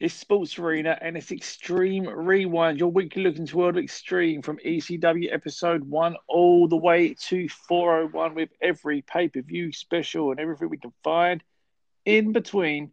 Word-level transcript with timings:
It's 0.00 0.14
Sports 0.14 0.58
Arena 0.58 0.96
and 0.98 1.14
it's 1.14 1.30
Extreme 1.30 2.08
Rewind, 2.08 2.78
your 2.78 2.90
weekly 2.90 3.22
look 3.22 3.36
into 3.36 3.58
World 3.58 3.76
Extreme 3.76 4.40
from 4.40 4.56
ECW 4.64 5.30
episode 5.30 5.84
one 5.84 6.16
all 6.26 6.68
the 6.68 6.76
way 6.78 7.12
to 7.28 7.50
401 7.50 8.34
with 8.34 8.48
every 8.62 9.02
pay 9.02 9.28
per 9.28 9.42
view 9.42 9.72
special 9.72 10.30
and 10.30 10.40
everything 10.40 10.70
we 10.70 10.78
can 10.78 10.94
find 11.04 11.44
in 12.06 12.32
between. 12.32 12.92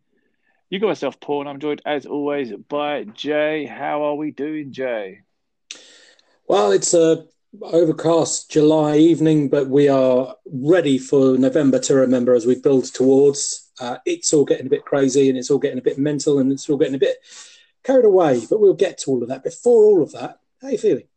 You 0.69 0.79
got 0.79 0.87
myself, 0.87 1.17
Paul, 1.21 1.39
and 1.39 1.49
I'm 1.49 1.61
joined 1.61 1.81
as 1.85 2.05
always 2.05 2.51
by 2.51 3.05
Jay. 3.05 3.65
How 3.65 4.03
are 4.03 4.15
we 4.15 4.31
doing, 4.31 4.73
Jay? 4.73 5.21
Well, 6.49 6.73
it's 6.73 6.93
a 6.93 7.25
overcast 7.61 8.51
July 8.51 8.97
evening, 8.97 9.47
but 9.47 9.69
we 9.69 9.87
are 9.87 10.35
ready 10.45 10.97
for 10.97 11.37
November 11.37 11.79
to 11.79 11.95
remember 11.95 12.35
as 12.35 12.45
we 12.45 12.59
build 12.59 12.93
towards. 12.93 13.66
Uh, 13.79 13.97
it's 14.05 14.33
all 14.33 14.45
getting 14.45 14.65
a 14.65 14.69
bit 14.69 14.85
crazy 14.85 15.29
and 15.29 15.37
it's 15.37 15.51
all 15.51 15.59
getting 15.59 15.77
a 15.77 15.83
bit 15.83 15.99
mental 15.99 16.39
and 16.39 16.51
it's 16.51 16.69
all 16.69 16.77
getting 16.77 16.95
a 16.95 16.99
bit 16.99 17.17
carried 17.83 18.05
away, 18.05 18.45
but 18.49 18.59
we'll 18.59 18.73
get 18.73 18.97
to 18.99 19.11
all 19.11 19.21
of 19.21 19.29
that. 19.29 19.43
Before 19.43 19.85
all 19.85 20.01
of 20.01 20.11
that, 20.13 20.39
how 20.61 20.67
are 20.67 20.71
you 20.71 20.77
feeling? 20.77 21.07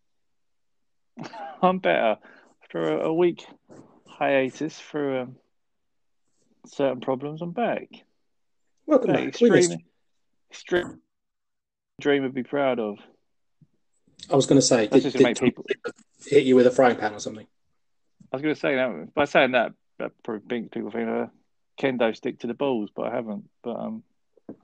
I'm 1.63 1.79
better. 1.79 2.19
After 2.63 2.99
a, 2.99 3.09
a 3.09 3.13
week 3.13 3.47
hiatus 4.07 4.79
for 4.79 5.21
um, 5.21 5.37
certain 6.67 7.01
problems, 7.01 7.43
I'm 7.43 7.53
back. 7.53 7.89
Welcome 8.87 9.13
back. 9.13 9.29
Extreme, 9.29 9.79
extreme 10.51 11.01
dream 12.01 12.23
would 12.23 12.35
be 12.35 12.43
proud 12.43 12.79
of. 12.79 12.99
I 14.31 14.37
was 14.37 14.47
going 14.47 14.61
to 14.61 14.67
say, 14.67 14.87
That's 14.87 15.05
did, 15.05 15.13
did 15.15 15.39
people. 15.39 15.65
hit 16.27 16.45
you 16.45 16.57
with 16.57 16.67
a 16.67 16.71
frying 16.71 16.97
pan 16.97 17.15
or 17.15 17.21
something? 17.21 17.47
I 18.33 18.37
was 18.37 18.43
going 18.43 18.55
to 18.55 18.61
say 18.61 18.77
that 18.77 19.15
by 19.15 19.25
saying 19.25 19.53
that, 19.53 19.73
that 19.99 20.13
probably 20.23 20.61
makes 20.61 20.73
people 20.73 20.91
think 20.91 21.09
uh, 21.09 21.27
kendo 21.81 22.15
stick 22.15 22.41
to 22.41 22.47
the 22.47 22.55
balls, 22.55 22.91
but 22.95 23.07
I 23.07 23.15
haven't. 23.15 23.49
But 23.63 23.77
um, 23.77 24.03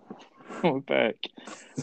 we're 0.62 0.80
back. 0.80 1.16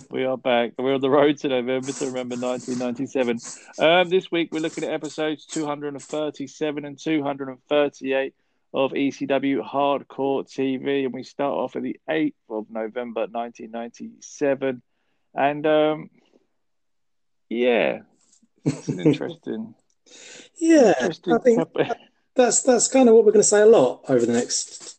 We 0.10 0.26
are 0.26 0.38
back. 0.38 0.74
We're 0.78 0.94
on 0.94 1.02
the 1.02 1.10
road 1.10 1.38
to 1.40 1.48
November 1.48 1.92
to 1.92 2.06
remember 2.06 2.36
1997. 2.36 3.40
Um, 3.80 4.10
this 4.10 4.32
week 4.32 4.50
we're 4.52 4.60
looking 4.62 4.84
at 4.84 4.92
episodes 4.92 5.46
237 5.48 6.86
and 6.86 6.98
238 7.00 8.34
of 8.76 8.92
ECW 8.92 9.62
Hardcore 9.64 10.44
TV, 10.48 11.06
and 11.06 11.14
we 11.14 11.24
start 11.24 11.54
off 11.54 11.76
at 11.76 11.84
the 11.84 12.00
8th 12.10 12.34
of 12.50 12.70
November 12.70 13.22
1997. 13.22 14.82
And 15.36 15.66
um, 15.66 16.10
yeah, 17.50 18.00
it's 18.64 18.88
an 18.88 19.00
interesting. 19.00 19.74
Yeah, 20.58 20.94
interesting 21.00 21.34
I 21.34 21.38
think 21.40 21.60
topic. 21.60 21.98
that's 22.36 22.62
that's 22.62 22.90
kind 22.90 23.08
of 23.08 23.16
what 23.16 23.26
we're 23.26 23.32
going 23.32 23.42
to 23.42 23.48
say 23.48 23.62
a 23.62 23.66
lot 23.66 24.02
over 24.10 24.26
the 24.26 24.34
next 24.34 24.93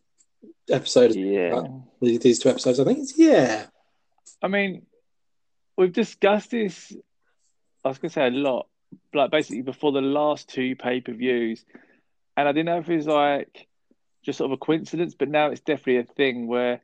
episode. 0.70 1.14
Yeah. 1.14 1.54
uh, 1.56 1.68
these 2.00 2.20
these 2.20 2.38
two 2.38 2.50
episodes. 2.50 2.80
I 2.80 2.84
think 2.84 3.00
it's 3.00 3.18
yeah. 3.18 3.66
I 4.42 4.48
mean, 4.48 4.86
we've 5.76 5.92
discussed 5.92 6.50
this. 6.50 6.92
I 7.84 7.88
was 7.88 7.98
going 7.98 8.10
to 8.10 8.14
say 8.14 8.26
a 8.26 8.30
lot, 8.30 8.68
like 9.12 9.30
basically 9.30 9.62
before 9.62 9.92
the 9.92 10.00
last 10.00 10.48
two 10.48 10.76
pay 10.76 11.00
per 11.00 11.12
views, 11.12 11.64
and 12.36 12.48
I 12.48 12.52
didn't 12.52 12.66
know 12.66 12.78
if 12.78 12.88
it 12.88 12.96
was 12.96 13.06
like 13.06 13.66
just 14.22 14.38
sort 14.38 14.50
of 14.50 14.54
a 14.54 14.64
coincidence, 14.64 15.14
but 15.14 15.28
now 15.28 15.50
it's 15.50 15.60
definitely 15.60 15.98
a 15.98 16.14
thing 16.14 16.46
where 16.46 16.80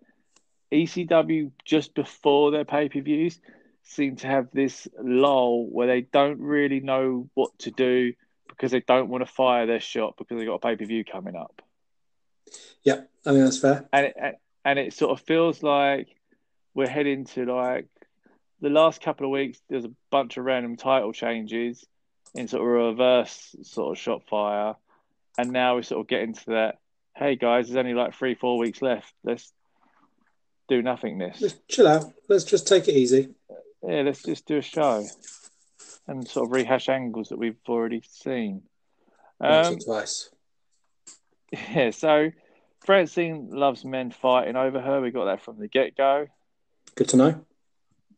ECW 0.72 1.50
just 1.65 1.94
before 1.94 2.50
their 2.50 2.65
pay 2.65 2.89
per 2.89 3.00
views 3.00 3.41
seem 3.83 4.17
to 4.17 4.27
have 4.27 4.48
this 4.53 4.87
lull 5.03 5.67
where 5.67 5.87
they 5.87 6.03
don't 6.03 6.41
really 6.41 6.81
know 6.81 7.28
what 7.34 7.59
to 7.59 7.70
do 7.70 8.12
because 8.48 8.70
they 8.70 8.81
don't 8.81 9.09
want 9.09 9.27
to 9.27 9.33
fire 9.33 9.67
their 9.67 9.81
shot 9.81 10.15
because 10.19 10.39
they've 10.39 10.47
got 10.47 10.55
a 10.55 10.59
pay 10.59 10.77
per 10.77 10.84
view 10.84 11.05
coming 11.05 11.34
up 11.34 11.62
Yeah, 12.83 13.03
I 13.27 13.33
mean 13.33 13.45
that's 13.45 13.59
fair. 13.59 13.89
and 13.93 14.06
it, 14.06 14.15
and 14.65 14.79
it 14.79 14.93
sort 14.95 15.12
of 15.12 15.25
feels 15.27 15.62
like 15.62 16.09
we're 16.75 16.89
heading 16.89 17.25
to 17.27 17.45
like 17.45 17.87
the 18.61 18.70
last 18.70 19.01
couple 19.03 19.27
of 19.27 19.33
weeks. 19.33 19.61
There's 19.69 19.84
a 19.84 19.93
bunch 20.11 20.37
of 20.37 20.45
random 20.45 20.77
title 20.77 21.12
changes 21.12 21.84
in 22.34 22.47
sort 22.48 22.62
of 22.62 22.69
reverse 22.69 23.55
sort 23.62 23.97
of 23.97 24.03
shot 24.03 24.22
fire, 24.28 24.75
and 25.38 25.50
now 25.50 25.75
we're 25.77 25.83
sort 25.83 26.00
of 26.00 26.09
getting 26.09 26.34
to 26.34 26.47
that. 26.50 26.78
Hey 27.16 27.37
guys, 27.37 27.66
there's 27.66 27.77
only 27.77 27.94
like 27.94 28.15
three, 28.15 28.34
four 28.34 28.59
weeks 28.59 28.81
left. 28.82 29.12
Let's 29.25 29.53
do 30.69 30.81
nothingness. 30.81 31.41
Just 31.41 31.67
chill 31.69 31.88
out. 31.88 32.05
Let's 32.28 32.44
just 32.44 32.67
take 32.69 32.87
it 32.88 32.94
easy. 32.94 33.31
Yeah, 33.82 34.03
let's 34.03 34.22
just 34.22 34.47
do 34.47 34.59
a 34.59 34.62
show 34.62 35.05
and 36.06 36.27
sort 36.28 36.47
of 36.47 36.53
rehash 36.53 36.88
angles 36.88 37.31
that 37.31 37.38
we've 37.38 37.56
already 37.69 38.03
seen. 38.11 38.62
Once 39.41 39.69
Um, 39.69 39.75
or 39.75 39.78
twice. 39.78 40.31
Yeah, 41.53 41.91
so 41.91 42.31
Francine 42.84 43.50
loves 43.50 43.84
men 43.84 44.11
fighting 44.11 44.56
over 44.56 44.81
her. 44.81 45.00
We 45.00 45.11
got 45.11 45.27
that 45.27 45.43
from 45.43 45.59
the 45.59 45.69
get 45.69 45.97
go. 45.97 46.27
Good 46.94 47.09
to 47.11 47.16
know. 47.16 47.44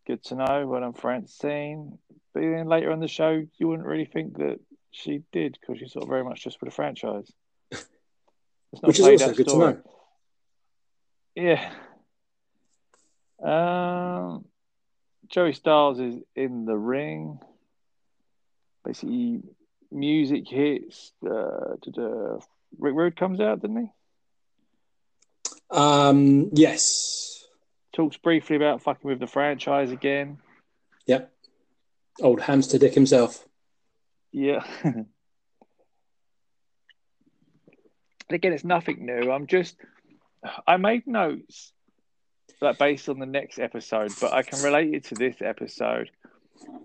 Good 0.06 0.22
to 0.24 0.34
know. 0.34 0.66
Well 0.66 0.80
done, 0.80 0.92
Francine. 0.92 1.98
But 2.34 2.40
then 2.40 2.66
later 2.66 2.90
on 2.90 3.00
the 3.00 3.08
show, 3.08 3.42
you 3.56 3.68
wouldn't 3.68 3.86
really 3.86 4.04
think 4.06 4.38
that 4.38 4.60
she 4.90 5.22
did 5.32 5.58
because 5.60 5.78
she's 5.78 5.92
sort 5.92 6.04
of 6.04 6.08
very 6.08 6.24
much 6.24 6.42
just 6.42 6.58
for 6.58 6.64
the 6.64 6.70
franchise. 6.70 7.30
It's 8.74 8.80
not 8.80 8.88
Which 8.88 9.00
is 9.00 9.04
also 9.06 9.34
good 9.34 9.50
story. 9.50 9.74
to 9.74 9.78
know. 11.36 11.70
Yeah. 13.42 14.28
Um, 14.32 14.46
Joey 15.28 15.52
Styles 15.52 16.00
is 16.00 16.16
in 16.34 16.64
the 16.64 16.78
ring. 16.78 17.38
Basically, 18.82 19.42
music 19.90 20.48
hits. 20.48 21.12
Uh. 21.22 21.74
Rick 22.78 22.94
Rude 22.94 23.16
comes 23.16 23.40
out, 23.40 23.60
didn't 23.60 23.76
he? 23.82 23.88
Um, 25.70 26.50
yes. 26.52 27.44
Talks 27.94 28.16
briefly 28.16 28.56
about 28.56 28.82
fucking 28.82 29.08
with 29.08 29.20
the 29.20 29.26
franchise 29.26 29.90
again. 29.90 30.38
Yep. 31.06 31.32
Old 32.20 32.40
hamster 32.40 32.78
dick 32.78 32.94
himself. 32.94 33.44
Yeah. 34.32 34.64
again, 38.30 38.52
it's 38.52 38.64
nothing 38.64 39.04
new. 39.04 39.30
I'm 39.30 39.46
just, 39.46 39.76
I 40.66 40.76
made 40.78 41.06
notes 41.06 41.72
that 42.60 42.78
based 42.78 43.08
on 43.08 43.18
the 43.18 43.26
next 43.26 43.58
episode, 43.58 44.12
but 44.20 44.32
I 44.32 44.42
can 44.42 44.62
relate 44.62 44.94
it 44.94 45.04
to 45.06 45.14
this 45.14 45.36
episode 45.40 46.10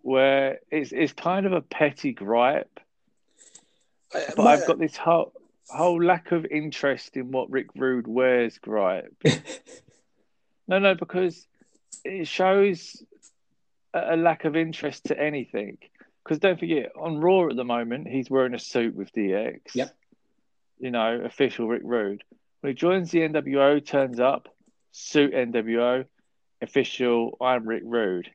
where 0.01 0.59
it's 0.71 0.91
it's 0.91 1.13
kind 1.13 1.45
of 1.45 1.53
a 1.53 1.61
petty 1.61 2.11
gripe, 2.11 2.79
I- 4.13 4.25
but 4.35 4.43
my- 4.43 4.53
I've 4.53 4.65
got 4.67 4.79
this 4.79 4.97
whole 4.97 5.33
whole 5.69 6.01
lack 6.01 6.31
of 6.31 6.45
interest 6.45 7.17
in 7.17 7.31
what 7.31 7.49
Rick 7.49 7.67
Rude 7.75 8.07
wears 8.07 8.57
gripe. 8.57 9.15
no, 10.67 10.79
no, 10.79 10.95
because 10.95 11.45
it 12.03 12.27
shows 12.27 13.03
a, 13.93 14.15
a 14.15 14.17
lack 14.17 14.45
of 14.45 14.55
interest 14.55 15.05
to 15.05 15.19
anything. 15.19 15.77
Because 16.23 16.39
don't 16.39 16.59
forget, 16.59 16.91
on 16.95 17.19
Raw 17.19 17.47
at 17.49 17.55
the 17.55 17.63
moment, 17.63 18.07
he's 18.07 18.29
wearing 18.29 18.53
a 18.53 18.59
suit 18.59 18.95
with 18.95 19.11
DX. 19.13 19.59
Yep. 19.73 19.95
You 20.79 20.91
know, 20.91 21.21
official 21.23 21.67
Rick 21.67 21.83
Rude. 21.85 22.23
When 22.61 22.71
he 22.71 22.75
joins 22.75 23.11
the 23.11 23.19
NWO, 23.19 23.85
turns 23.85 24.19
up, 24.19 24.49
suit 24.91 25.33
NWO, 25.33 26.05
official, 26.61 27.37
I'm 27.39 27.67
Rick 27.67 27.83
Rude. 27.85 28.29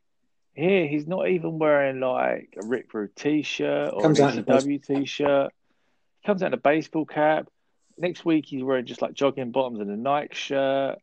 Here, 0.55 0.87
he's 0.87 1.07
not 1.07 1.29
even 1.29 1.59
wearing 1.59 2.01
like 2.01 2.55
a 2.63 2.67
Rick 2.67 2.93
Rude 2.93 3.17
t 3.17 3.43
shirt 3.43 3.91
or 3.93 4.03
Comes 4.03 4.19
an 4.19 4.27
out 4.27 4.33
in 4.35 4.39
a 4.39 4.43
ECW 4.45 4.87
t 4.87 5.05
shirt. 5.07 5.53
Comes 6.25 6.43
out 6.43 6.49
in 6.49 6.55
a 6.55 6.59
baseball 6.59 7.05
cap. 7.05 7.49
Next 7.99 8.25
week, 8.25 8.47
he's 8.47 8.63
wearing 8.63 8.87
just 8.87 9.03
like 9.03 9.13
jogging 9.15 9.51
bottoms 9.51 9.81
and 9.81 9.91
a 9.91 9.97
Nike 9.97 10.35
shirt. 10.35 10.99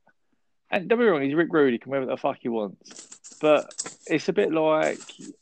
And 0.71 0.87
don't 0.87 0.99
be 0.99 1.05
wrong, 1.05 1.21
he's 1.21 1.33
Rick 1.35 1.49
Rude. 1.51 1.73
He 1.73 1.79
can 1.79 1.91
wear 1.91 1.99
what 2.01 2.09
the 2.09 2.17
fuck 2.17 2.37
he 2.39 2.49
wants. 2.49 3.37
But 3.41 3.71
it's 4.07 4.29
a 4.29 4.33
bit 4.33 4.51
like, 4.51 5.19
you 5.19 5.33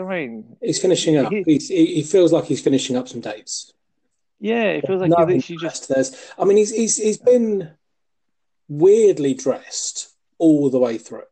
know 0.00 0.04
what 0.04 0.14
I 0.14 0.26
mean? 0.26 0.56
He's 0.62 0.80
finishing 0.80 1.16
up. 1.16 1.32
He- 1.32 1.42
He's, 1.46 1.68
he, 1.68 2.02
feels 2.02 2.32
like 2.32 2.44
he's 2.44 2.60
finishing 2.62 2.96
up 2.96 3.08
some 3.08 3.20
dates. 3.20 3.72
Yeah, 4.40 4.64
it 4.64 4.86
feels 4.86 5.00
like 5.00 5.10
No 5.10 5.24
he 5.26 5.34
literally 5.34 5.58
just. 5.60 5.88
There's, 5.88 6.32
I 6.38 6.44
mean, 6.44 6.58
he's, 6.58 6.70
he's 6.70 6.96
he's 6.96 7.18
been 7.18 7.70
weirdly 8.68 9.32
dressed 9.34 10.10
all 10.38 10.68
the 10.70 10.78
way 10.78 10.98
through. 10.98 11.22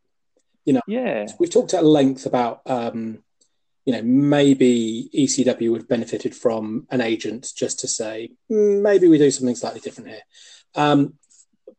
You 0.65 0.75
know, 0.75 0.81
yeah, 0.87 1.27
We've 1.39 1.51
talked 1.51 1.75
at 1.75 1.85
length 1.85 2.25
about, 2.25 2.63
um, 2.65 3.23
you 3.85 3.93
know, 3.93 4.03
maybe 4.03 5.11
ECW 5.15 5.71
would 5.71 5.83
have 5.83 5.89
benefited 5.89 6.35
from 6.35 6.87
an 6.91 7.01
agent 7.01 7.53
just 7.57 7.81
to 7.81 7.89
say 7.89 8.31
"Mm, 8.51 8.83
maybe 8.83 9.09
we 9.09 9.19
do 9.19 9.31
something 9.31 9.57
slightly 9.57 9.81
different 9.81 10.09
here. 10.11 10.23
Um, 10.75 11.15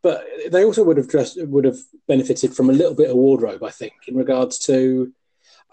but 0.01 0.23
they 0.51 0.63
also 0.63 0.83
would 0.83 0.97
have 0.97 1.09
dressed 1.09 1.37
would 1.41 1.65
have 1.65 1.77
benefited 2.07 2.53
from 2.55 2.69
a 2.69 2.73
little 2.73 2.93
bit 2.93 3.09
of 3.09 3.15
wardrobe, 3.15 3.63
I 3.63 3.71
think, 3.71 3.93
in 4.07 4.15
regards 4.15 4.59
to. 4.59 5.11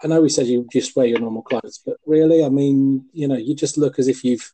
I 0.03 0.07
know 0.07 0.21
we 0.21 0.29
said 0.29 0.47
you 0.47 0.67
just 0.71 0.95
wear 0.95 1.05
your 1.05 1.19
normal 1.19 1.43
clothes, 1.43 1.79
but 1.85 1.97
really, 2.05 2.43
I 2.43 2.49
mean, 2.49 3.05
you 3.13 3.27
know, 3.27 3.37
you 3.37 3.55
just 3.55 3.77
look 3.77 3.99
as 3.99 4.07
if 4.07 4.23
you've 4.23 4.51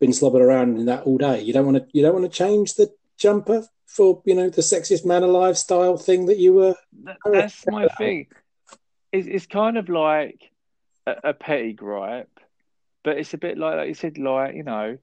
been 0.00 0.12
slobbering 0.12 0.44
around 0.44 0.78
in 0.78 0.86
that 0.86 1.02
all 1.02 1.18
day. 1.18 1.42
You 1.42 1.52
don't 1.52 1.66
want 1.66 1.78
to. 1.78 1.86
You 1.92 2.02
don't 2.02 2.14
want 2.14 2.24
to 2.30 2.38
change 2.38 2.74
the 2.74 2.90
jumper 3.18 3.66
for 3.86 4.22
you 4.24 4.34
know 4.36 4.48
the 4.48 4.62
sexiest 4.62 5.04
man 5.04 5.24
alive 5.24 5.58
style 5.58 5.96
thing 5.96 6.26
that 6.26 6.38
you 6.38 6.54
were. 6.54 6.76
That- 7.02 7.18
that's 7.24 7.66
my 7.66 7.88
thing. 7.98 8.28
It's, 9.12 9.26
it's 9.26 9.46
kind 9.46 9.76
of 9.76 9.88
like 9.88 10.49
a, 11.06 11.30
a 11.30 11.34
petty 11.34 11.72
gripe, 11.72 12.40
but 13.02 13.18
it's 13.18 13.34
a 13.34 13.38
bit 13.38 13.58
like, 13.58 13.76
like 13.76 13.88
you 13.88 13.94
said, 13.94 14.18
like, 14.18 14.54
you 14.54 14.62
know, 14.62 14.98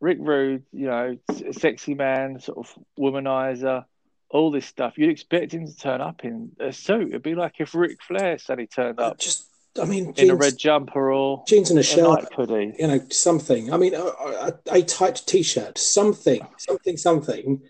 Rick 0.00 0.18
Rude, 0.20 0.64
you 0.72 0.86
know, 0.86 1.18
sexy 1.52 1.94
man, 1.94 2.40
sort 2.40 2.58
of 2.58 2.78
womanizer, 2.98 3.84
all 4.30 4.50
this 4.50 4.66
stuff. 4.66 4.96
You'd 4.96 5.10
expect 5.10 5.52
him 5.52 5.66
to 5.66 5.76
turn 5.76 6.00
up 6.00 6.24
in 6.24 6.52
a 6.60 6.72
suit. 6.72 7.08
It'd 7.08 7.22
be 7.22 7.34
like 7.34 7.54
if 7.58 7.74
Ric 7.74 8.02
Flair 8.02 8.38
suddenly 8.38 8.68
turned 8.68 9.00
uh, 9.00 9.08
up 9.08 9.18
just, 9.18 9.46
I 9.80 9.84
mean, 9.84 10.12
in 10.16 10.30
a 10.30 10.34
red 10.34 10.56
jumper 10.56 11.12
or 11.12 11.44
jeans 11.46 11.70
and 11.70 11.78
a 11.78 11.80
a 11.80 11.84
shirt, 11.84 12.32
hoodie. 12.34 12.74
you 12.78 12.86
know, 12.86 13.00
something. 13.10 13.72
I 13.72 13.76
mean, 13.76 13.94
a, 13.94 14.04
a, 14.04 14.52
a 14.70 14.82
tight 14.82 15.22
t-shirt, 15.26 15.78
something, 15.78 16.46
something, 16.58 16.96
something 16.96 17.62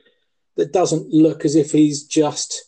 that 0.56 0.72
doesn't 0.72 1.10
look 1.10 1.44
as 1.44 1.54
if 1.54 1.72
he's 1.72 2.02
just, 2.02 2.64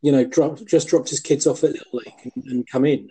you 0.00 0.12
know, 0.12 0.24
dropped 0.24 0.64
just 0.66 0.88
dropped 0.88 1.08
his 1.08 1.20
kids 1.20 1.46
off 1.46 1.64
at 1.64 1.72
Little 1.72 2.00
League 2.00 2.32
and, 2.34 2.44
and 2.44 2.68
come 2.68 2.84
in. 2.84 3.10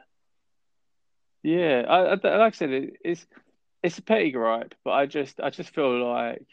Yeah, 1.43 1.83
I, 1.87 1.97
I, 1.99 2.13
like 2.37 2.53
I 2.53 2.57
said, 2.57 2.69
it, 2.69 2.93
it's 3.03 3.25
it's 3.83 3.97
a 3.97 4.01
petty 4.03 4.31
gripe, 4.31 4.75
but 4.83 4.91
I 4.91 5.05
just 5.07 5.39
I 5.39 5.49
just 5.49 5.73
feel 5.73 6.07
like 6.07 6.45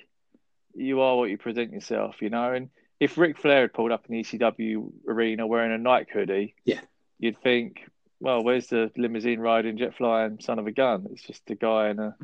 you 0.75 1.00
are 1.00 1.17
what 1.17 1.29
you 1.31 1.37
present 1.38 1.73
yourself, 1.73 2.23
you 2.23 2.31
know. 2.31 2.52
And 2.52 2.70
if 3.00 3.19
Ric 3.19 3.37
Flair 3.38 3.62
had 3.62 3.73
pulled 3.75 3.93
up 3.93 4.06
in 4.08 4.14
the 4.14 4.23
ECW 4.23 4.90
arena 5.06 5.46
wearing 5.46 5.73
a 5.73 5.79
Nike 5.79 6.11
hoodie, 6.12 6.55
Yeah. 6.64 6.81
you'd 7.19 7.40
think, 7.43 7.88
well, 8.20 8.43
where's 8.43 8.69
the 8.69 8.90
limousine 8.96 9.40
riding, 9.40 9.76
jet 9.76 9.94
flying 9.96 10.40
son 10.40 10.58
of 10.58 10.67
a 10.67 10.73
gun? 10.73 11.06
It's 11.12 11.23
just 11.23 11.50
a 11.50 11.55
guy 11.55 11.90
in 11.90 11.99
a, 11.99 12.17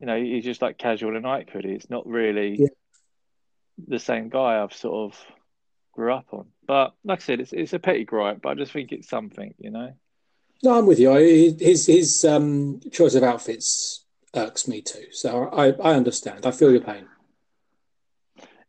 you 0.00 0.06
know, 0.06 0.20
he's 0.20 0.44
just 0.44 0.62
like 0.62 0.78
casual 0.78 1.10
in 1.10 1.16
a 1.16 1.20
Nike 1.20 1.50
hoodie. 1.52 1.72
It's 1.74 1.90
not 1.90 2.06
really 2.06 2.56
Yeah. 2.60 2.68
the 3.86 3.98
same 3.98 4.28
guy 4.28 4.62
I've 4.62 4.74
sort 4.74 5.12
of 5.12 5.26
grew 5.92 6.12
up 6.12 6.26
on. 6.32 6.46
But 6.66 6.94
like 7.04 7.18
I 7.20 7.22
said, 7.22 7.40
it's 7.40 7.52
it's 7.52 7.72
a 7.72 7.78
petty 7.78 8.04
gripe, 8.04 8.42
but 8.42 8.50
I 8.50 8.54
just 8.54 8.72
think 8.72 8.92
it's 8.92 9.08
something, 9.08 9.54
you 9.58 9.70
know. 9.70 9.92
No, 10.62 10.78
I'm 10.78 10.86
with 10.86 10.98
you. 10.98 11.12
I, 11.12 11.20
his 11.58 11.86
his 11.86 12.24
um, 12.24 12.80
choice 12.90 13.14
of 13.14 13.22
outfits 13.22 14.04
irks 14.34 14.66
me 14.66 14.82
too. 14.82 15.06
So 15.12 15.48
I, 15.48 15.68
I 15.72 15.94
understand. 15.94 16.46
I 16.46 16.50
feel 16.50 16.70
your 16.70 16.80
pain. 16.80 17.06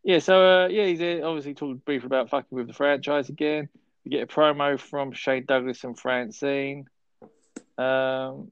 Yeah, 0.04 0.20
so 0.20 0.64
uh, 0.64 0.68
yeah, 0.68 0.86
he's 0.86 1.02
uh, 1.02 1.22
obviously 1.24 1.54
talked 1.54 1.86
briefly 1.86 2.08
about 2.08 2.30
fucking 2.30 2.56
with 2.56 2.68
the 2.68 2.74
franchise 2.74 3.30
again. 3.30 3.70
We 4.06 4.12
get 4.12 4.24
a 4.24 4.28
promo 4.28 4.80
from 4.80 5.12
Shane 5.12 5.46
Douglas 5.46 5.84
and 5.84 6.00
Francine. 6.00 6.86
Um, 7.78 8.52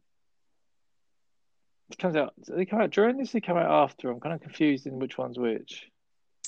it 1.90 1.98
comes 1.98 2.16
out. 2.16 2.34
They 2.48 2.66
come 2.66 2.82
out 2.82 2.92
during 2.92 3.18
this? 3.18 3.30
Or 3.30 3.34
they 3.34 3.42
come 3.42 3.58
out 3.58 3.72
after? 3.72 4.12
I'm 4.12 4.20
kind 4.20 4.36
of 4.36 4.42
confused 4.42 4.88
in 4.88 5.00
which 5.00 5.18
one's 5.18 5.40
which. 5.40 5.88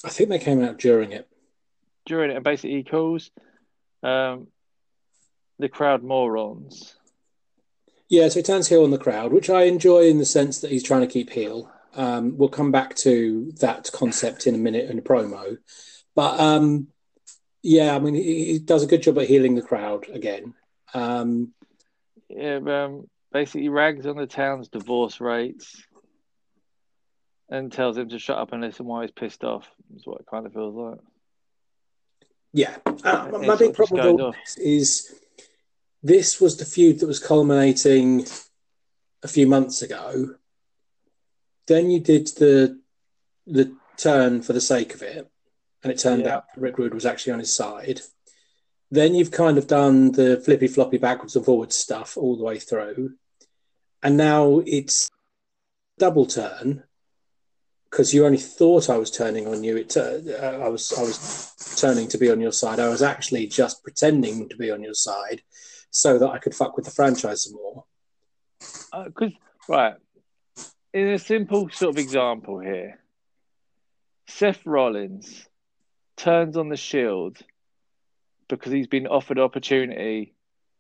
I 0.04 0.10
think 0.10 0.30
they 0.30 0.40
came 0.40 0.64
out 0.64 0.78
during 0.78 1.12
it. 1.12 1.28
During 2.06 2.32
it, 2.32 2.36
and 2.36 2.44
basically 2.44 2.78
he 2.78 2.84
calls 2.84 3.32
um, 4.04 4.48
the 5.60 5.70
crowd 5.70 6.04
morons. 6.04 6.96
Yeah, 8.10 8.28
so 8.30 8.40
he 8.40 8.44
turns 8.44 8.68
heel 8.68 8.84
on 8.84 8.92
the 8.92 8.98
crowd, 8.98 9.32
which 9.32 9.50
I 9.50 9.64
enjoy 9.64 10.08
in 10.08 10.18
the 10.18 10.26
sense 10.26 10.62
that 10.62 10.72
he's 10.72 10.84
trying 10.84 11.02
to 11.02 11.08
keep 11.08 11.30
heel. 11.30 11.72
Um, 11.94 12.38
we'll 12.38 12.50
come 12.50 12.72
back 12.72 12.96
to 12.98 13.52
that 13.60 13.92
concept 13.94 14.48
in 14.48 14.56
a 14.56 14.60
minute 14.60 14.90
in 14.90 14.98
a 14.98 15.02
promo. 15.02 15.58
But 16.16 16.40
um, 16.40 16.88
yeah, 17.62 17.96
I 17.96 18.00
mean, 18.00 18.16
he, 18.16 18.54
he 18.54 18.60
does 18.60 18.84
a 18.84 18.88
good 18.88 19.04
job 19.04 19.20
at 19.20 19.28
healing 19.28 19.56
the 19.56 19.62
crowd 19.62 20.08
again. 20.10 20.56
Um, 20.94 21.54
Yeah, 22.30 22.60
um, 22.66 23.08
basically 23.32 23.70
rags 23.70 24.08
on 24.08 24.16
the 24.16 24.28
town's 24.28 24.70
divorce 24.70 25.22
rates 25.22 25.84
and 27.50 27.72
tells 27.72 27.98
him 27.98 28.10
to 28.10 28.20
shut 28.20 28.38
up 28.38 28.54
and 28.54 28.62
listen 28.62 28.86
while 28.86 29.02
he's 29.02 29.12
pissed 29.12 29.44
off. 29.44 29.70
Is 29.96 30.06
what 30.06 30.22
it 30.22 30.28
kind 30.30 30.46
of 30.46 30.54
feels 30.54 30.76
like. 30.76 31.00
yeah, 32.54 32.78
uh, 33.04 33.30
my 33.40 33.56
big 33.56 33.74
problem 33.76 34.14
with 34.16 34.22
all 34.22 34.32
this 34.32 34.58
is 34.58 35.20
this 36.02 36.40
was 36.40 36.58
the 36.58 36.66
feud 36.66 37.00
that 37.00 37.08
was 37.08 37.20
culminating 37.20 38.26
a 39.24 39.28
few 39.28 39.48
months 39.48 39.82
ago. 39.82 40.36
Then 41.68 41.90
you 41.90 42.00
did 42.00 42.28
the 42.38 42.80
the 43.46 43.76
turn 43.98 44.42
for 44.42 44.54
the 44.54 44.62
sake 44.62 44.94
of 44.94 45.02
it, 45.02 45.30
and 45.84 45.92
it 45.92 46.00
turned 46.00 46.24
Yeah. 46.24 46.38
out 46.38 46.46
Rick 46.56 46.78
Rude 46.78 46.94
was 46.94 47.06
actually 47.06 47.34
on 47.34 47.40
his 47.40 47.56
side. 47.56 48.02
Then 48.92 49.14
you've 49.14 49.32
kind 49.32 49.58
of 49.58 49.68
done 49.68 50.12
the 50.14 50.42
flippy 50.44 50.68
floppy 50.68 50.98
backwards 50.98 51.36
and 51.36 51.46
forwards 51.46 51.76
stuff 51.78 52.18
all 52.18 52.36
the 52.38 52.44
way 52.44 52.60
through, 52.60 53.16
and 54.02 54.18
now 54.18 54.62
it's 54.66 55.10
double 55.98 56.26
turn 56.26 56.84
because 57.90 58.14
you 58.14 58.26
only 58.26 58.38
thought 58.38 58.90
I 58.90 58.98
was 58.98 59.12
turning 59.12 59.48
on 59.48 59.64
you. 59.64 59.76
It 59.78 59.98
uh, 59.98 60.20
I 60.64 60.70
was 60.70 60.94
I 60.94 61.02
was 61.02 61.76
turning 61.80 62.08
to 62.10 62.18
be 62.18 62.32
on 62.32 62.40
your 62.40 62.52
side. 62.52 62.80
I 62.80 62.88
was 62.90 63.02
actually 63.02 63.48
just 63.48 63.84
pretending 63.84 64.48
to 64.50 64.56
be 64.56 64.72
on 64.72 64.82
your 64.82 64.94
side 64.94 65.42
so 65.92 66.18
that 66.20 66.30
I 66.30 66.38
could 66.38 66.56
fuck 66.56 66.76
with 66.76 66.86
the 66.86 66.92
franchise 66.92 67.44
some 67.44 67.54
more. 67.54 67.84
Uh, 68.92 69.06
because 69.06 69.34
right, 69.68 69.96
in 70.94 71.08
a 71.08 71.20
simple 71.20 71.70
sort 71.70 71.96
of 71.96 71.98
example 71.98 72.60
here, 72.60 73.00
Seth 74.28 74.66
Rollins 74.66 75.48
turns 76.18 76.58
on 76.58 76.70
the 76.70 76.78
Shield 76.78 77.38
because 78.48 78.72
he's 78.72 78.88
been 78.88 79.08
offered 79.08 79.40
opportunity 79.40 80.34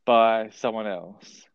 by 0.06 0.50
someone 0.56 0.88
else. 0.88 1.46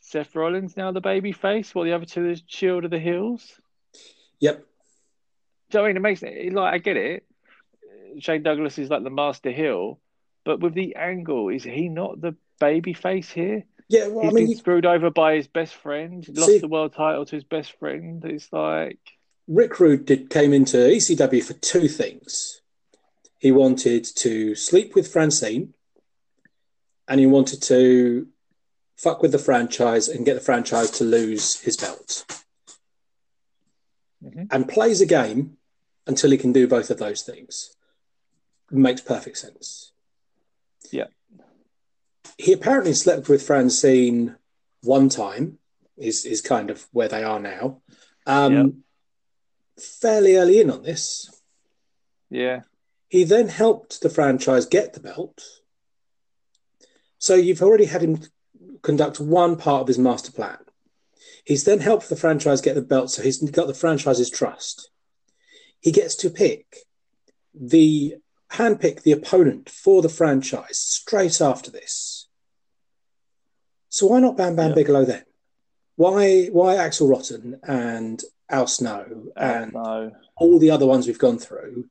Seth 0.00 0.34
Rollins 0.34 0.76
now 0.76 0.92
the 0.92 1.00
baby 1.00 1.32
face, 1.32 1.74
while 1.74 1.84
the 1.84 1.92
other 1.92 2.04
two 2.04 2.28
is 2.28 2.42
Shield 2.46 2.84
of 2.84 2.90
the 2.90 2.98
Hills. 2.98 3.60
Yep. 4.40 4.66
Do 5.70 5.78
you 5.78 5.80
know 5.80 5.84
I 5.84 5.88
mean? 5.88 5.96
It 5.96 6.00
makes 6.00 6.22
it 6.22 6.52
like 6.52 6.74
I 6.74 6.78
get 6.78 6.96
it. 6.96 7.24
Shane 8.18 8.42
Douglas 8.42 8.78
is 8.78 8.90
like 8.90 9.04
the 9.04 9.10
master 9.10 9.50
heel, 9.50 10.00
but 10.44 10.60
with 10.60 10.74
the 10.74 10.96
angle, 10.96 11.48
is 11.48 11.64
he 11.64 11.88
not 11.88 12.20
the 12.20 12.34
baby 12.60 12.92
face 12.92 13.30
here? 13.30 13.64
Yeah, 13.88 14.08
well, 14.08 14.24
He's 14.24 14.32
I 14.32 14.34
mean, 14.34 14.46
been 14.48 14.56
screwed 14.56 14.86
over 14.86 15.10
by 15.10 15.34
his 15.34 15.46
best 15.48 15.74
friend, 15.74 16.26
lost 16.28 16.48
See- 16.50 16.58
the 16.58 16.68
world 16.68 16.94
title 16.94 17.26
to 17.26 17.34
his 17.36 17.44
best 17.44 17.78
friend. 17.78 18.24
It's 18.24 18.52
like, 18.52 18.98
Rick 19.48 19.80
Rude 19.80 20.06
did 20.06 20.30
came 20.30 20.52
into 20.52 20.76
ECW 20.78 21.42
for 21.42 21.54
two 21.54 21.88
things. 21.88 22.60
He 23.38 23.50
wanted 23.52 24.04
to 24.16 24.54
sleep 24.54 24.94
with 24.94 25.12
Francine, 25.12 25.74
and 27.08 27.18
he 27.20 27.26
wanted 27.26 27.60
to 27.62 28.28
fuck 28.96 29.20
with 29.20 29.32
the 29.32 29.38
franchise 29.38 30.08
and 30.08 30.24
get 30.24 30.34
the 30.34 30.40
franchise 30.40 30.90
to 30.92 31.04
lose 31.04 31.60
his 31.60 31.76
belt. 31.76 32.24
Mhm. 34.24 34.46
And 34.52 34.68
plays 34.68 35.00
a 35.00 35.06
game 35.06 35.56
until 36.06 36.30
he 36.30 36.38
can 36.38 36.52
do 36.52 36.68
both 36.68 36.90
of 36.90 36.98
those 36.98 37.22
things. 37.22 37.76
Makes 38.70 39.00
perfect 39.02 39.38
sense. 39.38 39.91
Yeah. 40.90 41.06
He 42.38 42.52
apparently 42.52 42.94
slept 42.94 43.28
with 43.28 43.46
Francine 43.46 44.36
one 44.82 45.08
time, 45.08 45.58
is, 45.96 46.24
is 46.24 46.40
kind 46.40 46.70
of 46.70 46.86
where 46.92 47.08
they 47.08 47.22
are 47.22 47.40
now. 47.40 47.82
Um. 48.26 48.82
Fairly 49.80 50.36
early 50.36 50.60
in 50.60 50.70
on 50.70 50.82
this. 50.82 51.30
yeah, 52.30 52.60
He 53.08 53.24
then 53.24 53.48
helped 53.48 54.00
the 54.02 54.10
franchise 54.10 54.66
get 54.66 54.92
the 54.92 55.00
belt. 55.00 55.42
So 57.18 57.34
you've 57.34 57.62
already 57.62 57.86
had 57.86 58.02
him 58.02 58.20
conduct 58.82 59.18
one 59.18 59.56
part 59.56 59.80
of 59.80 59.88
his 59.88 59.98
master 59.98 60.30
plan. 60.30 60.58
He's 61.44 61.64
then 61.64 61.80
helped 61.80 62.08
the 62.08 62.16
franchise 62.16 62.60
get 62.60 62.74
the 62.74 62.82
belt, 62.82 63.10
so 63.10 63.22
he's 63.22 63.38
got 63.50 63.66
the 63.66 63.74
franchise's 63.74 64.30
trust. 64.30 64.90
He 65.80 65.90
gets 65.90 66.16
to 66.16 66.30
pick 66.30 66.76
the 67.54 68.16
handpick 68.52 69.02
the 69.02 69.12
opponent 69.12 69.68
for 69.70 70.02
the 70.02 70.08
franchise 70.08 70.78
straight 70.78 71.40
after 71.40 71.70
this. 71.70 72.28
So 73.88 74.06
why 74.06 74.20
not 74.20 74.36
Bam 74.36 74.56
Bam 74.56 74.70
Yeah. 74.70 74.74
Bigelow 74.74 75.04
then? 75.04 75.24
Why 75.96 76.46
why 76.46 76.76
Axl 76.76 77.10
Rotten 77.10 77.60
and 77.62 78.22
Al 78.48 78.66
Snow 78.66 79.28
and 79.36 79.72
no, 79.72 80.12
all 80.36 80.58
the 80.58 80.70
other 80.70 80.86
ones 80.86 81.06
we've 81.06 81.18
gone 81.18 81.38
through 81.38 81.88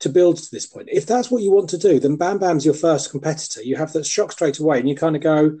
to 0.00 0.08
build 0.08 0.36
to 0.36 0.50
this 0.50 0.66
point. 0.66 0.88
If 0.92 1.06
that's 1.06 1.30
what 1.30 1.42
you 1.42 1.50
want 1.50 1.70
to 1.70 1.78
do, 1.78 1.98
then 1.98 2.16
Bam 2.16 2.38
Bam's 2.38 2.64
your 2.64 2.74
first 2.74 3.10
competitor. 3.10 3.62
You 3.62 3.76
have 3.76 3.92
that 3.92 4.04
shock 4.06 4.32
straight 4.32 4.58
away, 4.58 4.78
and 4.78 4.88
you 4.88 4.94
kind 4.94 5.16
of 5.16 5.22
go, 5.22 5.58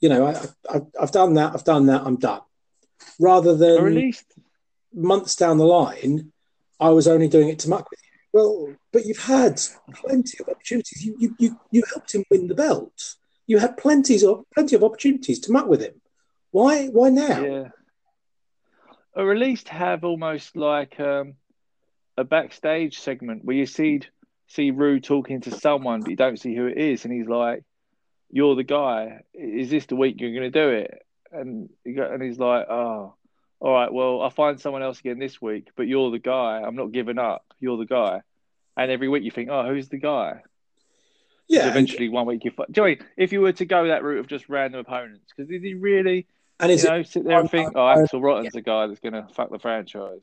you 0.00 0.08
know, 0.08 0.26
I, 0.26 0.76
I, 0.76 0.80
I've 1.00 1.12
done 1.12 1.34
that, 1.34 1.54
I've 1.54 1.64
done 1.64 1.86
that, 1.86 2.02
I'm 2.02 2.16
done. 2.16 2.42
Rather 3.18 3.56
than 3.56 4.12
months 4.94 5.34
down 5.36 5.58
the 5.58 5.64
line, 5.64 6.32
I 6.78 6.90
was 6.90 7.08
only 7.08 7.28
doing 7.28 7.48
it 7.48 7.60
to 7.60 7.68
muck 7.68 7.90
with 7.90 8.00
you. 8.02 8.09
Well, 8.32 8.74
but 8.92 9.06
you've 9.06 9.24
had 9.24 9.60
plenty 9.92 10.38
of 10.40 10.48
opportunities. 10.48 11.04
You 11.04 11.16
you 11.18 11.34
you, 11.38 11.60
you 11.70 11.82
helped 11.92 12.14
him 12.14 12.24
win 12.30 12.46
the 12.46 12.54
belt. 12.54 13.16
You 13.46 13.58
had 13.58 13.76
plenty 13.76 14.24
of 14.24 14.44
plenty 14.54 14.76
of 14.76 14.84
opportunities 14.84 15.40
to 15.40 15.52
muck 15.52 15.66
with 15.66 15.80
him. 15.80 16.00
Why 16.52 16.86
why 16.86 17.10
now? 17.10 17.42
yeah, 17.44 17.68
or 19.14 19.32
at 19.32 19.38
least 19.38 19.68
have 19.68 20.04
almost 20.04 20.56
like 20.56 21.00
um, 21.00 21.34
a 22.16 22.24
backstage 22.24 23.00
segment 23.00 23.44
where 23.44 23.56
you 23.56 23.66
see 23.66 24.02
see 24.46 24.70
Rue 24.70 25.00
talking 25.00 25.40
to 25.42 25.50
someone, 25.50 26.00
but 26.00 26.10
you 26.10 26.16
don't 26.16 26.40
see 26.40 26.54
who 26.54 26.66
it 26.66 26.78
is, 26.78 27.04
and 27.04 27.12
he's 27.12 27.28
like, 27.28 27.64
"You're 28.30 28.54
the 28.54 28.62
guy. 28.62 29.22
Is 29.34 29.70
this 29.70 29.86
the 29.86 29.96
week 29.96 30.20
you're 30.20 30.34
going 30.34 30.50
to 30.52 30.62
do 30.62 30.70
it?" 30.70 31.02
And 31.32 31.68
and 31.84 32.22
he's 32.22 32.38
like, 32.38 32.68
"Oh." 32.68 33.14
All 33.60 33.72
right, 33.72 33.92
well, 33.92 34.22
I'll 34.22 34.30
find 34.30 34.58
someone 34.58 34.82
else 34.82 35.00
again 35.00 35.18
this 35.18 35.40
week, 35.40 35.68
but 35.76 35.86
you're 35.86 36.10
the 36.10 36.18
guy. 36.18 36.62
I'm 36.64 36.76
not 36.76 36.92
giving 36.92 37.18
up. 37.18 37.44
You're 37.60 37.76
the 37.76 37.86
guy. 37.86 38.22
And 38.76 38.90
every 38.90 39.08
week 39.08 39.22
you 39.22 39.30
think, 39.30 39.50
oh, 39.50 39.66
who's 39.68 39.88
the 39.88 39.98
guy? 39.98 40.40
Yeah, 41.46 41.68
Eventually, 41.68 42.08
one 42.08 42.26
week 42.26 42.44
you 42.44 42.52
find. 42.52 42.72
Joey, 42.72 43.00
if 43.16 43.32
you 43.32 43.40
were 43.40 43.52
to 43.52 43.64
go 43.64 43.88
that 43.88 44.02
route 44.02 44.20
of 44.20 44.28
just 44.28 44.48
random 44.48 44.80
opponents, 44.80 45.32
because 45.36 45.50
did 45.50 45.62
he 45.62 45.74
really, 45.74 46.26
and 46.60 46.70
you 46.70 46.76
is 46.76 46.84
it 46.84 46.88
know, 46.88 47.02
sit 47.02 47.24
there 47.24 47.40
and 47.40 47.50
think, 47.50 47.72
oh, 47.74 47.80
Axl 47.80 48.22
Rotten's 48.22 48.52
the 48.52 48.62
guy 48.62 48.86
that's 48.86 49.00
going 49.00 49.14
to 49.14 49.26
fuck 49.34 49.50
the 49.50 49.58
franchise? 49.58 50.20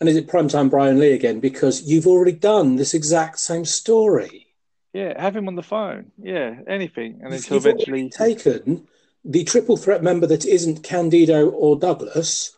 And 0.00 0.08
is 0.08 0.16
it 0.16 0.28
primetime 0.28 0.70
Brian 0.70 1.00
Lee 1.00 1.12
again? 1.12 1.40
Because 1.40 1.82
you've 1.82 2.06
already 2.06 2.32
done 2.32 2.76
this 2.76 2.94
exact 2.94 3.40
same 3.40 3.64
story. 3.64 4.46
Yeah, 4.92 5.20
have 5.20 5.36
him 5.36 5.48
on 5.48 5.56
the 5.56 5.62
phone. 5.62 6.12
Yeah, 6.16 6.60
anything, 6.68 7.20
and 7.22 7.32
You've 7.34 7.66
eventually 7.66 8.08
taken 8.08 8.86
the 9.24 9.44
triple 9.44 9.76
threat 9.76 10.02
member 10.02 10.26
that 10.28 10.46
isn't 10.46 10.84
Candido 10.84 11.50
or 11.50 11.76
Douglas 11.76 12.54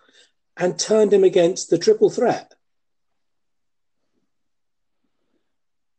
and 0.61 0.79
turned 0.79 1.13
him 1.13 1.25
against 1.25 1.71
the 1.71 1.79
triple 1.79 2.11
threat. 2.11 2.55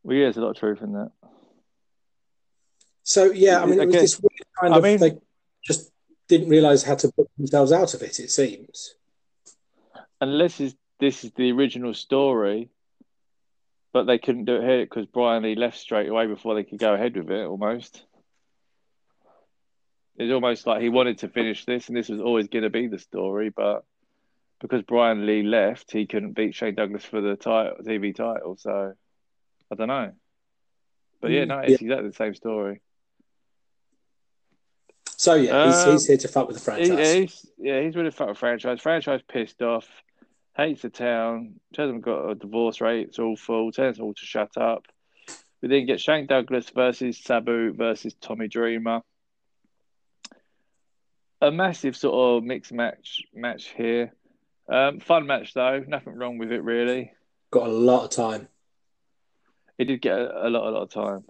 Well, 0.03 0.15
yeah, 0.15 0.25
there's 0.25 0.37
a 0.37 0.41
lot 0.41 0.51
of 0.51 0.57
truth 0.57 0.81
in 0.81 0.93
that. 0.93 1.11
So 3.03 3.31
yeah, 3.31 3.61
I 3.61 3.65
mean, 3.65 3.79
it 3.79 3.87
was 3.87 3.95
this 3.95 4.19
weird 4.19 4.31
kind 4.59 4.73
I 4.73 4.77
of 4.77 4.83
mean- 4.83 4.99
they 4.99 5.17
just 5.63 5.91
didn't 6.27 6.49
realize 6.49 6.83
how 6.83 6.95
to 6.95 7.11
put 7.11 7.27
themselves 7.37 7.71
out 7.71 7.93
of 7.93 8.01
it. 8.03 8.19
It 8.19 8.29
seems. 8.29 8.95
Unless 10.21 10.61
is 10.61 10.75
this 10.99 11.23
is 11.23 11.31
the 11.31 11.51
original 11.51 11.95
story, 11.95 12.69
but 13.91 14.03
they 14.03 14.19
couldn't 14.19 14.45
do 14.45 14.57
it 14.57 14.63
here 14.63 14.85
because 14.85 15.07
Brian 15.07 15.43
Lee 15.43 15.55
left 15.55 15.77
straight 15.77 16.07
away 16.07 16.27
before 16.27 16.53
they 16.53 16.63
could 16.63 16.77
go 16.77 16.93
ahead 16.93 17.17
with 17.17 17.31
it. 17.31 17.45
Almost, 17.45 18.03
it's 20.17 20.31
almost 20.31 20.67
like 20.67 20.81
he 20.81 20.89
wanted 20.89 21.17
to 21.19 21.29
finish 21.29 21.65
this, 21.65 21.87
and 21.87 21.97
this 21.97 22.09
was 22.09 22.21
always 22.21 22.47
going 22.47 22.63
to 22.63 22.69
be 22.69 22.87
the 22.87 22.99
story, 22.99 23.49
but 23.49 23.83
because 24.61 24.83
Brian 24.83 25.25
Lee 25.25 25.43
left, 25.43 25.91
he 25.91 26.05
couldn't 26.05 26.33
beat 26.33 26.55
Shane 26.55 26.75
Douglas 26.75 27.03
for 27.03 27.19
the 27.21 27.35
title, 27.35 27.77
TV 27.83 28.15
title. 28.15 28.55
So 28.57 28.93
I 29.71 29.75
don't 29.75 29.87
know, 29.87 30.11
but 31.21 31.31
yeah, 31.31 31.43
Mm, 31.45 31.47
no, 31.47 31.59
it's 31.59 31.81
exactly 31.81 32.07
the 32.09 32.15
same 32.15 32.35
story. 32.35 32.81
So 35.17 35.35
yeah, 35.35 35.65
he's, 35.67 35.75
Um, 35.85 35.91
he's 35.93 36.07
here 36.07 36.17
to 36.17 36.27
fuck 36.27 36.47
with 36.47 36.57
the 36.57 36.63
franchise. 36.63 36.89
yeah, 36.97 37.13
he's 37.13 37.45
yeah, 37.57 37.81
he's 37.81 37.95
really 37.95 38.11
fucked 38.11 38.29
with 38.29 38.37
franchise. 38.39 38.81
Franchise 38.81 39.21
pissed 39.27 39.61
off, 39.61 39.87
hates 40.57 40.81
the 40.81 40.89
town, 40.89 41.59
tells 41.73 41.91
them 41.91 42.01
got 42.01 42.29
a 42.29 42.35
divorce 42.35 42.81
rate, 42.81 43.07
it's 43.07 43.19
awful, 43.19 43.71
tells 43.71 43.97
them 43.97 44.05
all 44.05 44.13
to 44.13 44.25
shut 44.25 44.57
up. 44.57 44.85
We 45.61 45.67
then 45.67 45.85
get 45.85 45.99
Shane 45.99 46.25
Douglas 46.25 46.69
versus 46.71 47.19
Sabu 47.23 47.73
versus 47.73 48.15
Tommy 48.19 48.47
Dreamer. 48.47 49.01
A 51.39 51.51
massive 51.51 51.95
sort 51.95 52.37
of 52.37 52.43
mixed 52.43 52.71
match 52.71 53.21
match 53.33 53.69
here. 53.77 54.13
Um, 54.71 54.99
fun 55.01 55.27
match 55.27 55.53
though, 55.53 55.83
nothing 55.85 56.15
wrong 56.15 56.37
with 56.37 56.51
it 56.51 56.63
really. 56.63 57.11
Got 57.51 57.67
a 57.67 57.71
lot 57.71 58.05
of 58.05 58.09
time. 58.11 58.47
It 59.77 59.85
did 59.85 60.01
get 60.01 60.17
a, 60.17 60.47
a 60.47 60.49
lot, 60.49 60.67
a 60.67 60.71
lot 60.71 60.83
of 60.83 60.89
time. 60.91 61.23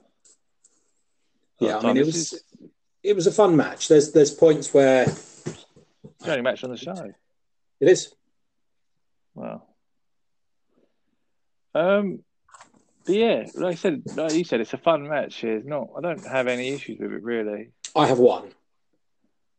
Lot 1.60 1.68
Yeah, 1.68 1.78
of 1.78 1.86
I 1.86 1.88
mean, 1.88 1.98
it 1.98 2.06
was 2.06 2.16
is 2.16 2.44
it 3.04 3.16
was 3.16 3.26
a 3.26 3.32
fun 3.32 3.56
match. 3.56 3.88
There's 3.88 4.12
there's 4.12 4.32
points 4.32 4.72
where 4.74 5.04
it's 5.04 5.66
the 6.20 6.30
only 6.32 6.42
match 6.44 6.64
on 6.64 6.70
the 6.70 6.78
show. 6.78 6.94
it 7.80 7.88
is. 7.88 8.14
Wow. 9.34 9.64
Um, 11.74 12.20
but 13.06 13.16
yeah, 13.16 13.46
like 13.56 13.72
I 13.74 13.76
said, 13.76 14.04
like 14.16 14.34
you 14.34 14.44
said, 14.44 14.62
it's 14.62 14.74
a 14.74 14.78
fun 14.78 15.08
match. 15.08 15.44
It's 15.44 15.66
not. 15.66 15.88
I 15.98 16.02
don't 16.02 16.24
have 16.28 16.48
any 16.48 16.70
issues 16.70 17.00
with 17.00 17.12
it 17.12 17.24
really. 17.24 17.70
I 17.96 18.06
have 18.06 18.20
one. 18.20 18.52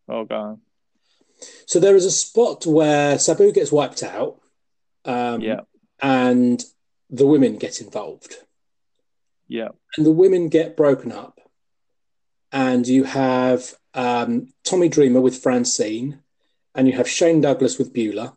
Well 0.07 0.25
gone. 0.25 0.61
So 1.67 1.81
there 1.81 1.97
is 1.97 2.05
a 2.05 2.11
spot 2.11 2.67
where 2.67 3.19
Sabu 3.19 3.53
gets 3.53 3.73
wiped 3.73 4.03
out, 4.03 4.41
um, 5.05 5.41
Yeah, 5.41 5.61
and 6.01 6.63
the 7.11 7.27
women 7.27 7.57
get 7.57 7.81
involved, 7.81 8.37
yeah, 9.49 9.69
and 9.97 10.07
the 10.07 10.13
women 10.13 10.49
get 10.49 10.77
broken 10.77 11.13
up, 11.13 11.41
and 12.51 12.87
you 12.87 13.05
have 13.05 13.75
um, 13.95 14.49
Tommy 14.65 14.89
Dreamer 14.89 15.21
with 15.21 15.43
Francine, 15.43 16.21
and 16.75 16.87
you 16.87 16.95
have 16.95 17.09
Shane 17.09 17.41
Douglas 17.41 17.79
with 17.79 17.93
Beulah, 17.93 18.37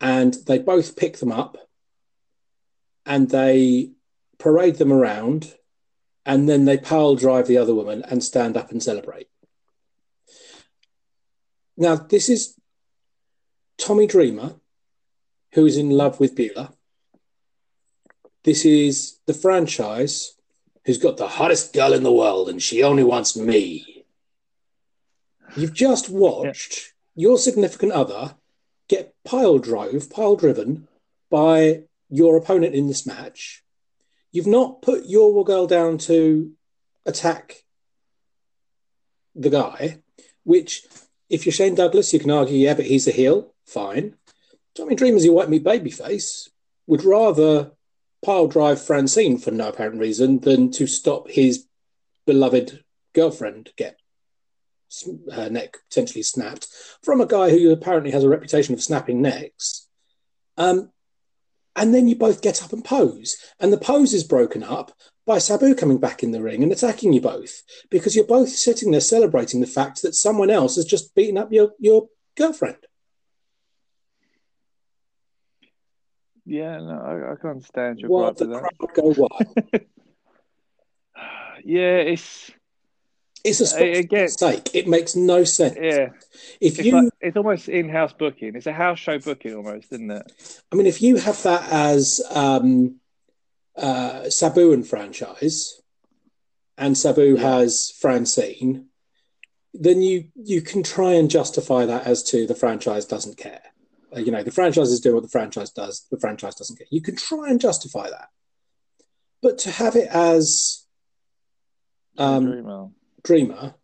and 0.00 0.34
they 0.46 0.58
both 0.58 0.96
pick 0.96 1.18
them 1.18 1.32
up, 1.32 1.56
and 3.04 3.30
they 3.30 3.92
parade 4.38 4.76
them 4.76 4.92
around, 4.92 5.54
and 6.24 6.48
then 6.48 6.64
they 6.64 6.78
pile 6.78 7.16
drive 7.16 7.46
the 7.46 7.58
other 7.58 7.74
woman 7.74 8.04
and 8.08 8.22
stand 8.22 8.56
up 8.56 8.70
and 8.70 8.82
celebrate. 8.82 9.28
Now, 11.80 11.94
this 11.94 12.28
is 12.28 12.56
Tommy 13.78 14.08
Dreamer, 14.08 14.56
who 15.52 15.64
is 15.64 15.76
in 15.76 15.90
love 15.90 16.18
with 16.18 16.34
Beulah. 16.34 16.74
This 18.42 18.64
is 18.64 19.20
the 19.26 19.32
franchise 19.32 20.34
who's 20.84 20.98
got 20.98 21.18
the 21.18 21.28
hottest 21.28 21.72
girl 21.72 21.92
in 21.92 22.02
the 22.02 22.12
world 22.12 22.48
and 22.48 22.60
she 22.60 22.82
only 22.82 23.04
wants 23.04 23.36
me. 23.36 24.04
You've 25.56 25.72
just 25.72 26.10
watched 26.10 26.94
your 27.14 27.38
significant 27.38 27.92
other 27.92 28.34
get 28.88 29.14
pile 29.24 29.58
drove, 29.58 30.10
pile 30.10 30.34
driven 30.34 30.88
by 31.30 31.82
your 32.10 32.36
opponent 32.36 32.74
in 32.74 32.88
this 32.88 33.06
match. 33.06 33.62
You've 34.32 34.48
not 34.48 34.82
put 34.82 35.06
your 35.06 35.44
girl 35.44 35.68
down 35.68 35.98
to 35.98 36.50
attack 37.06 37.62
the 39.36 39.50
guy, 39.50 40.02
which 40.42 40.82
if 41.28 41.44
you're 41.44 41.52
Shane 41.52 41.74
Douglas, 41.74 42.12
you 42.12 42.20
can 42.20 42.30
argue, 42.30 42.56
yeah, 42.56 42.74
but 42.74 42.86
he's 42.86 43.06
a 43.06 43.12
heel. 43.12 43.54
Fine. 43.66 44.14
Tommy 44.74 44.94
Dreamer's 44.94 45.24
your 45.24 45.34
white 45.34 45.48
meat 45.48 45.64
babyface. 45.64 46.48
Would 46.86 47.04
rather 47.04 47.72
pile 48.24 48.46
drive 48.46 48.80
Francine 48.82 49.38
for 49.38 49.50
no 49.50 49.68
apparent 49.68 50.00
reason 50.00 50.40
than 50.40 50.70
to 50.72 50.86
stop 50.86 51.28
his 51.28 51.66
beloved 52.26 52.82
girlfriend 53.14 53.70
get 53.76 53.98
her 55.32 55.50
neck 55.50 55.76
potentially 55.88 56.22
snapped 56.22 56.66
from 57.02 57.20
a 57.20 57.26
guy 57.26 57.50
who 57.50 57.70
apparently 57.70 58.10
has 58.10 58.24
a 58.24 58.28
reputation 58.28 58.74
of 58.74 58.82
snapping 58.82 59.20
necks. 59.20 59.86
Um, 60.56 60.90
and 61.76 61.94
then 61.94 62.08
you 62.08 62.16
both 62.16 62.42
get 62.42 62.62
up 62.62 62.72
and 62.72 62.84
pose, 62.84 63.36
and 63.60 63.72
the 63.72 63.78
pose 63.78 64.12
is 64.12 64.24
broken 64.24 64.62
up 64.62 64.92
by 65.28 65.38
Sabu 65.38 65.74
coming 65.76 65.98
back 65.98 66.22
in 66.24 66.32
the 66.32 66.42
ring 66.42 66.62
and 66.64 66.72
attacking 66.72 67.12
you 67.12 67.20
both 67.20 67.62
because 67.90 68.16
you're 68.16 68.26
both 68.26 68.48
sitting 68.48 68.90
there 68.90 69.00
celebrating 69.00 69.60
the 69.60 69.66
fact 69.68 70.02
that 70.02 70.14
someone 70.16 70.50
else 70.50 70.74
has 70.76 70.84
just 70.84 71.14
beaten 71.14 71.38
up 71.38 71.52
your, 71.52 71.70
your 71.78 72.08
girlfriend. 72.36 72.78
yeah. 76.44 76.78
No, 76.78 77.00
I, 77.04 77.32
I 77.32 77.36
can 77.36 77.50
understand 77.50 78.00
your 78.00 78.08
gripe 78.08 78.36
the 78.36 78.46
that. 78.46 78.60
crowd 78.60 78.94
go 78.94 79.14
wild. 79.16 79.56
Yeah, 81.64 81.96
it's 81.96 82.50
It's 83.44 83.60
a 83.60 83.66
spot 83.66 83.82
A- 83.82 83.98
again- 83.98 84.22
mistake. 84.24 84.70
It 84.74 84.86
makes 84.88 85.16
no 85.16 85.42
sense. 85.44 85.76
yeah. 85.78 86.10
If 86.60 86.78
It's 86.78 86.84
you, 86.84 86.92
like 86.92 87.12
it's 87.20 87.36
almost 87.36 87.68
in-house 87.68 88.12
booking. 88.14 88.54
It's 88.54 88.66
a 88.66 88.72
house 88.72 88.98
show 89.00 89.18
booking 89.18 89.54
almost, 89.56 89.92
isn't 89.92 90.10
it? 90.10 90.32
I 90.72 90.76
mean, 90.76 90.86
if 90.86 91.02
you 91.02 91.16
have 91.16 91.42
that 91.42 91.68
as 91.70 92.22
um, 92.30 93.00
uh, 93.78 94.28
Sabu 94.30 94.72
and 94.72 94.86
franchise, 94.86 95.80
and 96.76 96.96
Sabu 96.96 97.34
Yeah. 97.34 97.40
has 97.40 97.90
Francine, 98.00 98.86
then 99.74 100.02
you 100.02 100.30
you 100.34 100.60
can 100.62 100.82
try 100.82 101.12
and 101.12 101.30
justify 101.30 101.86
that 101.86 102.06
as 102.06 102.22
to 102.24 102.46
the 102.46 102.54
franchise 102.54 103.04
doesn't 103.06 103.36
care. 103.36 103.62
Uh, 104.14 104.20
you 104.20 104.32
know, 104.32 104.42
the 104.42 104.50
franchise 104.50 104.90
is 104.90 105.00
doing 105.00 105.14
what 105.14 105.22
the 105.22 105.28
franchise 105.28 105.70
does. 105.70 106.06
The 106.10 106.18
franchise 106.18 106.54
doesn't 106.54 106.76
care. 106.76 106.86
You 106.90 107.02
can 107.02 107.16
try 107.16 107.48
and 107.50 107.60
justify 107.60 108.08
that, 108.10 108.28
but 109.42 109.58
to 109.58 109.70
have 109.70 109.96
it 109.96 110.08
as 110.08 110.84
um, 112.16 112.46
Dreamer. 112.46 112.88
Dreamer, 113.22 113.74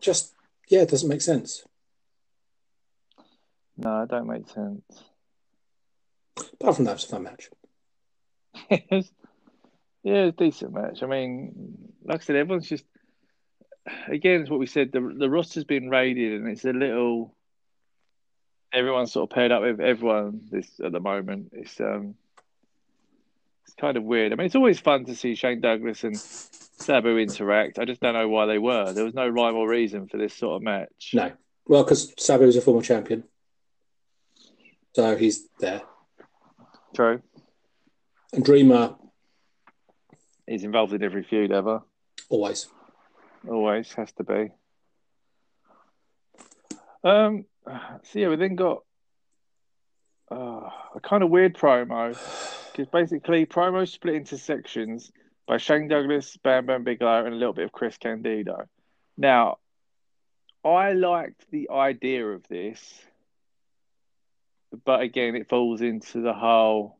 just 0.00 0.32
yeah, 0.68 0.82
it 0.82 0.88
doesn't 0.90 1.08
make 1.08 1.22
sense. 1.22 1.64
No, 3.76 4.02
it 4.02 4.08
don't 4.10 4.28
make 4.28 4.48
sense. 4.48 4.82
Apart 6.54 6.76
from 6.76 6.84
that, 6.84 6.94
it's 6.94 7.04
a 7.04 7.08
fun 7.08 7.24
match. 7.24 7.50
It's- 8.70 9.10
yeah, 10.02 10.24
it's 10.24 10.40
a 10.40 10.44
decent 10.44 10.72
match. 10.72 11.02
I 11.02 11.06
mean, 11.06 11.92
like 12.04 12.22
I 12.22 12.24
said, 12.24 12.36
everyone's 12.36 12.68
just 12.68 12.84
again, 14.08 14.40
it's 14.40 14.50
what 14.50 14.58
we 14.58 14.66
said. 14.66 14.90
The 14.92 15.00
the 15.00 15.30
roster's 15.30 15.64
been 15.64 15.88
raided, 15.90 16.40
and 16.40 16.48
it's 16.50 16.64
a 16.64 16.72
little. 16.72 17.34
Everyone's 18.72 19.12
sort 19.12 19.30
of 19.30 19.34
paired 19.34 19.52
up 19.52 19.62
with 19.62 19.80
everyone 19.80 20.40
this 20.50 20.68
at 20.84 20.90
the 20.92 20.98
moment. 21.00 21.50
It's 21.52 21.78
um, 21.80 22.14
it's 23.64 23.74
kind 23.74 23.96
of 23.96 24.02
weird. 24.02 24.32
I 24.32 24.36
mean, 24.36 24.46
it's 24.46 24.56
always 24.56 24.80
fun 24.80 25.04
to 25.04 25.14
see 25.14 25.34
Shane 25.36 25.60
Douglas 25.60 26.02
and 26.04 26.16
Sabu 26.18 27.18
interact. 27.18 27.78
I 27.78 27.84
just 27.84 28.00
don't 28.00 28.14
know 28.14 28.28
why 28.28 28.46
they 28.46 28.58
were. 28.58 28.92
There 28.92 29.04
was 29.04 29.14
no 29.14 29.28
rhyme 29.28 29.54
or 29.56 29.68
reason 29.68 30.08
for 30.08 30.16
this 30.16 30.34
sort 30.34 30.56
of 30.56 30.62
match. 30.62 31.10
No, 31.14 31.30
well, 31.66 31.84
because 31.84 32.12
Sabu 32.18 32.44
is 32.44 32.56
a 32.56 32.60
former 32.60 32.82
champion, 32.82 33.22
so 34.94 35.16
he's 35.16 35.46
there. 35.60 35.82
True. 36.94 37.22
And 38.32 38.44
Dreamer 38.44 38.96
He's 40.46 40.64
involved 40.64 40.92
in 40.92 41.02
every 41.02 41.22
feud 41.22 41.52
ever. 41.52 41.82
always. 42.28 42.66
Always 43.48 43.92
has 43.92 44.12
to 44.12 44.24
be. 44.24 44.50
Um. 47.04 47.44
So 47.64 48.18
yeah, 48.18 48.28
we 48.28 48.36
then 48.36 48.56
got 48.56 48.82
uh, 50.30 50.68
a 50.94 51.00
kind 51.00 51.22
of 51.22 51.30
weird 51.30 51.54
promo 51.54 52.08
because 52.72 52.88
basically 52.88 53.46
promo 53.46 53.88
split 53.88 54.16
into 54.16 54.36
sections 54.36 55.12
by 55.46 55.58
Shane 55.58 55.88
Douglas, 55.88 56.36
Bam 56.42 56.66
Bam 56.66 56.82
Bigelow, 56.82 57.24
and 57.24 57.34
a 57.34 57.36
little 57.36 57.52
bit 57.52 57.64
of 57.64 57.72
Chris 57.72 57.96
Candido. 57.96 58.66
Now, 59.16 59.58
I 60.64 60.92
liked 60.92 61.44
the 61.50 61.70
idea 61.70 62.26
of 62.26 62.46
this 62.48 63.00
but 64.84 65.00
again, 65.00 65.34
it 65.36 65.48
falls 65.48 65.80
into 65.80 66.20
the 66.20 66.32
whole. 66.32 66.98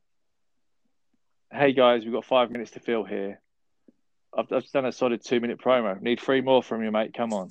Hey 1.53 1.73
guys, 1.73 2.05
we've 2.05 2.13
got 2.15 2.25
five 2.25 2.51
minutes 2.51 2.71
to 2.73 2.81
fill 2.81 3.05
here. 3.05 3.41
I've, 4.37 4.51
I've 4.51 4.71
done 4.73 4.87
a 4.87 4.93
solid 4.93 5.23
two 5.23 5.41
minute 5.41 5.61
promo. 5.61 6.01
Need 6.01 6.21
three 6.21 6.41
more 6.41 6.63
from 6.63 6.83
you, 6.83 6.91
mate. 6.91 7.13
Come 7.15 7.33
on. 7.33 7.51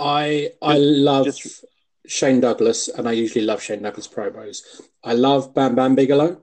I 0.00 0.50
I 0.60 0.78
love 0.78 1.26
just- 1.26 1.64
Shane 2.06 2.40
Douglas, 2.40 2.88
and 2.88 3.06
I 3.06 3.12
usually 3.12 3.44
love 3.44 3.62
Shane 3.62 3.82
Douglas 3.82 4.08
promos. 4.08 4.80
I 5.04 5.12
love 5.12 5.54
Bam 5.54 5.74
Bam 5.74 5.94
Bigelow, 5.94 6.42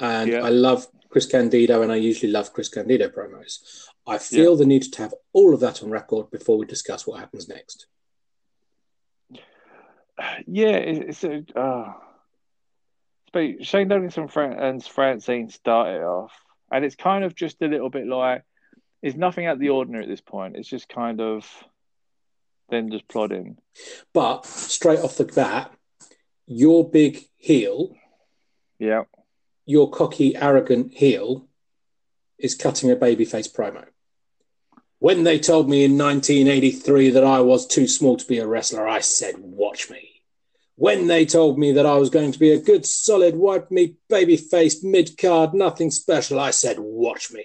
and 0.00 0.32
Yeah. 0.32 0.40
I 0.44 0.48
love 0.48 0.88
Chris 1.10 1.26
Candido, 1.26 1.80
and 1.82 1.92
I 1.92 1.96
usually 1.96 2.32
love 2.32 2.52
Chris 2.52 2.68
Candido 2.68 3.08
promos. 3.08 3.86
I 4.06 4.18
feel 4.18 4.56
the 4.56 4.66
need 4.66 4.82
to 4.92 5.02
have 5.02 5.14
all 5.32 5.54
of 5.54 5.60
that 5.60 5.82
on 5.82 5.90
record 5.90 6.30
before 6.30 6.58
we 6.58 6.66
discuss 6.66 7.06
what 7.06 7.20
happens 7.20 7.48
next. 7.48 7.86
Yeah, 10.46 10.76
it's 10.76 11.22
a. 11.24 11.44
Uh, 11.54 11.92
but 13.36 13.66
Shane 13.66 13.88
Douglas 13.88 14.16
and, 14.16 14.32
Fran- 14.32 14.58
and 14.58 14.82
Francine 14.82 15.50
started 15.50 16.02
off, 16.02 16.32
and 16.72 16.86
it's 16.86 16.96
kind 16.96 17.22
of 17.22 17.34
just 17.34 17.60
a 17.60 17.66
little 17.66 17.90
bit 17.90 18.06
like 18.06 18.42
it's 19.02 19.14
nothing 19.14 19.44
out 19.44 19.54
of 19.54 19.58
the 19.58 19.68
ordinary 19.68 20.04
at 20.04 20.08
this 20.08 20.22
point. 20.22 20.56
It's 20.56 20.70
just 20.70 20.88
kind 20.88 21.20
of 21.20 21.46
them 22.70 22.90
just 22.90 23.06
plodding. 23.08 23.58
But 24.14 24.46
straight 24.46 25.00
off 25.00 25.18
the 25.18 25.26
bat, 25.26 25.70
your 26.46 26.88
big 26.88 27.26
heel, 27.36 27.94
Yeah, 28.78 29.02
your 29.66 29.90
cocky, 29.90 30.34
arrogant 30.34 30.94
heel, 30.94 31.46
is 32.38 32.54
cutting 32.54 32.90
a 32.90 32.96
babyface 32.96 33.54
promo. 33.54 33.84
When 34.98 35.24
they 35.24 35.38
told 35.38 35.68
me 35.68 35.84
in 35.84 35.98
1983 35.98 37.10
that 37.10 37.24
I 37.24 37.42
was 37.42 37.66
too 37.66 37.86
small 37.86 38.16
to 38.16 38.26
be 38.26 38.38
a 38.38 38.46
wrestler, 38.46 38.88
I 38.88 39.00
said, 39.00 39.34
Watch 39.36 39.90
me. 39.90 40.15
When 40.76 41.06
they 41.06 41.24
told 41.24 41.58
me 41.58 41.72
that 41.72 41.86
I 41.86 41.96
was 41.96 42.10
going 42.10 42.32
to 42.32 42.38
be 42.38 42.52
a 42.52 42.60
good, 42.60 42.84
solid, 42.84 43.34
white 43.34 43.70
meat, 43.70 43.96
babyface, 44.10 44.84
mid 44.84 45.16
card, 45.18 45.54
nothing 45.54 45.90
special, 45.90 46.38
I 46.38 46.50
said, 46.50 46.76
Watch 46.78 47.32
me. 47.32 47.44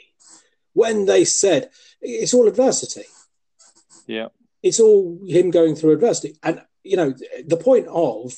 When 0.73 1.05
they 1.05 1.23
said, 1.25 1.69
It's 2.01 2.33
all 2.33 2.47
adversity 2.47 3.05
yeah, 4.07 4.27
it's 4.61 4.79
all 4.79 5.19
him 5.25 5.51
going 5.51 5.75
through 5.75 5.93
adversity. 5.93 6.37
And 6.43 6.61
you 6.83 6.97
know, 6.97 7.13
the 7.45 7.57
point 7.57 7.87
of 7.87 8.33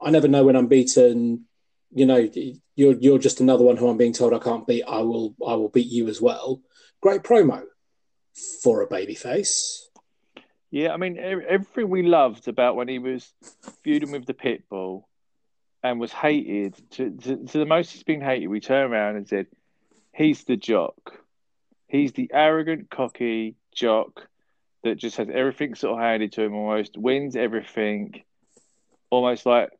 I 0.00 0.10
never 0.10 0.28
know 0.28 0.44
when 0.44 0.56
I'm 0.56 0.68
beaten. 0.68 1.46
You 1.94 2.06
know, 2.06 2.30
you're 2.74 2.94
you're 2.94 3.18
just 3.18 3.40
another 3.40 3.64
one 3.64 3.76
who 3.76 3.88
I'm 3.88 3.98
being 3.98 4.14
told 4.14 4.32
I 4.32 4.38
can't 4.38 4.66
beat. 4.66 4.84
I 4.84 5.02
will 5.02 5.34
I 5.46 5.54
will 5.54 5.68
beat 5.68 5.88
you 5.88 6.08
as 6.08 6.20
well. 6.20 6.62
Great 7.02 7.22
promo 7.22 7.64
for 8.62 8.82
a 8.82 8.88
babyface. 8.88 9.81
Yeah. 10.72 10.92
I 10.92 10.96
mean, 10.96 11.18
everything 11.18 11.88
we 11.88 12.02
loved 12.02 12.48
about 12.48 12.74
when 12.74 12.88
he 12.88 12.98
was 12.98 13.32
feuding 13.84 14.10
with 14.10 14.26
the 14.26 14.34
Pitbull 14.34 15.04
and 15.84 16.00
was 16.00 16.12
hated 16.12 16.74
to, 16.92 17.10
to, 17.10 17.36
to 17.46 17.58
the 17.58 17.66
most 17.66 17.92
he's 17.92 18.02
been 18.02 18.20
hated. 18.20 18.48
We 18.48 18.60
turned 18.60 18.92
around 18.92 19.16
and 19.16 19.28
said, 19.28 19.46
"He's 20.12 20.42
the 20.44 20.56
jock. 20.56 21.12
He's 21.86 22.12
the 22.12 22.30
arrogant, 22.32 22.90
cocky 22.90 23.54
jock 23.74 24.28
that 24.82 24.96
just 24.96 25.18
has 25.18 25.28
everything 25.32 25.74
sort 25.74 25.98
of 25.98 26.04
handed 26.04 26.32
to 26.32 26.42
him. 26.42 26.54
Almost 26.54 26.96
wins 26.96 27.36
everything. 27.36 28.22
Almost 29.10 29.46
like 29.46 29.70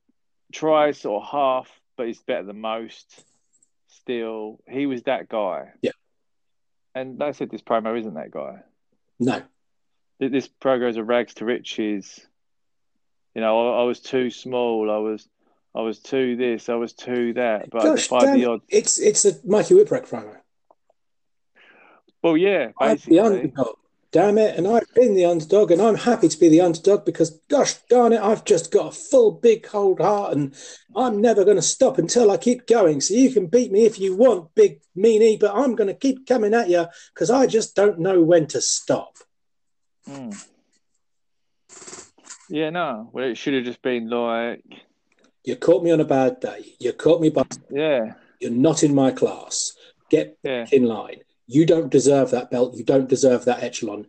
tries 0.52 1.00
sort 1.00 1.22
of 1.22 1.28
half, 1.30 1.80
but 1.96 2.06
he's 2.06 2.22
better 2.22 2.44
than 2.44 2.60
most. 2.60 3.24
Still, 3.88 4.60
he 4.68 4.86
was 4.86 5.02
that 5.04 5.28
guy. 5.28 5.70
Yeah. 5.80 5.92
And 6.94 7.22
I 7.22 7.32
said, 7.32 7.50
this 7.50 7.62
promo 7.62 7.98
isn't 7.98 8.14
that 8.14 8.30
guy 8.30 8.62
No, 9.18 9.42
this 10.28 10.48
program 10.48 10.90
is 10.90 10.96
a 10.96 11.04
rags 11.04 11.34
to 11.34 11.44
riches. 11.44 12.20
You 13.34 13.40
know, 13.40 13.74
I, 13.74 13.80
I 13.80 13.84
was 13.84 14.00
too 14.00 14.30
small. 14.30 14.90
I 14.90 14.98
was, 14.98 15.28
I 15.74 15.80
was 15.80 15.98
too 15.98 16.36
this. 16.36 16.68
I 16.68 16.74
was 16.74 16.92
too 16.92 17.32
that. 17.34 17.70
But 17.70 17.82
gosh, 17.82 18.08
damn 18.08 18.38
the 18.38 18.46
odds. 18.46 18.64
it's 18.68 18.98
it's 18.98 19.24
a 19.24 19.32
Mikey 19.44 19.74
Whipwreck 19.74 20.08
promo. 20.08 20.36
Well, 22.22 22.36
yeah, 22.36 22.72
I'm 22.78 22.98
the 23.06 23.20
underdog. 23.20 23.76
Damn 24.12 24.36
it! 24.36 24.58
And 24.58 24.68
I've 24.68 24.92
been 24.94 25.14
the 25.14 25.24
underdog, 25.24 25.70
and 25.70 25.80
I'm 25.80 25.94
happy 25.94 26.28
to 26.28 26.38
be 26.38 26.50
the 26.50 26.60
underdog 26.60 27.06
because, 27.06 27.40
gosh 27.48 27.74
darn 27.88 28.12
it, 28.12 28.20
I've 28.20 28.44
just 28.44 28.70
got 28.70 28.88
a 28.88 28.96
full, 28.96 29.32
big, 29.32 29.62
cold 29.62 30.00
heart, 30.00 30.36
and 30.36 30.54
I'm 30.94 31.22
never 31.22 31.46
going 31.46 31.56
to 31.56 31.62
stop 31.62 31.96
until 31.96 32.30
I 32.30 32.36
keep 32.36 32.66
going. 32.66 33.00
So 33.00 33.14
you 33.14 33.32
can 33.32 33.46
beat 33.46 33.72
me 33.72 33.86
if 33.86 33.98
you 33.98 34.14
want, 34.14 34.54
big 34.54 34.82
meanie, 34.94 35.40
but 35.40 35.54
I'm 35.54 35.74
going 35.74 35.88
to 35.88 35.94
keep 35.94 36.26
coming 36.26 36.52
at 36.52 36.68
you 36.68 36.84
because 37.14 37.30
I 37.30 37.46
just 37.46 37.74
don't 37.74 38.00
know 38.00 38.22
when 38.22 38.46
to 38.48 38.60
stop. 38.60 39.16
Hmm. 40.06 40.30
Yeah, 42.48 42.70
no. 42.70 43.08
Well, 43.12 43.24
it 43.30 43.36
should 43.36 43.54
have 43.54 43.64
just 43.64 43.82
been 43.82 44.08
like, 44.10 44.62
You 45.44 45.56
caught 45.56 45.82
me 45.82 45.90
on 45.90 46.00
a 46.00 46.04
bad 46.04 46.40
day. 46.40 46.74
You 46.78 46.92
caught 46.92 47.20
me 47.20 47.30
by. 47.30 47.44
yeah, 47.70 48.14
You're 48.40 48.50
not 48.50 48.82
in 48.82 48.94
my 48.94 49.10
class. 49.10 49.72
Get 50.10 50.38
yeah, 50.42 50.66
in 50.70 50.84
line. 50.84 51.20
You 51.46 51.64
don't 51.66 51.90
deserve 51.90 52.30
that 52.32 52.50
belt. 52.50 52.76
You 52.76 52.84
don't 52.84 53.08
deserve 53.08 53.44
that 53.46 53.62
echelon. 53.62 54.06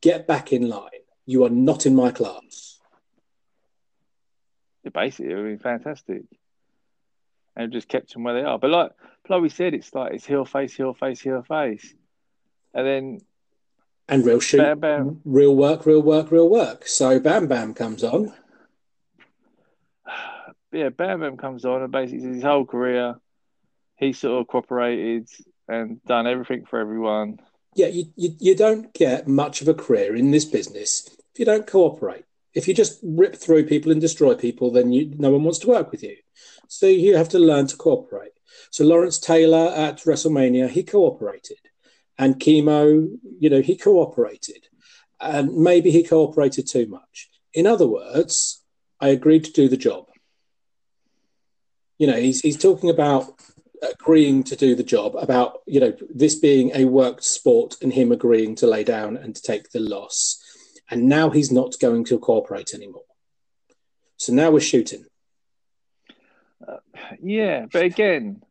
Get 0.00 0.26
back 0.26 0.52
in 0.52 0.68
line. 0.68 0.90
You 1.24 1.44
are 1.44 1.50
not 1.50 1.86
in 1.86 1.94
my 1.94 2.10
class. 2.10 2.78
yeah. 4.84 4.90
Basically, 4.92 5.32
it 5.32 5.36
would 5.36 5.58
be 5.58 5.62
fantastic. 5.62 6.22
And 7.56 7.72
just 7.72 7.88
kept 7.88 8.12
them 8.12 8.22
where 8.24 8.34
they 8.34 8.42
are. 8.46 8.58
But 8.58 8.70
like, 8.70 8.90
like 9.28 9.40
we 9.42 9.48
said, 9.48 9.74
it's 9.74 9.94
like 9.94 10.12
it's 10.12 10.26
heel 10.26 10.44
face, 10.44 10.76
heel 10.76 10.92
face, 10.92 11.20
heel 11.20 11.42
face, 11.42 11.94
and 12.74 12.86
then 12.86 13.20
And 14.08 14.24
real 14.24 14.40
shoot. 14.40 14.58
bam, 14.58 14.78
bam. 14.80 15.04
Mm-hmm. 15.04 15.32
real 15.32 15.56
work, 15.56 15.84
real 15.84 16.02
work, 16.02 16.30
real 16.30 16.48
work. 16.48 16.86
So 16.86 17.18
Bam 17.18 17.48
Bam 17.48 17.74
comes 17.74 18.04
on. 18.04 18.32
yeah, 20.72 20.90
Bam 20.90 21.20
Bam 21.20 21.36
comes 21.36 21.64
on 21.64 21.82
and 21.82 21.90
basically 21.90 22.34
his 22.34 22.42
whole 22.42 22.64
career, 22.64 23.16
he 23.96 24.12
sort 24.12 24.40
of 24.40 24.46
cooperated 24.46 25.28
and 25.68 26.02
done 26.04 26.26
everything 26.26 26.66
for 26.66 26.78
everyone. 26.78 27.40
Yeah, 27.74 27.88
you, 27.88 28.04
you, 28.14 28.36
you 28.38 28.54
don't 28.54 28.94
get 28.94 29.26
much 29.26 29.60
of 29.60 29.68
a 29.68 29.74
career 29.74 30.14
in 30.14 30.30
this 30.30 30.44
business 30.44 31.10
if 31.32 31.40
you 31.40 31.44
don't 31.44 31.66
cooperate. 31.66 32.24
If 32.54 32.66
you 32.66 32.72
just 32.72 33.00
rip 33.02 33.36
through 33.36 33.66
people 33.66 33.92
and 33.92 34.00
destroy 34.00 34.34
people, 34.34 34.70
then 34.70 34.92
you, 34.92 35.14
no 35.18 35.30
one 35.30 35.44
wants 35.44 35.58
to 35.60 35.68
work 35.68 35.90
with 35.90 36.02
you. 36.02 36.16
So 36.68 36.86
you 36.86 37.16
have 37.16 37.28
to 37.30 37.38
learn 37.38 37.66
to 37.66 37.76
cooperate. 37.76 38.32
So 38.70 38.84
Lawrence 38.84 39.18
Taylor 39.18 39.72
at 39.74 39.98
WrestleMania, 39.98 40.70
he 40.70 40.82
cooperated. 40.82 41.58
And 42.18 42.36
Chemo, 42.36 43.08
you 43.38 43.50
know, 43.50 43.60
he 43.60 43.76
cooperated. 43.76 44.68
And 45.20 45.56
maybe 45.56 45.90
he 45.90 46.02
cooperated 46.02 46.66
too 46.66 46.86
much. 46.86 47.28
In 47.52 47.66
other 47.66 47.86
words, 47.86 48.62
I 49.00 49.08
agreed 49.08 49.44
to 49.44 49.52
do 49.52 49.68
the 49.68 49.76
job. 49.76 50.06
You 51.98 52.06
know, 52.06 52.16
he's, 52.16 52.40
he's 52.40 52.58
talking 52.58 52.90
about 52.90 53.32
agreeing 53.82 54.42
to 54.44 54.56
do 54.56 54.74
the 54.74 54.82
job, 54.82 55.14
about, 55.16 55.60
you 55.66 55.80
know, 55.80 55.94
this 56.14 56.34
being 56.34 56.70
a 56.74 56.84
worked 56.84 57.24
sport 57.24 57.76
and 57.82 57.92
him 57.92 58.12
agreeing 58.12 58.54
to 58.56 58.66
lay 58.66 58.84
down 58.84 59.16
and 59.16 59.34
to 59.34 59.42
take 59.42 59.70
the 59.70 59.80
loss. 59.80 60.42
And 60.90 61.08
now 61.08 61.30
he's 61.30 61.50
not 61.50 61.74
going 61.80 62.04
to 62.06 62.18
cooperate 62.18 62.74
anymore. 62.74 63.02
So 64.18 64.32
now 64.32 64.50
we're 64.50 64.60
shooting. 64.60 65.04
Uh, 66.66 66.76
yeah, 67.22 67.66
but 67.70 67.82
again, 67.82 68.42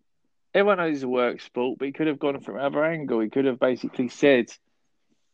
everyone 0.55 0.77
knows 0.77 1.03
a 1.03 1.07
work 1.07 1.41
sport, 1.41 1.77
but 1.77 1.85
he 1.85 1.91
could 1.91 2.07
have 2.07 2.17
gone 2.17 2.39
from 2.39 2.55
another 2.55 2.83
angle. 2.83 3.19
He 3.19 3.29
could 3.29 3.45
have 3.45 3.59
basically 3.59 4.07
said, 4.07 4.49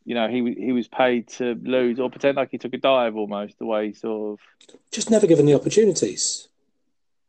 you 0.04 0.16
know, 0.16 0.28
he 0.28 0.52
he 0.54 0.72
was 0.72 0.88
paid 0.88 1.28
to 1.28 1.54
lose 1.62 2.00
or 2.00 2.10
pretend 2.10 2.36
like 2.36 2.50
he 2.50 2.58
took 2.58 2.74
a 2.74 2.78
dive 2.78 3.16
almost 3.16 3.58
the 3.58 3.66
way 3.66 3.88
he 3.88 3.92
sort 3.94 4.32
of 4.32 4.68
just 4.90 5.10
never 5.10 5.28
given 5.28 5.46
the 5.46 5.54
opportunities. 5.54 6.48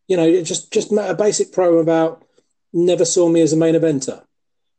You 0.08 0.18
know, 0.18 0.42
just 0.42 0.74
just 0.74 0.92
a 0.92 1.14
basic 1.14 1.52
promo 1.52 1.80
about 1.80 2.26
never 2.74 3.06
saw 3.06 3.30
me 3.30 3.42
as 3.42 3.54
a 3.54 3.58
main 3.58 3.76
eventer. 3.76 4.24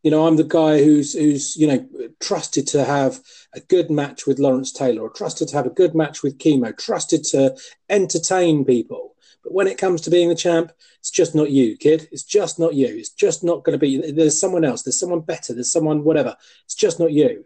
You 0.03 0.11
know, 0.11 0.27
I'm 0.27 0.37
the 0.37 0.45
guy 0.45 0.83
who's 0.83 1.15
who's 1.15 1.57
you 1.57 1.69
know 1.69 1.89
trusted 2.21 2.67
to 2.69 2.85
have 2.85 3.21
a 3.55 3.61
good 3.61 3.91
match 3.91 4.27
with 4.27 4.41
Lawrence 4.41 4.73
Taylor, 4.73 5.03
or 5.03 5.11
trusted 5.11 5.49
to 5.49 5.57
have 5.57 5.67
a 5.67 5.71
good 5.71 5.95
match 5.95 6.25
with 6.25 6.39
Chemo, 6.39 6.77
trusted 6.77 7.23
to 7.25 7.57
entertain 7.89 8.65
people. 8.65 9.14
But 9.45 9.53
when 9.53 9.67
it 9.69 9.79
comes 9.79 10.01
to 10.03 10.11
being 10.11 10.29
the 10.31 10.35
champ, 10.35 10.73
it's 10.99 11.11
just 11.11 11.35
not 11.35 11.51
you, 11.51 11.77
kid. 11.77 12.09
It's 12.11 12.25
just 12.25 12.59
not 12.59 12.75
you. 12.75 12.87
It's 12.89 13.11
just 13.11 13.45
not 13.45 13.63
going 13.63 13.79
to 13.79 13.79
be. 13.79 14.11
There's 14.11 14.41
someone 14.41 14.65
else. 14.65 14.83
There's 14.83 14.99
someone 14.99 15.21
better. 15.21 15.53
There's 15.55 15.71
someone 15.71 16.03
whatever. 16.03 16.37
It's 16.65 16.75
just 16.75 16.99
not 16.99 17.13
you. 17.13 17.45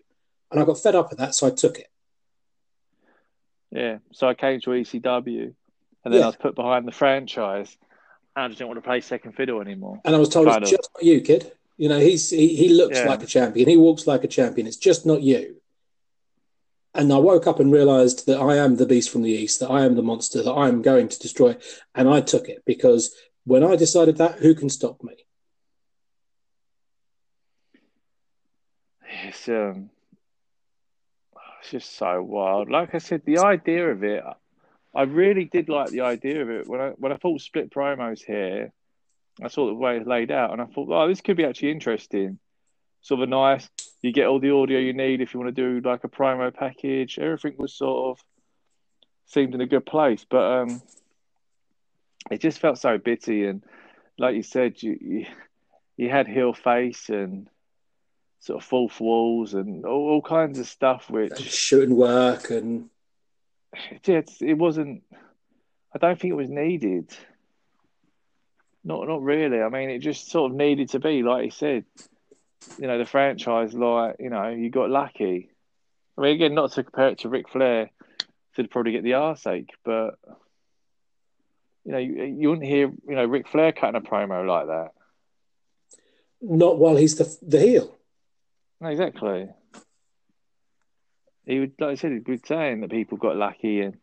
And 0.50 0.60
I 0.60 0.64
got 0.64 0.80
fed 0.80 0.94
up 0.94 1.10
with 1.10 1.18
that, 1.18 1.34
so 1.34 1.46
I 1.46 1.50
took 1.50 1.78
it. 1.78 1.88
yeah. 3.70 3.98
So 4.12 4.28
I 4.28 4.34
came 4.34 4.60
to 4.60 4.70
ECW, 4.70 5.42
and 6.04 6.14
then 6.14 6.20
Yeah. 6.20 6.22
I 6.22 6.26
was 6.26 6.36
put 6.36 6.54
behind 6.54 6.86
the 6.86 6.92
franchise. 6.92 7.76
and 8.36 8.44
I 8.44 8.48
just 8.48 8.58
didn't 8.58 8.68
want 8.68 8.78
to 8.78 8.88
play 8.88 9.00
second 9.00 9.32
fiddle 9.32 9.60
anymore. 9.60 10.00
And 10.04 10.14
I 10.14 10.18
was 10.18 10.28
told 10.28 10.46
Kind 10.46 10.62
it's 10.62 10.70
of. 10.72 10.78
just 10.78 10.90
not 10.94 11.04
you, 11.04 11.20
kid. 11.20 11.50
You 11.76 11.88
know, 11.88 11.98
he's 11.98 12.30
he, 12.30 12.54
he 12.54 12.68
looks 12.68 12.96
Yeah. 12.98 13.08
like 13.08 13.22
a 13.22 13.26
champion. 13.26 13.68
He 13.68 13.76
walks 13.76 14.06
like 14.06 14.22
a 14.22 14.28
champion. 14.28 14.68
It's 14.68 14.76
just 14.76 15.04
not 15.04 15.22
you. 15.22 15.56
And 16.98 17.12
I 17.12 17.16
woke 17.18 17.46
up 17.46 17.60
and 17.60 17.72
realized 17.72 18.26
that 18.26 18.40
I 18.40 18.56
am 18.56 18.74
the 18.74 18.84
beast 18.84 19.10
from 19.10 19.22
the 19.22 19.30
east, 19.30 19.60
that 19.60 19.70
I 19.70 19.84
am 19.84 19.94
the 19.94 20.02
monster, 20.02 20.42
that 20.42 20.50
I 20.50 20.66
am 20.66 20.82
going 20.82 21.08
to 21.08 21.18
destroy. 21.20 21.56
And 21.94 22.08
I 22.08 22.20
took 22.20 22.48
it 22.48 22.64
because 22.66 23.14
when 23.44 23.62
I 23.62 23.76
decided 23.76 24.16
that, 24.16 24.40
who 24.40 24.52
can 24.56 24.68
stop 24.68 25.00
me? 25.04 25.14
It's 29.22 29.48
um, 29.48 29.90
it's 31.60 31.70
just 31.70 31.96
so 31.96 32.20
wild. 32.20 32.68
Like 32.68 32.96
I 32.96 32.98
said, 32.98 33.22
the 33.24 33.38
idea 33.38 33.88
of 33.90 34.02
it, 34.02 34.24
I 34.92 35.02
really 35.02 35.44
did 35.44 35.68
like 35.68 35.90
the 35.90 36.00
idea 36.00 36.42
of 36.42 36.50
it 36.50 36.66
when 36.66 36.80
I 36.80 36.88
when 36.96 37.12
I 37.12 37.16
thought 37.16 37.40
split 37.40 37.70
promos 37.70 38.24
here. 38.24 38.72
I 39.40 39.46
saw 39.46 39.66
the 39.66 39.74
way 39.74 39.98
it's 39.98 40.06
laid 40.06 40.32
out, 40.32 40.50
and 40.50 40.60
I 40.60 40.64
thought, 40.66 40.88
oh, 40.90 41.06
this 41.06 41.20
could 41.20 41.36
be 41.36 41.44
actually 41.44 41.70
interesting. 41.70 42.40
Sort 43.00 43.20
of 43.20 43.28
a 43.28 43.30
nice. 43.30 43.68
You 44.02 44.12
get 44.12 44.26
all 44.26 44.40
the 44.40 44.52
audio 44.52 44.78
you 44.78 44.92
need 44.92 45.20
if 45.20 45.34
you 45.34 45.40
want 45.40 45.54
to 45.54 45.80
do 45.80 45.88
like 45.88 46.04
a 46.04 46.08
promo 46.08 46.54
package. 46.54 47.18
Everything 47.18 47.54
was 47.58 47.74
sort 47.74 48.18
of 48.18 48.24
seemed 49.26 49.54
in 49.54 49.60
a 49.60 49.66
good 49.66 49.86
place, 49.86 50.24
but 50.28 50.42
um, 50.42 50.82
it 52.30 52.40
just 52.40 52.58
felt 52.58 52.78
so 52.78 52.98
bitty. 52.98 53.46
And 53.46 53.62
like 54.18 54.34
you 54.34 54.42
said, 54.42 54.82
you 54.82 54.98
you, 55.00 55.26
you 55.96 56.10
had 56.10 56.26
heel 56.26 56.52
face 56.52 57.08
and 57.08 57.48
sort 58.40 58.62
of 58.62 58.68
fourth 58.68 59.00
walls 59.00 59.54
and 59.54 59.84
all, 59.84 60.10
all 60.10 60.22
kinds 60.22 60.58
of 60.58 60.66
stuff, 60.66 61.10
which 61.10 61.38
shouldn't 61.40 61.96
work 61.96 62.50
and 62.50 62.88
it, 64.04 64.30
it 64.40 64.54
wasn't. 64.54 65.02
I 65.94 65.98
don't 65.98 66.20
think 66.20 66.32
it 66.32 66.36
was 66.36 66.50
needed. 66.50 67.10
Not 68.84 69.08
not 69.08 69.22
really. 69.22 69.60
I 69.60 69.68
mean, 69.68 69.90
it 69.90 69.98
just 69.98 70.30
sort 70.30 70.50
of 70.50 70.56
needed 70.56 70.90
to 70.90 71.00
be 71.00 71.22
like 71.22 71.44
you 71.44 71.50
said. 71.50 71.84
You 72.78 72.86
know, 72.86 72.98
the 72.98 73.06
franchise, 73.06 73.74
like 73.74 74.16
you 74.18 74.30
know, 74.30 74.48
you 74.48 74.70
got 74.70 74.90
lucky. 74.90 75.50
I 76.16 76.20
mean, 76.20 76.34
again, 76.34 76.54
not 76.54 76.72
to 76.72 76.84
compare 76.84 77.08
it 77.08 77.20
to 77.20 77.28
Ric 77.28 77.48
Flair, 77.48 77.90
to 78.56 78.68
probably 78.68 78.92
get 78.92 79.04
the 79.04 79.14
arse 79.14 79.46
ache, 79.46 79.70
but 79.84 80.18
you 81.84 81.92
know, 81.92 81.98
you, 81.98 82.24
you 82.24 82.48
wouldn't 82.48 82.66
hear 82.66 82.88
you 82.88 83.14
know 83.14 83.24
Ric 83.24 83.48
Flair 83.48 83.72
cutting 83.72 83.96
a 83.96 84.00
promo 84.00 84.46
like 84.46 84.66
that. 84.66 84.90
Not 86.40 86.78
while 86.78 86.96
he's 86.96 87.16
the 87.16 87.36
the 87.42 87.60
heel. 87.60 87.96
No, 88.80 88.88
Exactly 88.88 89.48
he 91.48 91.60
would, 91.60 91.72
like 91.80 91.90
I 91.90 91.94
said, 91.94 92.12
he'd 92.12 92.24
be 92.24 92.38
saying 92.44 92.82
that 92.82 92.90
people 92.90 93.16
got 93.16 93.36
lucky 93.36 93.80
and 93.80 93.96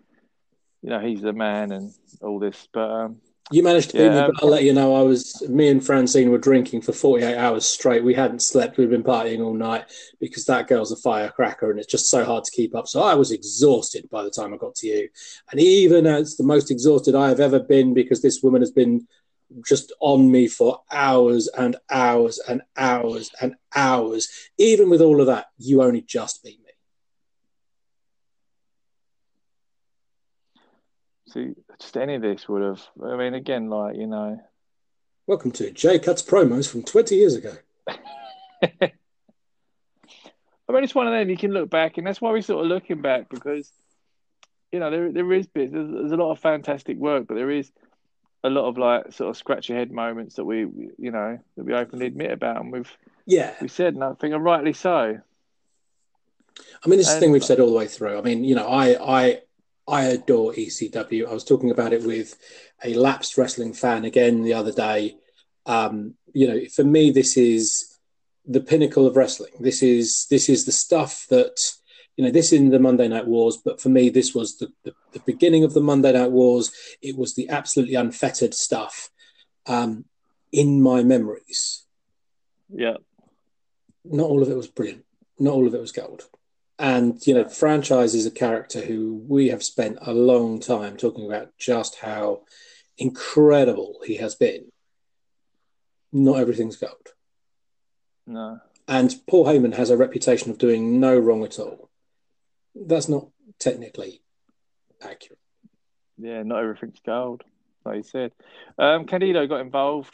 you 0.81 0.89
know 0.89 0.99
he's 0.99 1.21
the 1.21 1.31
man 1.31 1.71
and 1.71 1.93
all 2.21 2.39
this. 2.39 2.67
But 2.73 2.89
um, 2.89 3.21
you 3.51 3.61
managed 3.61 3.91
to 3.91 3.97
beat 3.97 4.09
me, 4.09 4.21
but 4.25 4.43
I'll 4.43 4.49
let 4.49 4.63
you 4.63 4.73
know 4.73 4.95
I 4.95 5.03
was. 5.03 5.47
Me 5.47 5.69
and 5.69 5.85
Francine 5.85 6.31
were 6.31 6.39
drinking 6.39 6.81
for 6.81 6.93
forty 6.93 7.23
eight 7.23 7.37
hours 7.37 7.65
straight. 7.65 8.03
We 8.03 8.15
hadn't 8.15 8.41
slept. 8.41 8.77
We'd 8.77 8.89
been 8.89 9.03
partying 9.03 9.45
all 9.45 9.53
night 9.53 9.85
because 10.19 10.45
that 10.45 10.67
girl's 10.67 10.91
a 10.91 10.95
firecracker, 10.95 11.69
and 11.69 11.79
it's 11.79 11.91
just 11.91 12.09
so 12.09 12.25
hard 12.25 12.43
to 12.43 12.51
keep 12.51 12.75
up. 12.75 12.87
So 12.87 13.03
I 13.03 13.13
was 13.13 13.31
exhausted 13.31 14.09
by 14.09 14.23
the 14.23 14.31
time 14.31 14.53
I 14.53 14.57
got 14.57 14.75
to 14.75 14.87
you, 14.87 15.09
and 15.51 15.59
even 15.59 16.07
as 16.07 16.37
the 16.37 16.43
most 16.43 16.71
exhausted 16.71 17.13
I 17.13 17.29
have 17.29 17.39
ever 17.39 17.59
been, 17.59 17.93
because 17.93 18.21
this 18.21 18.41
woman 18.41 18.61
has 18.61 18.71
been 18.71 19.07
just 19.63 19.93
on 19.99 20.31
me 20.31 20.47
for 20.47 20.81
hours 20.91 21.47
and 21.55 21.75
hours 21.91 22.39
and 22.47 22.63
hours 22.75 23.31
and 23.41 23.55
hours. 23.75 24.27
Even 24.57 24.89
with 24.89 25.01
all 25.01 25.21
of 25.21 25.27
that, 25.27 25.47
you 25.59 25.83
only 25.83 26.01
just 26.01 26.43
beat 26.43 26.59
me. 26.59 26.64
See, 31.35 31.53
just 31.79 31.97
any 31.97 32.15
of 32.15 32.21
this 32.21 32.47
would 32.47 32.61
have. 32.61 32.81
I 33.03 33.15
mean, 33.17 33.33
again, 33.33 33.69
like 33.69 33.95
you 33.95 34.07
know. 34.07 34.39
Welcome 35.27 35.51
to 35.51 35.71
Jay 35.71 35.99
Cuts 35.99 36.21
promos 36.21 36.69
from 36.69 36.83
20 36.83 37.15
years 37.15 37.35
ago. 37.35 37.53
I 37.87 37.91
mean, 40.69 40.83
it's 40.83 40.95
one 40.95 41.07
of 41.07 41.13
them 41.13 41.29
you 41.29 41.37
can 41.37 41.51
look 41.51 41.69
back, 41.69 41.97
and 41.97 42.07
that's 42.07 42.21
why 42.21 42.31
we're 42.31 42.41
sort 42.41 42.63
of 42.63 42.69
looking 42.69 43.01
back 43.01 43.29
because, 43.29 43.69
you 44.71 44.79
know, 44.79 44.89
there 44.89 45.11
there 45.11 45.33
is 45.33 45.47
bits. 45.47 45.73
There's, 45.73 45.89
there's 45.91 46.11
a 46.11 46.17
lot 46.17 46.31
of 46.31 46.39
fantastic 46.39 46.97
work, 46.97 47.27
but 47.27 47.35
there 47.35 47.51
is 47.51 47.71
a 48.43 48.49
lot 48.49 48.67
of 48.67 48.77
like 48.77 49.11
sort 49.13 49.29
of 49.29 49.37
scratch 49.37 49.69
your 49.69 49.77
head 49.77 49.91
moments 49.91 50.35
that 50.35 50.45
we, 50.45 50.59
you 50.59 51.11
know, 51.11 51.39
that 51.57 51.63
we 51.63 51.73
openly 51.73 52.05
admit 52.05 52.31
about, 52.31 52.61
and 52.61 52.71
we've 52.71 52.91
yeah 53.25 53.53
we 53.61 53.67
said, 53.67 53.95
and 53.95 54.03
I 54.03 54.13
think, 54.13 54.33
and 54.33 54.43
rightly 54.43 54.73
so. 54.73 55.19
I 56.83 56.87
mean, 56.87 56.99
this 56.99 57.09
is 57.09 57.15
the 57.15 57.19
thing 57.19 57.31
we've 57.31 57.43
said 57.43 57.59
all 57.59 57.69
the 57.69 57.75
way 57.75 57.87
through. 57.87 58.17
I 58.17 58.21
mean, 58.21 58.43
you 58.43 58.55
know, 58.55 58.67
I 58.67 59.19
I 59.21 59.41
I 59.87 60.05
adore 60.05 60.53
ECW. 60.53 61.27
I 61.27 61.33
was 61.33 61.43
talking 61.43 61.71
about 61.71 61.93
it 61.93 62.03
with 62.03 62.37
a 62.83 62.93
lapsed 62.95 63.37
wrestling 63.37 63.73
fan 63.73 64.05
again 64.05 64.43
the 64.43 64.53
other 64.53 64.71
day. 64.71 65.17
Um, 65.65 66.15
you 66.33 66.47
know, 66.47 66.65
for 66.73 66.83
me, 66.83 67.11
this 67.11 67.37
is 67.37 67.97
the 68.45 68.61
pinnacle 68.61 69.05
of 69.05 69.15
wrestling. 69.15 69.53
This 69.59 69.83
is 69.83 70.27
this 70.29 70.49
is 70.49 70.65
the 70.65 70.71
stuff 70.71 71.25
that 71.29 71.59
you 72.15 72.25
know. 72.25 72.31
This 72.31 72.51
in 72.51 72.69
the 72.69 72.79
Monday 72.79 73.07
Night 73.07 73.27
Wars, 73.27 73.57
but 73.63 73.79
for 73.79 73.89
me, 73.89 74.09
this 74.09 74.33
was 74.33 74.57
the, 74.57 74.71
the, 74.83 74.93
the 75.13 75.19
beginning 75.19 75.63
of 75.63 75.73
the 75.73 75.81
Monday 75.81 76.13
Night 76.13 76.31
Wars. 76.31 76.71
It 77.01 77.17
was 77.17 77.35
the 77.35 77.49
absolutely 77.49 77.95
unfettered 77.95 78.53
stuff 78.53 79.09
um, 79.65 80.05
in 80.51 80.81
my 80.81 81.03
memories. 81.03 81.85
Yeah, 82.69 82.97
not 84.03 84.29
all 84.29 84.41
of 84.41 84.49
it 84.49 84.57
was 84.57 84.67
brilliant. 84.67 85.05
Not 85.39 85.53
all 85.53 85.67
of 85.67 85.73
it 85.73 85.81
was 85.81 85.91
gold. 85.91 86.23
And 86.77 87.25
you 87.25 87.33
know, 87.33 87.47
franchise 87.47 88.13
is 88.13 88.25
a 88.25 88.31
character 88.31 88.81
who 88.81 89.23
we 89.27 89.49
have 89.49 89.63
spent 89.63 89.97
a 90.01 90.13
long 90.13 90.59
time 90.59 90.97
talking 90.97 91.25
about 91.25 91.57
just 91.57 91.99
how 91.99 92.41
incredible 92.97 93.99
he 94.05 94.17
has 94.17 94.35
been. 94.35 94.71
Not 96.11 96.39
everything's 96.39 96.75
gold. 96.75 97.13
No. 98.27 98.59
And 98.87 99.15
Paul 99.27 99.45
Heyman 99.45 99.75
has 99.75 99.89
a 99.89 99.97
reputation 99.97 100.51
of 100.51 100.57
doing 100.57 100.99
no 100.99 101.17
wrong 101.17 101.43
at 101.43 101.59
all. 101.59 101.89
That's 102.75 103.09
not 103.09 103.27
technically 103.59 104.21
accurate. 105.01 105.39
Yeah, 106.17 106.43
not 106.43 106.61
everything's 106.61 106.99
gold, 107.05 107.43
like 107.83 107.97
you 107.97 108.03
said. 108.03 108.31
Um, 108.77 109.05
Candido 109.05 109.47
got 109.47 109.61
involved. 109.61 110.13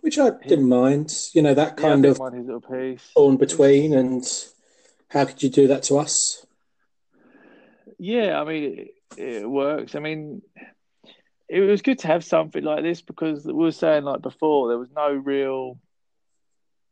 Which 0.00 0.18
I 0.18 0.30
didn't 0.46 0.68
mind. 0.68 1.14
You 1.32 1.42
know, 1.42 1.54
that 1.54 1.76
kind 1.76 2.04
yeah, 2.04 2.10
of 2.10 2.32
his 2.32 2.46
little 2.46 2.60
piece. 2.60 3.10
on 3.14 3.36
between 3.36 3.94
and 3.94 4.24
how 5.14 5.24
could 5.24 5.42
you 5.42 5.48
do 5.48 5.68
that 5.68 5.84
to 5.84 5.98
us? 5.98 6.44
Yeah, 7.98 8.40
I 8.40 8.44
mean, 8.44 8.64
it, 8.64 8.94
it 9.16 9.48
works. 9.48 9.94
I 9.94 10.00
mean, 10.00 10.42
it 11.48 11.60
was 11.60 11.82
good 11.82 12.00
to 12.00 12.08
have 12.08 12.24
something 12.24 12.62
like 12.62 12.82
this 12.82 13.00
because 13.00 13.44
we 13.46 13.52
were 13.52 13.70
saying 13.70 14.02
like 14.02 14.22
before 14.22 14.68
there 14.68 14.78
was 14.78 14.90
no 14.94 15.12
real. 15.12 15.78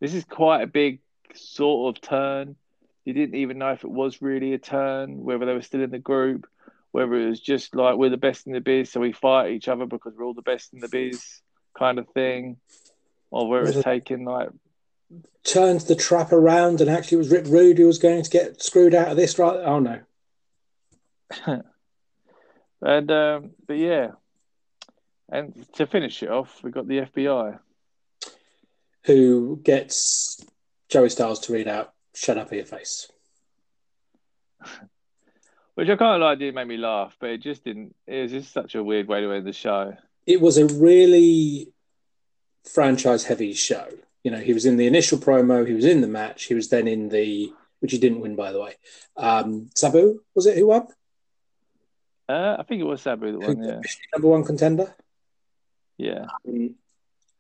This 0.00 0.14
is 0.14 0.24
quite 0.24 0.62
a 0.62 0.66
big 0.68 1.00
sort 1.34 1.96
of 1.96 2.00
turn. 2.00 2.56
You 3.04 3.12
didn't 3.12 3.34
even 3.34 3.58
know 3.58 3.72
if 3.72 3.82
it 3.82 3.90
was 3.90 4.22
really 4.22 4.54
a 4.54 4.58
turn, 4.58 5.24
whether 5.24 5.44
they 5.44 5.54
were 5.54 5.62
still 5.62 5.82
in 5.82 5.90
the 5.90 5.98
group, 5.98 6.46
whether 6.92 7.14
it 7.14 7.28
was 7.28 7.40
just 7.40 7.74
like 7.74 7.96
we're 7.96 8.10
the 8.10 8.16
best 8.16 8.46
in 8.46 8.52
the 8.52 8.60
biz, 8.60 8.92
so 8.92 9.00
we 9.00 9.12
fight 9.12 9.50
each 9.50 9.66
other 9.66 9.86
because 9.86 10.14
we're 10.16 10.24
all 10.24 10.34
the 10.34 10.42
best 10.42 10.72
in 10.72 10.78
the 10.78 10.88
biz, 10.88 11.42
kind 11.76 11.98
of 11.98 12.08
thing, 12.10 12.58
or 13.32 13.48
where 13.48 13.64
it's 13.64 13.82
taken 13.82 14.24
like 14.24 14.50
turned 15.44 15.80
the 15.82 15.96
trap 15.96 16.32
around 16.32 16.80
and 16.80 16.88
actually 16.88 17.16
it 17.16 17.18
was 17.18 17.30
Rick 17.30 17.46
Rude 17.46 17.78
who 17.78 17.86
was 17.86 17.98
going 17.98 18.22
to 18.22 18.30
get 18.30 18.62
screwed 18.62 18.94
out 18.94 19.08
of 19.08 19.16
this 19.16 19.38
right? 19.38 19.56
Oh 19.56 19.78
no. 19.78 20.00
And 22.84 23.12
um, 23.12 23.50
but 23.66 23.74
yeah. 23.74 24.08
And 25.28 25.66
to 25.74 25.86
finish 25.86 26.20
it 26.22 26.30
off 26.30 26.62
we 26.64 26.72
got 26.72 26.88
the 26.88 27.02
FBI 27.02 27.58
who 29.04 29.60
gets 29.62 30.44
Joey 30.88 31.08
Styles 31.08 31.40
to 31.40 31.52
read 31.52 31.68
out 31.68 31.92
shut 32.14 32.38
up 32.38 32.52
your 32.52 32.64
face. 32.64 33.10
Which 35.74 35.88
I 35.88 35.96
kind 35.96 36.16
of 36.16 36.26
like 36.26 36.38
did 36.38 36.54
make 36.54 36.66
me 36.66 36.76
laugh 36.76 37.16
but 37.20 37.30
it 37.30 37.38
just 37.38 37.64
didn't 37.64 37.94
it 38.06 38.22
was 38.22 38.32
just 38.32 38.52
such 38.52 38.74
a 38.74 38.82
weird 38.82 39.06
way 39.06 39.20
to 39.20 39.32
end 39.32 39.46
the 39.46 39.52
show. 39.52 39.96
It 40.26 40.40
was 40.40 40.58
a 40.58 40.66
really 40.66 41.72
franchise 42.64 43.24
heavy 43.24 43.54
show 43.54 43.88
you 44.22 44.30
know, 44.30 44.38
he 44.38 44.52
was 44.52 44.66
in 44.66 44.76
the 44.76 44.86
initial 44.86 45.18
promo, 45.18 45.66
he 45.66 45.74
was 45.74 45.84
in 45.84 46.00
the 46.00 46.08
match, 46.08 46.44
he 46.44 46.54
was 46.54 46.68
then 46.68 46.86
in 46.86 47.08
the, 47.08 47.52
which 47.80 47.92
he 47.92 47.98
didn't 47.98 48.20
win, 48.20 48.36
by 48.36 48.52
the 48.52 48.60
way. 48.60 48.74
Um, 49.16 49.70
Sabu, 49.74 50.20
was 50.34 50.46
it 50.46 50.56
who 50.56 50.66
won? 50.68 50.86
Uh, 52.28 52.56
I 52.58 52.62
think 52.62 52.80
it 52.80 52.84
was 52.84 53.02
Sabu 53.02 53.32
that 53.32 53.40
won, 53.40 53.62
yeah. 53.62 53.80
Number 54.12 54.28
one 54.28 54.44
contender? 54.44 54.94
Yeah. 55.98 56.26
Um, 56.46 56.76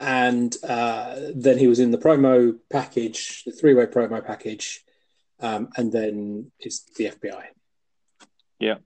and 0.00 0.56
uh, 0.64 1.14
then 1.34 1.58
he 1.58 1.68
was 1.68 1.78
in 1.78 1.92
the 1.92 1.98
promo 1.98 2.58
package, 2.70 3.44
the 3.44 3.52
three 3.52 3.74
way 3.74 3.86
promo 3.86 4.24
package, 4.24 4.84
um, 5.38 5.68
and 5.76 5.92
then 5.92 6.50
it's 6.58 6.80
the 6.96 7.04
FBI. 7.04 7.44
Yeah. 8.58 8.76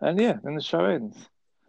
And 0.00 0.18
yeah, 0.18 0.38
then 0.42 0.54
the 0.54 0.62
show 0.62 0.84
ends. 0.86 1.16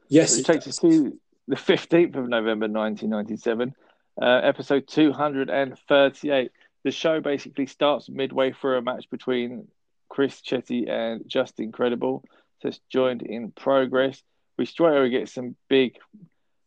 Yes, 0.08 0.38
it, 0.38 0.42
it 0.42 0.46
takes 0.46 0.68
us 0.68 0.78
to 0.80 1.20
the 1.48 1.56
15th 1.56 2.16
of 2.16 2.28
November 2.28 2.68
1997, 2.68 3.76
uh, 4.22 4.26
episode 4.26 4.88
238. 4.88 6.52
The 6.84 6.92
show 6.92 7.20
basically 7.22 7.68
starts 7.68 8.10
midway 8.10 8.52
through 8.52 8.78
a 8.78 8.82
match 8.82 9.10
between 9.10 9.68
Chris 10.10 10.42
Chetti 10.42 10.90
and 10.90 11.24
Justin 11.28 11.72
Credible. 11.72 12.24
So 12.62 12.70
it's 12.70 12.80
joined 12.90 13.22
in 13.22 13.52
progress. 13.52 14.22
We 14.58 14.66
straight 14.66 14.98
away 14.98 15.10
get 15.10 15.30
some 15.30 15.56
big 15.68 15.98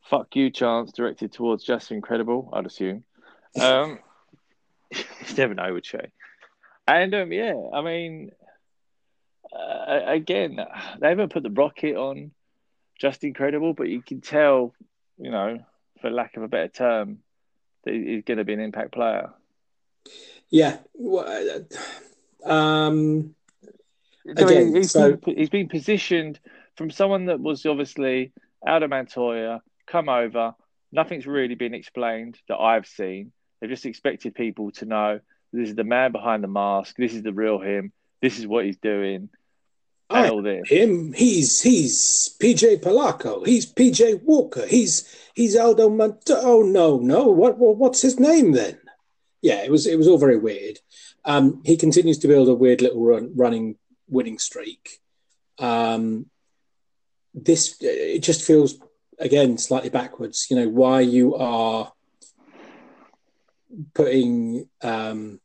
fuck 0.03 0.35
you 0.37 0.51
chants 0.51 0.93
directed 0.93 1.33
towards 1.33 1.65
Justin 1.65 2.01
Credible, 2.01 2.51
I'd 2.53 2.67
assume. 2.67 3.05
Um, 3.61 3.99
you 4.93 5.35
never 5.37 5.55
know 5.55 5.75
with 5.75 5.87
Shay. 5.87 6.11
And 6.87 7.15
um, 7.15 7.33
yeah, 7.33 7.55
I 7.73 7.83
mean, 7.83 8.33
uh, 9.53 10.01
again, 10.07 10.59
they 11.01 11.09
haven't 11.09 11.33
put 11.33 11.43
the 11.43 11.51
rocket 11.51 11.97
on 11.97 12.33
Justin 12.99 13.35
Credible, 13.35 13.75
but 13.75 13.89
you 13.89 14.03
can 14.03 14.21
tell, 14.21 14.75
you 15.19 15.31
know, 15.31 15.59
for 16.01 16.11
lack 16.11 16.37
of 16.37 16.43
a 16.43 16.49
better 16.49 16.69
term, 16.69 17.19
that 17.85 17.95
he's 17.95 18.25
going 18.25 18.39
to 18.39 18.45
be 18.45 18.53
an 18.53 18.61
impact 18.61 18.93
player. 18.93 19.31
Yeah. 20.51 20.79
Um, 22.45 23.35
I 24.27 24.45
mean, 24.45 24.49
Again, 24.49 24.75
he's, 24.75 24.91
so- 24.93 25.17
been, 25.17 25.37
he's 25.37 25.51
been 25.51 25.69
positioned 25.69 26.39
from 26.77 26.91
someone 26.91 27.27
that 27.27 27.41
was 27.41 27.65
obviously 27.67 28.33
Aldo 28.67 28.89
Montoya, 28.89 29.63
come 29.87 30.09
over. 30.09 30.55
Nothing's 30.93 31.27
really 31.27 31.55
been 31.55 31.75
explained 31.75 32.39
that 32.49 32.57
I've 32.57 32.87
seen. 32.87 33.33
They've 33.61 33.71
just 33.71 33.87
expected 33.87 34.35
people 34.35 34.71
to 34.73 34.87
know 34.87 35.21
this 35.53 35.71
is 35.71 35.75
the 35.75 35.85
man 35.85 36.13
behind 36.13 36.45
the 36.45 36.49
mask. 36.49 36.97
This 36.97 37.15
is 37.15 37.23
the 37.23 37.33
real 37.33 37.59
him. 37.59 37.93
This 38.23 38.39
is 38.39 38.47
what 38.47 38.65
he's 38.65 38.77
doing. 38.79 39.29
I 40.11 40.29
all 40.29 40.43
this. 40.43 40.69
him. 40.69 41.13
He's 41.13 41.61
he's 41.61 42.35
PJ 42.41 42.81
Polaco. 42.81 43.47
He's 43.47 43.71
PJ 43.71 44.23
Walker. 44.23 44.67
He's 44.67 45.15
he's 45.35 45.57
Aldo 45.57 45.91
Mont. 45.91 46.23
Oh 46.31 46.63
no, 46.63 46.99
no. 46.99 47.25
What, 47.25 47.59
what 47.59 47.77
what's 47.77 48.01
his 48.03 48.19
name 48.19 48.53
then? 48.53 48.79
Yeah, 49.43 49.63
it 49.63 49.71
was 49.71 49.87
it 49.87 49.99
was 49.99 50.09
all 50.09 50.19
very 50.19 50.39
weird. 50.39 50.79
Um, 51.25 51.63
he 51.65 51.77
continues 51.77 52.19
to 52.19 52.29
build 52.29 52.49
a 52.49 52.55
weird 52.55 52.81
little 52.81 53.05
run, 53.05 53.33
running 53.37 53.77
winning 54.09 54.39
streak. 54.39 55.01
Um, 55.59 56.27
this 57.35 57.77
it 57.81 58.21
just 58.21 58.43
feels 58.43 58.79
again 59.19 59.59
slightly 59.59 59.91
backwards. 59.91 60.47
You 60.49 60.57
know 60.57 60.69
why 60.69 61.01
you 61.01 61.35
are 61.35 61.93
putting 63.95 64.69
um, 64.83 65.41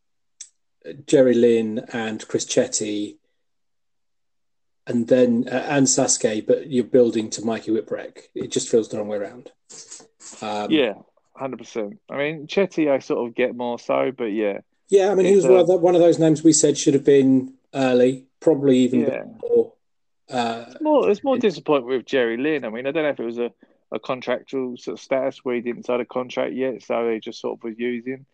Jerry 1.06 1.34
Lynn 1.34 1.86
and 1.92 2.26
Chris 2.26 2.46
Chetti 2.46 3.18
and 4.88 5.08
then 5.08 5.48
uh, 5.50 5.66
and 5.70 5.88
Sasuke, 5.88 6.46
but 6.46 6.70
you're 6.70 6.84
building 6.84 7.30
to 7.32 7.46
Mikey 7.46 7.72
Whipwreck. 7.72 8.30
It 8.36 8.52
just 8.52 8.70
feels 8.70 8.90
the 8.90 8.98
wrong 8.98 9.08
way 9.08 9.18
around. 9.18 9.52
Um, 10.42 10.72
Yeah, 10.72 10.94
hundred 11.36 11.58
percent. 11.58 12.00
I 12.10 12.18
mean, 12.18 12.48
Chetti, 12.48 12.92
I 12.92 13.00
sort 13.00 13.28
of 13.28 13.36
get 13.36 13.56
more 13.56 13.80
so, 13.80 14.12
but 14.16 14.26
yeah, 14.26 14.60
yeah. 14.90 15.10
I 15.12 15.16
mean, 15.16 15.26
he 15.26 15.36
was 15.36 15.46
one 15.46 15.58
uh, 15.58 15.62
of, 15.62 15.68
the, 15.68 15.78
one 15.78 15.96
of 15.96 16.02
those 16.02 16.20
names 16.20 16.44
we 16.44 16.54
said 16.54 16.78
should 16.78 16.94
have 16.94 17.06
been 17.06 17.54
early, 17.74 18.28
probably 18.40 18.78
even 18.80 19.02
Yeah. 19.02 19.24
before. 19.24 19.74
Uh, 20.30 20.66
it's 20.68 20.82
more. 20.82 21.10
It's 21.10 21.24
more 21.24 21.38
disappointing 21.38 21.88
with 21.88 22.06
Jerry 22.06 22.38
Lynn. 22.38 22.66
I 22.66 22.70
mean, 22.70 22.88
I 22.88 22.92
don't 22.92 23.04
know 23.04 23.10
if 23.10 23.20
it 23.20 23.26
was 23.26 23.40
a, 23.40 23.52
a 23.92 24.00
contractual 24.00 24.78
sort 24.78 24.98
of 24.98 25.04
status 25.04 25.40
where 25.44 25.56
he 25.56 25.62
didn't 25.62 25.86
sign 25.86 26.00
a 26.00 26.06
contract 26.06 26.54
yet, 26.56 26.82
so 26.82 27.06
they 27.06 27.20
just 27.20 27.40
sort 27.40 27.60
of 27.60 27.64
was 27.64 27.78
using. 27.78 28.26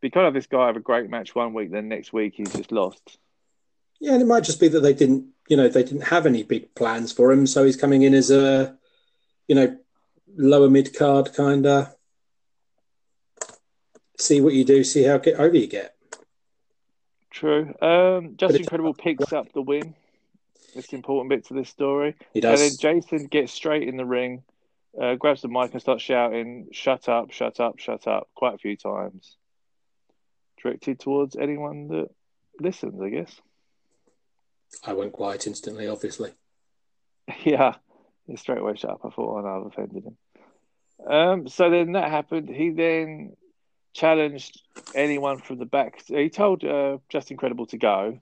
But 0.00 0.06
you 0.08 0.10
can't 0.10 0.24
have 0.24 0.34
this 0.34 0.46
guy 0.46 0.66
have 0.66 0.76
a 0.76 0.80
great 0.80 1.08
match 1.08 1.34
one 1.34 1.54
week, 1.54 1.70
then 1.70 1.88
next 1.88 2.12
week 2.12 2.34
he's 2.36 2.52
just 2.52 2.72
lost. 2.72 3.18
yeah, 4.00 4.12
and 4.12 4.22
it 4.22 4.26
might 4.26 4.44
just 4.44 4.60
be 4.60 4.68
that 4.68 4.80
they 4.80 4.92
didn't, 4.92 5.26
you 5.48 5.56
know, 5.56 5.68
they 5.68 5.82
didn't 5.82 6.08
have 6.08 6.26
any 6.26 6.42
big 6.42 6.74
plans 6.74 7.12
for 7.12 7.32
him, 7.32 7.46
so 7.46 7.64
he's 7.64 7.76
coming 7.76 8.02
in 8.02 8.14
as 8.14 8.30
a, 8.30 8.76
you 9.48 9.54
know, 9.54 9.76
lower 10.36 10.68
mid 10.68 10.96
card 10.96 11.32
kind 11.34 11.66
of. 11.66 11.94
See 14.18 14.40
what 14.40 14.54
you 14.54 14.64
do, 14.64 14.82
see 14.82 15.04
how 15.04 15.18
get 15.18 15.38
over 15.38 15.56
you 15.56 15.66
get. 15.66 15.94
True. 17.30 17.74
Um, 17.82 18.36
Justin 18.36 18.64
Credible 18.64 18.94
picks 18.94 19.32
up 19.32 19.52
the 19.52 19.60
win. 19.60 19.94
It's 20.74 20.88
the 20.88 20.96
important 20.96 21.28
bit 21.28 21.46
to 21.46 21.54
this 21.54 21.68
story. 21.68 22.14
He 22.32 22.40
does. 22.40 22.60
And 22.60 22.70
then. 22.70 22.78
Jason 22.78 23.26
gets 23.26 23.52
straight 23.52 23.88
in 23.88 23.96
the 23.96 24.06
ring, 24.06 24.42
uh, 25.00 25.16
grabs 25.16 25.42
the 25.42 25.48
mic 25.48 25.72
and 25.72 25.80
starts 25.80 26.02
shouting, 26.02 26.68
"Shut 26.72 27.08
up! 27.08 27.30
Shut 27.30 27.60
up! 27.60 27.78
Shut 27.78 28.06
up!" 28.06 28.28
quite 28.34 28.54
a 28.54 28.58
few 28.58 28.76
times. 28.76 29.36
Directed 30.62 30.98
towards 30.98 31.36
anyone 31.36 31.88
that 31.88 32.08
listens, 32.58 33.00
I 33.00 33.10
guess. 33.10 33.40
I 34.84 34.92
went 34.92 35.12
quiet 35.12 35.46
instantly, 35.46 35.88
obviously. 35.88 36.32
yeah, 37.44 37.74
he 38.26 38.36
straight 38.36 38.58
away 38.58 38.74
shut 38.76 38.90
up. 38.90 39.00
I 39.04 39.10
thought, 39.10 39.38
oh 39.38 39.40
no, 39.40 39.60
I've 39.60 39.66
offended 39.66 40.04
him. 40.04 40.16
Um, 41.06 41.48
so 41.48 41.70
then 41.70 41.92
that 41.92 42.10
happened. 42.10 42.48
He 42.48 42.70
then 42.70 43.36
challenged 43.92 44.60
anyone 44.94 45.38
from 45.38 45.58
the 45.58 45.66
back. 45.66 46.02
He 46.06 46.28
told 46.28 46.64
uh, 46.64 46.98
Justin 47.08 47.36
Credible 47.36 47.66
to 47.66 47.78
go. 47.78 48.20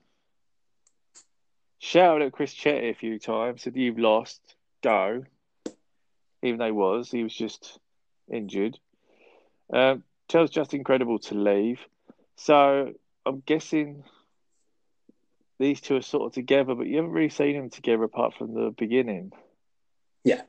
Shouted 1.79 2.25
at 2.25 2.31
Chris 2.31 2.53
Chetti 2.53 2.89
a 2.89 2.93
few 2.93 3.19
times, 3.19 3.63
said, 3.63 3.75
You've 3.75 3.99
lost, 3.99 4.41
go. 4.81 5.23
Even 6.41 6.59
though 6.59 6.65
he 6.65 6.71
was, 6.71 7.11
he 7.11 7.23
was 7.23 7.33
just 7.33 7.79
injured. 8.31 8.79
Um, 9.71 10.03
tells 10.27 10.49
Justin 10.49 10.83
Credible 10.83 11.19
to 11.19 11.35
leave. 11.35 11.79
So 12.37 12.93
I'm 13.25 13.43
guessing 13.45 14.03
these 15.59 15.81
two 15.81 15.95
are 15.95 16.01
sort 16.01 16.27
of 16.27 16.33
together, 16.33 16.75
but 16.75 16.87
you 16.87 16.97
haven't 16.97 17.11
really 17.11 17.29
seen 17.29 17.55
them 17.55 17.69
together 17.69 18.03
apart 18.03 18.33
from 18.37 18.53
the 18.53 18.73
beginning. 18.77 19.31
Yeah. 20.23 20.41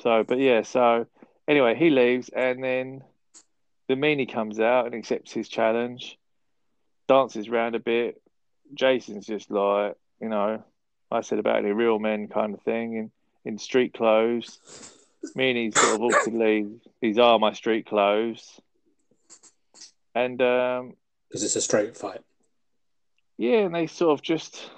So, 0.00 0.24
but 0.24 0.38
yeah, 0.38 0.62
so 0.62 1.06
anyway, 1.46 1.74
he 1.74 1.90
leaves, 1.90 2.28
and 2.30 2.62
then 2.62 3.02
the 3.88 3.94
meanie 3.94 4.32
comes 4.32 4.58
out 4.58 4.86
and 4.86 4.94
accepts 4.94 5.32
his 5.32 5.48
challenge, 5.48 6.18
dances 7.08 7.48
around 7.48 7.74
a 7.74 7.80
bit. 7.80 8.20
Jason's 8.72 9.26
just 9.26 9.50
like, 9.50 9.96
you 10.20 10.28
know, 10.28 10.62
I 11.10 11.20
said 11.22 11.38
about 11.38 11.56
any 11.56 11.72
real 11.72 11.98
men 11.98 12.28
kind 12.28 12.54
of 12.54 12.62
thing 12.62 12.94
in, 12.94 13.10
in 13.44 13.58
street 13.58 13.94
clothes. 13.94 14.58
Meanie's 15.36 15.78
sort 15.78 15.96
of 15.96 16.02
awkwardly, 16.02 16.68
these 17.00 17.18
are 17.18 17.38
my 17.38 17.52
street 17.52 17.86
clothes. 17.86 18.60
And 20.14 20.40
um, 20.40 20.94
because 21.28 21.42
it's 21.42 21.56
a 21.56 21.60
straight 21.60 21.96
fight. 21.96 22.20
Yeah, 23.40 23.60
and 23.60 23.74
they 23.74 23.86
sort 23.86 24.12
of 24.12 24.22
just 24.22 24.70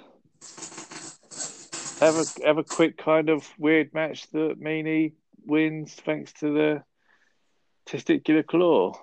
have 1.99 2.15
a 2.15 2.47
have 2.47 2.57
a 2.57 2.63
quick 2.63 2.97
kind 2.97 3.29
of 3.29 3.45
weird 3.57 3.93
match 3.93 4.31
that 4.31 4.57
Meanie 4.57 5.11
wins 5.45 5.93
thanks 5.93 6.31
to 6.39 6.53
the 6.53 6.83
testicular 7.85 8.47
claw. 8.47 8.93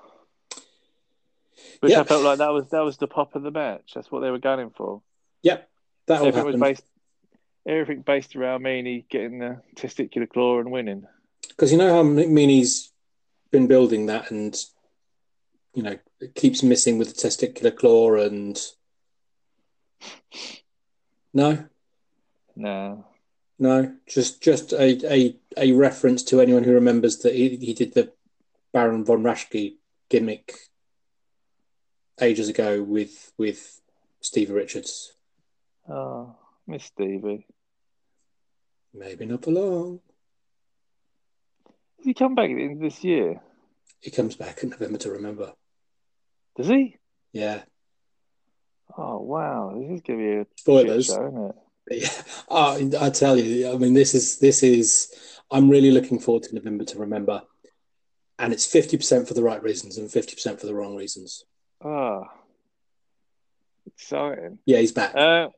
Which 1.81 1.93
I 1.93 2.05
felt 2.05 2.25
like 2.25 2.39
that 2.39 2.55
was 2.55 2.71
that 2.71 2.81
was 2.81 2.97
the 2.97 3.07
pop 3.07 3.35
of 3.35 3.43
the 3.43 3.51
match. 3.51 3.93
That's 3.95 4.11
what 4.11 4.21
they 4.21 4.31
were 4.31 4.39
gunning 4.39 4.71
for. 4.71 5.03
Yep, 5.43 5.69
that 6.07 6.23
Everything 6.23 6.45
was 6.47 6.57
based 6.57 6.85
everything 7.69 8.01
based 8.01 8.37
around 8.37 8.63
Meanie 8.63 9.07
getting 9.11 9.41
the 9.41 9.61
testicular 9.77 10.27
claw 10.27 10.61
and 10.61 10.71
winning. 10.71 11.07
because 11.49 11.71
you 11.71 11.77
know 11.77 11.93
how 11.93 12.03
Meanie's 12.03 12.91
been 13.51 13.67
building 13.67 14.07
that, 14.07 14.31
and 14.31 14.57
you 15.75 15.83
know 15.83 15.99
it 16.19 16.35
keeps 16.35 16.63
missing 16.63 16.97
with 16.97 17.15
the 17.15 17.29
testicular 17.29 17.77
claw, 17.77 18.15
and 18.15 18.59
no, 21.33 21.67
No. 22.57 23.05
no, 23.59 23.95
just 24.07 24.43
just 24.43 24.73
a 24.73 24.99
a, 25.13 25.37
a 25.57 25.73
reference 25.73 26.23
to 26.25 26.41
anyone 26.41 26.65
who 26.65 26.73
remembers 26.73 27.19
that 27.19 27.35
he, 27.35 27.57
he 27.57 27.75
did 27.75 27.95
the 27.95 28.13
Baron 28.73 29.05
von 29.05 29.23
Raschke 29.23 29.77
gimmick 30.09 30.55
ages 32.21 32.49
ago 32.49 32.83
with 32.83 33.33
with 33.39 33.81
Stevie 34.21 34.53
Richards. 34.53 35.13
Oh, 35.89 36.37
Miss 36.67 36.85
Stevie. 36.85 37.47
Maybe 38.93 39.25
not 39.27 39.45
for 39.45 39.53
long. 39.53 40.01
Does 41.99 42.07
he 42.07 42.15
come 42.15 42.35
back 42.35 42.51
at 42.51 42.57
the 42.57 42.63
end 42.65 42.73
of 42.75 42.81
this 42.81 43.05
year? 43.05 43.41
He 44.01 44.11
comes 44.11 44.35
back 44.35 44.63
in 44.63 44.71
November 44.71 44.99
to 44.99 45.11
remember. 45.11 45.53
Does 46.57 46.69
he? 46.69 46.97
Yeah. 47.33 47.63
Oh 48.97 49.19
wow, 49.21 49.75
this 49.77 49.91
is 49.91 50.01
gonna 50.03 50.19
be 50.19 50.33
a 50.33 50.47
Spoilers. 50.57 51.07
show, 51.07 51.27
isn't 51.27 51.45
it? 51.47 51.55
Yeah, 52.03 52.23
oh, 52.49 52.91
I 53.01 53.11
tell 53.11 53.37
you, 53.37 53.73
I 53.73 53.77
mean, 53.77 53.95
this 53.95 54.15
is 54.15 54.39
this 54.39 54.63
is. 54.63 55.13
I'm 55.51 55.69
really 55.69 55.91
looking 55.91 56.21
forward 56.21 56.45
to 56.45 56.55
November 56.55 56.85
to 56.85 56.99
remember, 57.01 57.43
and 58.39 58.53
it's 58.53 58.67
fifty 58.67 58.97
percent 58.97 59.27
for 59.27 59.35
the 59.35 59.43
right 59.43 59.63
reasons 59.63 59.99
and 59.99 60.11
fifty 60.11 60.35
percent 60.35 60.61
for 60.61 60.67
the 60.67 60.75
wrong 60.75 60.95
reasons. 60.95 61.45
Ah, 61.85 62.23
exciting. 63.87 64.59
Yeah, 64.67 64.79
he's 64.79 64.93
back. 64.93 65.15
Uh, 65.17 65.49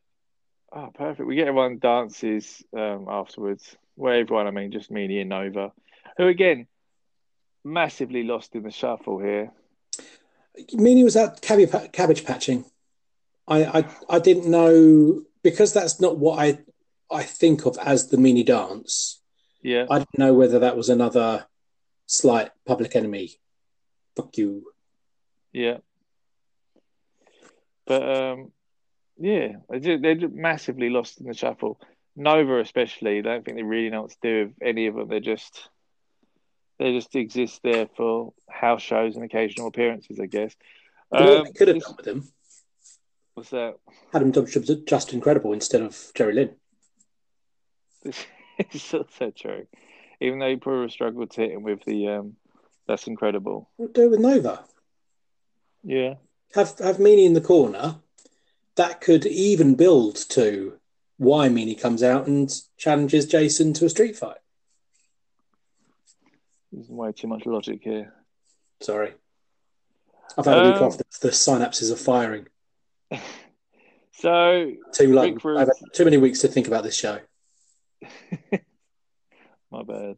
oh, 0.72 0.88
perfect. 0.94 1.26
We 1.26 1.36
get 1.36 1.48
everyone 1.48 1.78
dances 1.78 2.62
um, 2.76 3.06
afterwards. 3.10 3.76
Well, 3.96 4.18
everyone, 4.18 4.46
I 4.46 4.50
mean, 4.52 4.72
just 4.72 4.90
Meanie 4.90 5.20
and 5.20 5.28
Nova, 5.28 5.72
who 6.16 6.28
again 6.28 6.66
massively 7.64 8.22
lost 8.22 8.54
in 8.54 8.62
the 8.62 8.70
shuffle 8.70 9.18
here. 9.18 9.52
Meanie 10.74 11.04
was 11.04 11.16
out 11.16 11.42
cabbage, 11.42 11.70
cabbage 11.92 12.24
patching. 12.24 12.64
I, 13.46 13.64
I 13.64 13.85
I 14.09 14.18
didn't 14.18 14.50
know 14.50 15.22
because 15.42 15.72
that's 15.72 16.00
not 16.00 16.18
what 16.18 16.38
I 16.38 16.59
I 17.11 17.22
think 17.22 17.66
of 17.66 17.78
as 17.78 18.09
the 18.09 18.16
Meanie 18.16 18.46
dance. 18.46 19.20
Yeah, 19.62 19.87
I 19.90 19.98
didn't 19.98 20.18
know 20.18 20.35
whether 20.35 20.59
that 20.61 20.76
was 20.76 20.88
another 20.88 21.46
slight 22.07 22.50
public 22.66 22.96
enemy. 22.96 23.35
Fuck 24.16 24.37
you. 24.37 24.64
yeah. 25.52 25.78
But 27.87 28.16
um, 28.16 28.52
yeah, 29.18 29.57
they 29.70 30.14
just 30.14 30.35
massively 30.35 30.90
lost 30.90 31.20
in 31.20 31.26
the 31.26 31.35
shuffle. 31.35 31.81
Nova, 32.14 32.61
especially, 32.61 33.18
I 33.18 33.22
don't 33.22 33.44
think 33.44 33.57
they 33.57 33.62
really 33.62 33.90
know 33.90 34.02
what 34.02 34.11
to 34.11 34.16
do 34.22 34.46
with 34.46 34.55
any 34.62 34.87
of 34.87 34.94
them. 34.94 35.09
They're 35.09 35.20
just 35.20 35.68
they 36.78 36.92
just 36.92 37.14
exist 37.14 37.61
there 37.62 37.87
for 37.96 38.33
house 38.50 38.83
shows 38.83 39.16
and 39.16 39.24
occasional 39.24 39.68
appearances, 39.68 40.18
I 40.20 40.26
guess. 40.26 40.55
Um, 41.12 41.44
they 41.44 41.52
could 41.52 41.68
have 41.68 41.81
done 41.81 41.94
with 41.96 42.07
him? 42.07 42.28
What's 43.42 43.50
that? 43.50 43.74
Had 44.12 44.22
him 44.22 44.85
Justin 44.87 45.20
Credible 45.20 45.52
instead 45.52 45.83
of 45.83 46.12
Jerry 46.14 46.33
Lynn. 46.33 46.55
This 48.05 48.24
is 48.72 48.94
also 48.94 49.33
true. 49.33 49.66
Even 50.20 50.38
though 50.38 50.50
he 50.50 50.55
probably 50.55 50.90
struggled 50.90 51.33
to 51.33 51.40
hit 51.40 51.50
him 51.50 51.64
with 51.64 51.83
the 51.85 52.07
um, 52.07 52.37
that's 52.87 53.09
incredible. 53.09 53.68
What 53.78 53.94
do 53.94 54.02
it 54.02 54.11
with 54.12 54.20
Nova? 54.20 54.64
Yeah, 55.83 56.14
Have 56.55 56.78
have 56.78 56.98
Meanie 56.98 57.26
in 57.26 57.33
the 57.33 57.40
corner. 57.40 57.96
That 58.76 59.00
could 59.00 59.26
even 59.26 59.74
build 59.74 60.14
to 60.31 60.78
why 61.16 61.48
Meanie 61.48 61.81
comes 61.81 62.05
out 62.05 62.28
and 62.28 62.48
challenges 62.76 63.26
Jason 63.26 63.72
to 63.72 63.87
a 63.87 63.90
street 63.90 64.14
fight. 64.16 64.38
There's 66.70 66.88
way 66.88 67.11
too 67.11 67.26
much 67.26 67.44
logic 67.44 67.81
here. 67.83 68.14
Sorry. 68.81 69.14
I've 70.38 70.44
had 70.44 70.59
a 70.59 70.70
week 70.70 70.76
Um, 70.76 70.85
off. 70.85 70.98
The, 70.98 71.05
the 71.22 71.28
synapses 71.31 71.92
are 71.92 71.96
firing. 71.96 72.46
So, 74.14 74.70
Too 74.92 75.12
long. 75.12 75.35
Rick 75.35 75.44
Rude- 75.44 75.59
I've 75.59 75.66
had 75.66 75.92
too 75.94 76.05
many 76.05 76.16
weeks 76.16 76.40
to 76.40 76.48
think 76.48 76.68
about 76.68 76.85
this 76.85 76.94
show. 76.94 77.18
my 79.70 79.83
bad. 79.83 80.16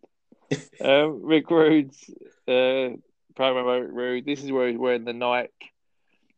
um, 0.81 1.23
Rick 1.23 1.49
Rude's 1.49 2.11
uh, 2.47 2.99
promo 3.35 3.81
Rick 3.81 3.93
Rude. 3.93 4.27
This 4.27 4.43
is 4.45 4.53
where 4.53 4.69
he's 4.69 4.77
wearing 4.77 5.05
the 5.05 5.15
Nike 5.15 5.73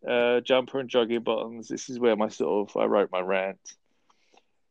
uh, 0.07 0.41
jumper 0.41 0.79
and 0.79 0.89
jogging 0.89 1.23
bottoms. 1.23 1.67
This 1.67 1.89
is 1.89 1.99
where 1.99 2.15
my 2.15 2.29
sort 2.29 2.71
of 2.71 2.77
I 2.77 2.85
wrote 2.85 3.11
my 3.11 3.21
rant. 3.21 3.59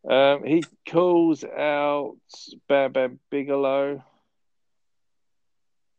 Um, 0.10 0.46
he 0.46 0.64
calls 0.88 1.44
out 1.44 2.16
Bam 2.70 2.92
Bam 2.94 3.20
Bigelow, 3.30 4.04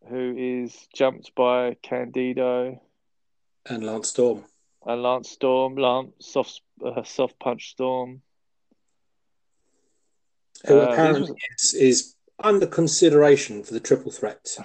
who 0.09 0.35
is 0.63 0.75
jumped 0.95 1.35
by 1.35 1.77
Candido 1.83 2.81
And 3.67 3.85
Lance 3.85 4.09
Storm. 4.09 4.45
And 4.87 5.03
Lance 5.03 5.31
Storm. 5.31 5.77
Lance 5.77 6.13
soft 6.21 6.61
uh, 6.85 7.03
soft 7.03 7.39
punch 7.39 7.71
Storm. 7.71 8.23
Who 10.67 10.81
Uh, 10.81 10.85
apparently 10.85 11.37
is, 11.59 11.75
is 11.75 12.15
under 12.39 12.67
consideration 12.67 13.63
for 13.63 13.75
the 13.75 13.81
triple 13.81 14.11
threat. 14.13 14.57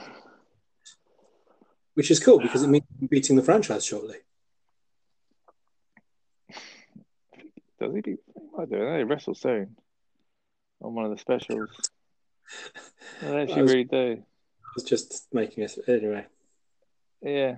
Which 1.95 2.09
is 2.09 2.19
cool 2.23 2.39
because 2.39 2.63
it 2.63 2.67
means 2.69 2.85
beating 3.09 3.35
the 3.35 3.43
franchise 3.43 3.85
shortly. 3.85 4.17
Does 7.79 7.93
he? 7.95 8.01
Be, 8.01 8.17
I 8.57 8.65
don't 8.65 8.71
know. 8.79 8.97
He 8.97 9.03
wrestle 9.03 9.35
soon 9.35 9.75
on 10.81 10.93
one 10.93 11.05
of 11.05 11.11
the 11.11 11.17
specials. 11.17 11.69
They 13.21 13.41
actually 13.41 13.53
I 13.53 13.61
was- 13.63 13.71
really 13.71 13.83
do. 13.85 14.23
I 14.23 14.71
was 14.75 14.83
just 14.85 15.27
making 15.33 15.63
it 15.65 15.77
anyway. 15.87 16.25
Yeah, 17.21 17.57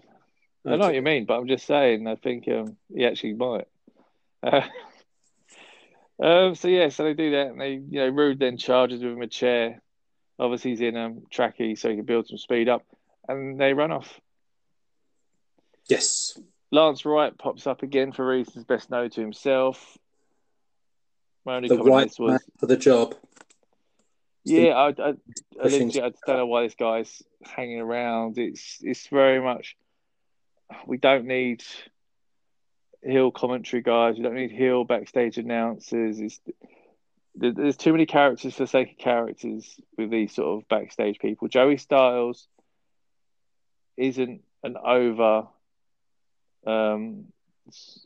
I 0.65 0.77
know 0.77 0.85
what 0.85 0.95
you 0.95 1.01
mean, 1.01 1.25
but 1.25 1.37
I'm 1.37 1.47
just 1.47 1.65
saying. 1.65 2.07
I 2.07 2.15
think 2.15 2.47
um, 2.47 2.77
he 2.93 3.05
actually 3.05 3.33
might. 3.33 3.67
Uh, 4.41 4.61
um, 6.23 6.55
so 6.55 6.67
yeah, 6.67 6.89
so 6.89 7.03
they 7.03 7.13
do 7.13 7.31
that, 7.31 7.47
and 7.47 7.59
they, 7.59 7.73
you 7.73 7.99
know, 7.99 8.09
Rude 8.09 8.39
then 8.39 8.57
charges 8.57 9.03
with 9.03 9.13
him 9.13 9.21
a 9.21 9.27
chair. 9.27 9.81
Obviously, 10.39 10.71
he's 10.71 10.81
in 10.81 10.95
um 10.95 11.23
tracky, 11.33 11.77
so 11.77 11.89
he 11.89 11.97
can 11.97 12.05
build 12.05 12.27
some 12.27 12.37
speed 12.37 12.69
up, 12.69 12.85
and 13.27 13.59
they 13.59 13.73
run 13.73 13.91
off. 13.91 14.19
Yes. 15.89 16.39
Lance 16.71 17.05
Wright 17.05 17.37
pops 17.37 17.67
up 17.67 17.83
again 17.83 18.11
for 18.13 18.25
reasons 18.25 18.65
best 18.65 18.89
known 18.89 19.09
to 19.11 19.21
himself. 19.21 19.97
My 21.45 21.57
only 21.57 21.69
The 21.69 21.77
comment 21.77 21.93
right 21.93 22.19
was 22.19 22.41
for 22.57 22.65
the 22.65 22.77
job. 22.77 23.15
Yeah, 24.45 24.71
I, 24.71 24.87
I, 24.89 25.09
I, 25.09 25.13
legit, 25.63 26.03
I 26.03 26.11
don't 26.25 26.37
know 26.37 26.45
why 26.47 26.63
this 26.63 26.75
guy's 26.75 27.21
hanging 27.43 27.79
around. 27.79 28.37
It's 28.37 28.79
it's 28.81 29.07
very 29.07 29.41
much 29.41 29.77
we 30.85 30.97
don't 30.97 31.25
need 31.25 31.63
heel 33.01 33.31
commentary 33.31 33.81
guys. 33.81 34.15
We 34.17 34.23
don't 34.23 34.35
need 34.35 34.51
heel 34.51 34.83
backstage 34.83 35.37
announcers. 35.37 36.19
It's, 36.19 36.39
there's 37.35 37.77
too 37.77 37.91
many 37.91 38.05
characters 38.05 38.55
for 38.55 38.63
the 38.63 38.67
sake 38.67 38.91
of 38.91 38.97
characters 38.97 39.79
with 39.97 40.11
these 40.11 40.33
sort 40.33 40.61
of 40.61 40.69
backstage 40.69 41.19
people. 41.19 41.47
Joey 41.47 41.77
Styles 41.77 42.47
isn't 43.97 44.41
an 44.63 44.77
over. 44.83 45.47
Um, 46.65 47.25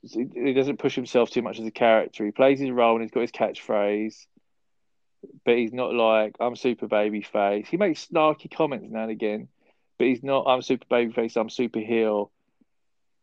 he 0.04 0.54
doesn't 0.54 0.78
push 0.78 0.96
himself 0.96 1.30
too 1.30 1.42
much 1.42 1.60
as 1.60 1.66
a 1.66 1.72
character. 1.72 2.26
He 2.26 2.32
plays 2.32 2.60
his 2.60 2.72
role 2.72 2.96
and 2.96 3.04
he's 3.04 3.12
got 3.12 3.22
his 3.22 3.32
catchphrase 3.32 4.26
but 5.46 5.58
he's 5.58 5.74
not 5.74 5.94
like 5.94 6.36
I'm 6.40 6.56
super 6.56 6.88
baby 6.88 7.22
face. 7.22 7.68
He 7.68 7.78
makes 7.78 8.08
snarky 8.08 8.54
comments 8.54 8.88
now 8.90 9.04
and 9.04 9.12
again, 9.12 9.48
but 9.98 10.08
he's 10.08 10.24
not 10.24 10.46
I'm 10.48 10.62
super 10.62 10.86
baby 10.90 11.12
face, 11.12 11.36
I'm 11.36 11.50
super 11.50 11.80
heel. 11.80 12.32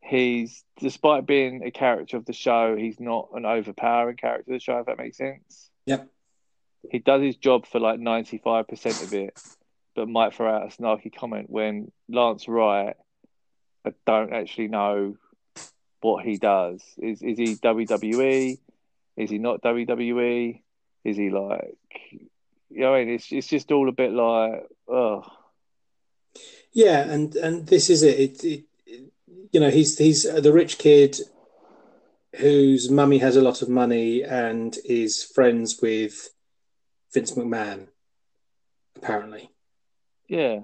He's 0.05 0.63
despite 0.81 1.27
being 1.27 1.63
a 1.65 1.71
character 1.71 2.17
of 2.17 2.27
the 2.27 2.33
show, 2.33 2.77
he's 2.77 3.01
not 3.01 3.31
an 3.35 3.47
overpowering 3.47 4.17
character 4.17 4.53
of 4.53 4.57
the 4.57 4.61
show, 4.61 4.79
if 4.79 4.87
that 4.87 4.99
makes 4.99 5.17
sense. 5.17 5.71
Yep. 5.87 6.09
He 6.91 6.99
does 6.99 7.23
his 7.23 7.37
job 7.37 7.67
for 7.67 7.81
like 7.81 7.99
ninety 7.99 8.39
five 8.39 8.69
percent 8.69 9.03
of 9.03 9.15
it, 9.15 9.39
but 9.97 10.09
might 10.09 10.35
throw 10.35 10.55
out 10.55 10.65
a 10.71 10.77
snarky 10.77 11.15
comment 11.15 11.49
when 11.49 11.91
Lance 12.09 12.47
Wright 12.49 12.97
I 13.87 13.93
don't 14.07 14.33
actually 14.33 14.69
know 14.69 15.17
what 16.01 16.25
he 16.25 16.37
does. 16.37 16.83
Is 16.99 17.23
is 17.23 17.39
he 17.39 17.57
WWE? 17.57 18.59
Is 19.17 19.31
he 19.31 19.39
not 19.39 19.63
WWE? 19.63 20.61
Is 21.05 21.17
he 21.17 21.31
like, 21.31 21.77
you 22.13 22.81
know, 22.81 22.95
I 22.95 23.05
mean, 23.05 23.15
it's 23.15 23.31
it's 23.33 23.47
just 23.47 23.73
all 23.73 23.89
a 23.89 23.93
bit 23.93 24.11
like, 24.13 24.67
oh, 24.89 25.25
Yeah, 26.73 27.01
and 27.09 27.35
and 27.37 27.67
this 27.67 27.89
is 27.91 28.03
it. 28.03 28.19
It, 28.21 28.45
it, 28.45 28.49
it- 28.49 28.65
you 29.55 29.61
know, 29.61 29.71
he's 29.71 29.97
he's 29.97 30.25
the 30.25 30.53
rich 30.53 30.79
kid 30.79 31.17
whose 32.35 32.91
mummy 32.91 33.19
has 33.19 33.37
a 33.37 33.41
lot 33.41 33.63
of 33.63 33.69
money 33.69 34.25
and 34.25 34.77
is 34.85 35.23
friends 35.23 35.81
with 35.81 36.31
Vince 37.13 37.31
McMahon, 37.33 37.87
apparently. 38.97 39.51
yeah. 40.27 40.59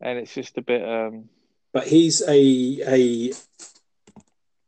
And 0.00 0.18
it's 0.18 0.34
just 0.34 0.58
a 0.58 0.62
bit, 0.62 0.86
um, 0.86 1.30
But 1.72 1.86
he's 1.86 2.20
a 2.28 2.80
a 2.84 3.32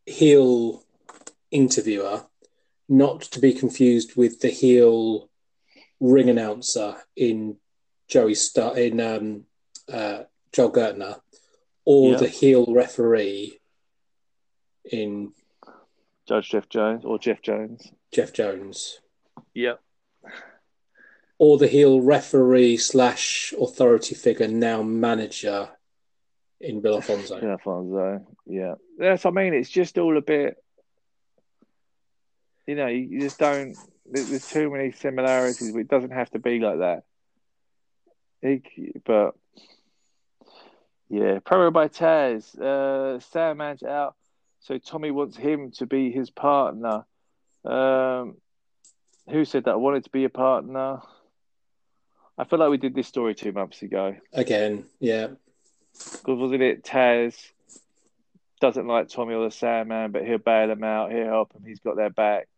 heel 0.06 0.84
interviewer, 1.50 2.24
not 2.88 3.22
to 3.22 3.40
be 3.40 3.52
confused 3.52 4.16
with 4.16 4.40
the 4.40 4.48
heel 4.48 5.28
ring 5.98 6.30
announcer 6.30 6.94
in 7.16 7.56
Joey 8.06 8.36
Star 8.36 8.78
in 8.78 9.00
um, 9.00 9.44
uh, 9.92 10.22
Joel 10.52 10.72
Gertner, 10.72 11.20
or 11.90 12.10
Yeah. 12.12 12.16
the 12.18 12.28
heel 12.28 12.66
referee 12.68 13.58
in 14.84 15.32
Judge 16.26 16.50
Jeff 16.50 16.68
Jones 16.68 17.02
or 17.02 17.18
Jeff 17.18 17.40
Jones. 17.40 17.90
Jeff 18.12 18.34
Jones, 18.34 19.00
Yeah. 19.54 19.76
or 21.38 21.56
the 21.56 21.66
heel 21.66 22.02
referee 22.02 22.76
slash 22.76 23.54
authority 23.58 24.14
figure 24.14 24.48
now 24.48 24.82
manager 24.82 25.70
in 26.60 26.82
Bill 26.82 26.96
Alfonso. 26.96 27.40
Yeah, 27.40 27.52
Alfonso. 27.52 28.26
Yeah. 28.44 28.74
That's, 28.98 29.24
I 29.24 29.30
mean, 29.30 29.54
it's 29.54 29.70
just 29.70 29.96
all 29.96 30.18
a 30.18 30.20
bit, 30.20 30.62
you 32.66 32.74
know, 32.74 32.88
you, 32.88 33.00
you 33.12 33.20
just 33.20 33.38
don't, 33.38 33.74
there's 34.04 34.46
too 34.50 34.70
many 34.70 34.92
similarities, 34.92 35.72
but 35.72 35.78
it 35.78 35.88
doesn't 35.88 36.10
have 36.10 36.28
to 36.32 36.38
be 36.38 36.58
like 36.58 36.80
that. 36.80 37.04
He, 38.42 38.92
but, 39.06 39.34
yeah, 41.08 41.38
promo 41.38 41.72
by 41.72 41.88
Taz. 41.88 42.58
Uh, 42.58 43.18
Sandman's 43.20 43.82
out, 43.82 44.14
so 44.60 44.78
Tommy 44.78 45.10
wants 45.10 45.36
him 45.36 45.70
to 45.72 45.86
be 45.86 46.10
his 46.10 46.30
partner. 46.30 47.04
Um, 47.64 48.36
who 49.28 49.44
said 49.44 49.64
that? 49.64 49.72
I 49.72 49.76
wanted 49.76 50.04
to 50.04 50.10
be 50.10 50.24
a 50.24 50.30
partner. 50.30 51.00
I 52.36 52.44
feel 52.44 52.58
like 52.58 52.70
we 52.70 52.78
did 52.78 52.94
this 52.94 53.08
story 53.08 53.34
two 53.34 53.52
months 53.52 53.82
ago. 53.82 54.16
Again, 54.32 54.84
yeah, 55.00 55.28
Because 55.92 56.38
wasn't 56.38 56.62
it 56.62 56.84
Taz 56.84 57.34
doesn't 58.60 58.86
like 58.86 59.08
Tommy 59.08 59.34
or 59.34 59.44
the 59.44 59.50
Sandman, 59.50 60.12
but 60.12 60.24
he'll 60.24 60.38
bail 60.38 60.70
him 60.70 60.84
out, 60.84 61.12
he'll 61.12 61.24
help 61.26 61.52
him, 61.52 61.64
he's 61.66 61.80
got 61.80 61.96
their 61.96 62.10
back. 62.10 62.48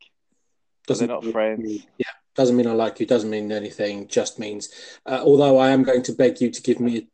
But 0.87 0.99
they're 0.99 1.09
not 1.09 1.25
friends. 1.25 1.87
Yeah, 1.99 2.07
doesn't 2.35 2.57
mean 2.57 2.67
I 2.67 2.73
like 2.73 3.01
you. 3.01 3.07
Doesn't 3.07 3.31
mean 3.31 3.51
anything. 3.53 4.07
Just 4.09 4.39
means. 4.39 4.69
Uh, 5.05 5.21
although 5.23 5.59
I 5.59 5.71
am 5.71 5.83
going 5.83 6.03
to 6.05 6.13
beg 6.13 6.41
you 6.41 6.51
to 6.51 6.63
give 6.63 6.81
me 6.81 7.09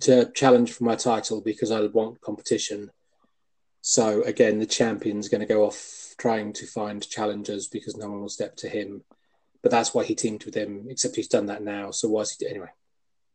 to 0.00 0.30
challenge 0.32 0.72
for 0.72 0.84
my 0.84 0.94
title 0.94 1.40
because 1.40 1.70
I 1.70 1.80
want 1.86 2.20
competition. 2.20 2.90
So 3.80 4.22
again, 4.22 4.58
the 4.58 4.66
champion's 4.66 5.28
going 5.28 5.40
to 5.40 5.46
go 5.46 5.64
off 5.64 6.14
trying 6.18 6.52
to 6.54 6.66
find 6.66 7.08
challengers 7.08 7.68
because 7.68 7.96
no 7.96 8.08
one 8.10 8.20
will 8.20 8.28
step 8.28 8.56
to 8.56 8.68
him. 8.68 9.04
But 9.62 9.70
that's 9.70 9.94
why 9.94 10.04
he 10.04 10.14
teamed 10.14 10.44
with 10.44 10.54
him. 10.54 10.86
Except 10.88 11.16
he's 11.16 11.28
done 11.28 11.46
that 11.46 11.62
now. 11.62 11.90
So 11.90 12.08
why 12.08 12.22
is 12.22 12.36
he 12.38 12.46
anyway? 12.46 12.68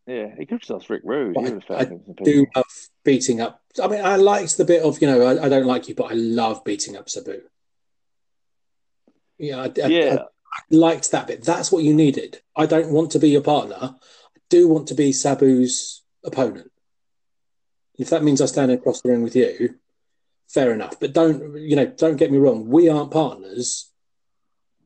Yeah, 0.05 0.35
he 0.37 0.45
could 0.45 0.61
just 0.61 0.89
Rick 0.89 1.01
Rude. 1.05 1.35
Well, 1.35 1.45
He 1.45 1.53
would 1.53 1.63
have 1.69 1.79
I 1.79 1.85
some 1.85 2.01
Do 2.23 2.45
love 2.55 2.65
beating 3.05 3.39
up. 3.39 3.61
I 3.81 3.87
mean, 3.87 4.03
I 4.03 4.17
liked 4.17 4.57
the 4.57 4.65
bit 4.65 4.83
of 4.83 5.01
you 5.01 5.07
know 5.07 5.21
I, 5.21 5.45
I 5.45 5.49
don't 5.49 5.65
like 5.65 5.87
you, 5.87 5.95
but 5.95 6.11
I 6.11 6.13
love 6.15 6.63
beating 6.65 6.97
up 6.97 7.09
Sabu. 7.09 7.41
Yeah, 9.37 9.61
I, 9.61 9.65
I- 9.65 9.87
Yeah, 9.87 10.17
I 10.53 10.61
liked 10.69 11.11
that 11.11 11.27
bit. 11.27 11.43
That's 11.43 11.71
what 11.71 11.83
you 11.83 11.93
needed. 11.93 12.41
I 12.55 12.65
don't 12.67 12.91
want 12.91 13.11
to 13.11 13.19
be 13.19 13.29
your 13.29 13.41
partner. 13.41 13.77
I 13.81 14.39
do 14.49 14.67
want 14.67 14.87
to 14.87 14.95
be 14.95 15.11
Sabu's 15.11 16.03
opponent. 16.23 16.71
If 17.97 18.09
that 18.11 18.23
means 18.23 18.41
I 18.41 18.45
stand 18.45 18.71
across 18.71 19.01
the 19.01 19.09
ring 19.09 19.23
with 19.23 19.35
you, 19.35 19.75
fair 20.47 20.71
enough. 20.73 20.99
But 20.99 21.13
don't 21.13 21.57
you 21.57 21.75
know? 21.75 21.85
Don't 21.85 22.17
get 22.17 22.31
me 22.31 22.37
wrong. 22.37 22.67
We 22.67 22.89
aren't 22.89 23.11
partners, 23.11 23.91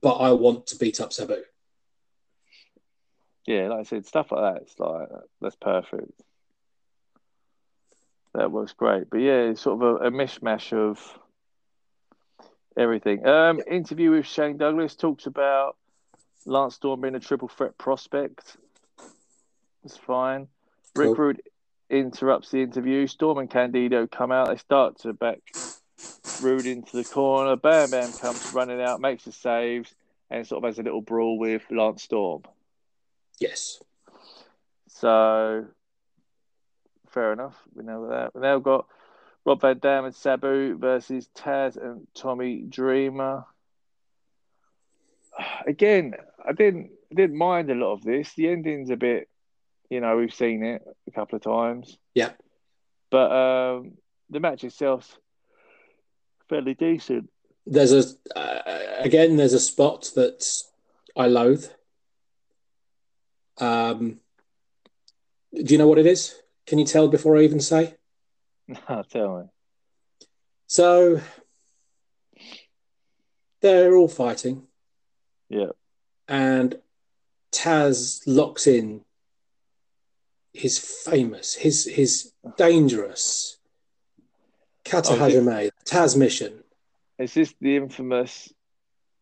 but 0.02 0.16
I 0.16 0.32
want 0.32 0.68
to 0.68 0.78
beat 0.78 1.02
up 1.02 1.12
Sabu. 1.14 1.42
yeah, 3.46 3.70
like 3.70 3.80
I 3.80 3.84
said, 3.84 4.06
stuff 4.06 4.32
like 4.32 4.56
that. 4.56 4.62
It's 4.64 4.80
like 4.80 5.10
that's 5.42 5.56
perfect. 5.56 6.12
That 8.34 8.52
works 8.52 8.74
great. 8.74 9.10
But 9.10 9.18
yeah, 9.18 9.50
it's 9.50 9.62
sort 9.62 9.82
of 9.82 10.02
a, 10.02 10.08
a 10.08 10.12
mishmash 10.12 10.74
of 10.74 11.00
everything. 12.78 13.26
Um, 13.26 13.62
interview 13.70 14.12
with 14.12 14.26
Shane 14.26 14.58
Douglas 14.58 14.96
talks 14.96 15.26
about 15.26 15.76
Lance 16.46 16.76
Storm 16.76 17.02
being 17.02 17.16
a 17.16 17.20
triple 17.20 17.48
threat 17.48 17.78
prospect. 17.78 18.58
It's 19.84 19.98
fine. 19.98 20.48
Rick 20.96 21.08
Cool. 21.08 21.16
Rude 21.16 21.42
interrupts 21.90 22.52
the 22.52 22.62
interview. 22.62 23.08
Storm 23.08 23.38
and 23.38 23.50
Candido 23.50 24.08
come 24.08 24.32
out. 24.32 24.50
They 24.50 24.58
start 24.58 25.00
to 25.00 25.14
back 25.14 25.40
Rude 26.42 26.68
into 26.68 26.98
the 26.98 27.04
corner. 27.04 27.56
Bam 27.56 27.90
Bam 27.90 28.14
comes 28.14 28.54
running 28.54 28.82
out, 28.82 29.02
makes 29.02 29.26
the 29.26 29.32
saves, 29.32 29.94
and 30.30 30.46
sort 30.46 30.64
of 30.64 30.68
has 30.68 30.80
a 30.80 30.84
little 30.84 31.02
brawl 31.02 31.38
with 31.38 31.64
Lance 31.72 32.04
Storm. 32.04 32.44
Yes. 33.40 33.82
So, 34.88 35.66
fair 37.10 37.34
enough. 37.34 37.56
We 37.74 37.84
know 37.84 38.10
that. 38.10 38.36
We 38.36 38.42
now 38.42 38.60
got 38.60 38.88
Rob 39.48 39.62
Van 39.62 39.80
Dam 39.80 40.04
and 40.04 40.14
Sabu 40.14 40.78
versus 40.78 41.30
Taz 41.34 41.78
and 41.82 42.06
Tommy 42.14 42.64
Dreamer. 42.68 43.46
Again, 45.66 46.16
I 46.46 46.52
didn't 46.52 46.92
didn't 47.16 47.38
mind 47.38 47.72
a 47.72 47.76
lot 47.76 47.94
of 47.94 48.04
this. 48.04 48.34
The 48.34 48.50
ending's 48.50 48.90
a 48.90 48.98
bit, 48.98 49.30
you 49.90 50.02
know, 50.02 50.18
we've 50.18 50.34
seen 50.34 50.66
it 50.66 50.84
a 51.08 51.12
couple 51.12 51.38
of 51.38 51.44
times. 51.44 51.98
Yeah. 52.14 52.32
But 53.10 53.32
um, 53.32 53.94
the 54.30 54.42
match 54.42 54.66
itself's 54.66 55.18
fairly 56.50 56.74
decent. 56.74 57.30
There's 57.66 57.94
a 57.94 58.04
uh, 58.38 58.62
again. 59.00 59.38
There's 59.38 59.54
a 59.54 59.62
spot 59.62 60.12
that 60.16 60.46
I 61.16 61.28
loathe. 61.28 61.68
Um, 63.60 64.20
do 65.54 65.72
you 65.74 65.78
know 65.78 65.88
what 65.88 66.00
it 66.00 66.06
is? 66.06 66.36
Can 66.66 66.80
you 66.80 66.86
tell 66.86 67.08
before 67.08 67.38
I 67.38 67.44
even 67.44 67.62
say? 67.62 67.96
No, 68.90 69.04
tell 69.10 69.40
me. 69.40 69.46
So 70.68 71.22
they're 73.62 73.96
all 73.96 74.10
fighting, 74.10 74.64
Yeah. 75.50 75.72
and 76.28 76.76
Taz 77.52 78.22
locks 78.28 78.68
in 78.68 79.02
his 80.54 80.78
famous, 80.80 81.54
his 81.54 81.86
his 81.86 82.34
dangerous 82.58 83.58
Kata 84.84 85.14
Oh, 85.14 85.18
Hajime 85.18 85.70
Taz 85.86 86.18
mission. 86.18 86.64
Is 87.18 87.34
this 87.34 87.54
the 87.62 87.78
infamous 87.78 88.52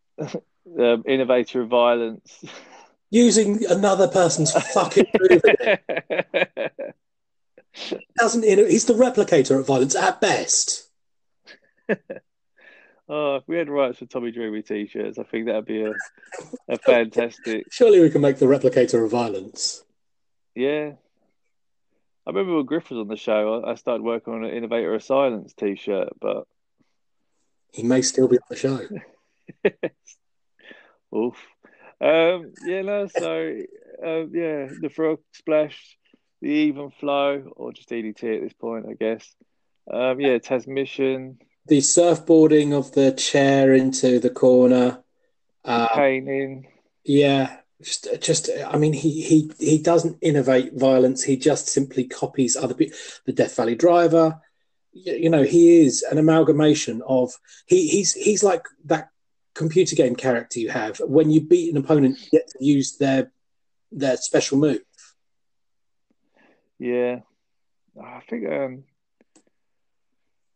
um, 0.19 1.03
innovator 1.07 1.61
of 1.61 1.69
violence? 1.69 2.43
Using 3.11 3.63
another 3.67 4.07
person's 4.07 4.51
fucking 4.73 5.05
move. 5.19 5.41
Doesn't 8.17 8.43
he's 8.43 8.85
the 8.85 8.93
replicator 8.93 9.59
of 9.59 9.67
violence 9.67 9.95
at 9.95 10.21
best. 10.21 10.89
oh, 13.09 13.35
if 13.35 13.43
we 13.47 13.57
had 13.57 13.69
rights 13.69 13.99
for 13.99 14.05
Tommy 14.05 14.31
Dreamer 14.31 14.61
t-shirts, 14.61 15.19
I 15.19 15.23
think 15.23 15.45
that'd 15.45 15.65
be 15.65 15.83
a, 15.83 15.93
a 16.69 16.77
fantastic. 16.77 17.65
Surely 17.71 17.99
we 17.99 18.09
can 18.09 18.21
make 18.21 18.37
the 18.37 18.45
replicator 18.45 19.03
of 19.03 19.11
violence. 19.11 19.83
Yeah. 20.55 20.93
I 22.27 22.31
remember 22.31 22.55
when 22.55 22.65
Griff 22.65 22.89
was 22.89 22.99
on 22.99 23.07
the 23.07 23.17
show, 23.17 23.63
I 23.65 23.75
started 23.75 24.03
working 24.03 24.33
on 24.33 24.43
an 24.43 24.51
Innovator 24.51 24.95
of 24.95 25.03
Silence 25.03 25.53
t-shirt, 25.53 26.13
but 26.19 26.47
He 27.71 27.83
may 27.83 28.01
still 28.01 28.27
be 28.27 28.37
on 28.37 28.43
the 28.49 28.55
show. 28.55 28.79
oof. 31.15 31.35
Um, 32.01 32.53
yeah, 32.65 32.81
no, 32.81 33.07
so 33.07 33.57
uh, 34.03 34.25
yeah, 34.27 34.67
the 34.81 34.91
frog 34.93 35.19
splash, 35.33 35.97
the 36.45 36.51
even 36.51 36.91
flow, 36.91 37.51
or 37.55 37.73
just 37.73 37.89
DDT 37.89 38.35
at 38.35 38.41
this 38.43 38.53
point, 38.53 38.85
I 38.87 38.93
guess. 38.93 39.35
Um, 39.91 40.19
yeah, 40.19 40.37
Tazmission, 40.37 41.37
The 41.65 41.79
surfboarding 41.79 42.77
of 42.77 42.91
the 42.91 43.11
chair 43.13 43.73
into 43.73 44.19
the 44.19 44.29
corner. 44.29 45.03
Uh, 45.63 45.87
painting. 45.95 46.67
yeah, 47.03 47.57
just, 47.81 48.07
just. 48.21 48.49
I 48.67 48.77
mean, 48.77 48.93
he 48.93 49.23
he 49.23 49.51
he 49.57 49.79
doesn't 49.79 50.19
innovate 50.21 50.73
violence. 50.75 51.23
He 51.23 51.35
just 51.35 51.67
simply 51.67 52.03
copies 52.03 52.55
other 52.55 52.75
people. 52.75 52.97
The 53.25 53.33
Death 53.33 53.55
Valley 53.55 53.75
Driver. 53.75 54.39
You, 54.93 55.13
you 55.13 55.29
know, 55.31 55.41
he 55.41 55.81
is 55.81 56.03
an 56.03 56.19
amalgamation 56.19 57.01
of. 57.07 57.33
He 57.65 57.87
he's 57.87 58.13
he's 58.13 58.43
like 58.43 58.65
that 58.85 59.09
computer 59.55 59.95
game 59.95 60.15
character 60.15 60.59
you 60.59 60.69
have 60.69 60.99
when 60.99 61.31
you 61.31 61.41
beat 61.41 61.73
an 61.73 61.77
opponent, 61.81 62.19
you 62.19 62.39
get 62.39 62.47
to 62.49 62.63
use 62.63 62.97
their 62.97 63.31
their 63.91 64.17
special 64.17 64.59
move. 64.59 64.81
Yeah, 66.79 67.19
I 68.01 68.19
think 68.29 68.47
um, 68.49 68.83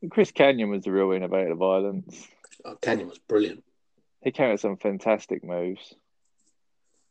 Chris 0.10 0.32
Kanyon 0.32 0.70
was 0.70 0.84
the 0.84 0.92
real 0.92 1.12
innovator 1.12 1.52
of 1.52 1.58
violence. 1.58 2.28
Oh, 2.66 2.76
Canyon 2.82 3.08
was 3.08 3.20
brilliant. 3.20 3.64
He 4.22 4.32
came 4.32 4.52
with 4.52 4.60
some 4.60 4.78
fantastic 4.78 5.44
moves 5.44 5.94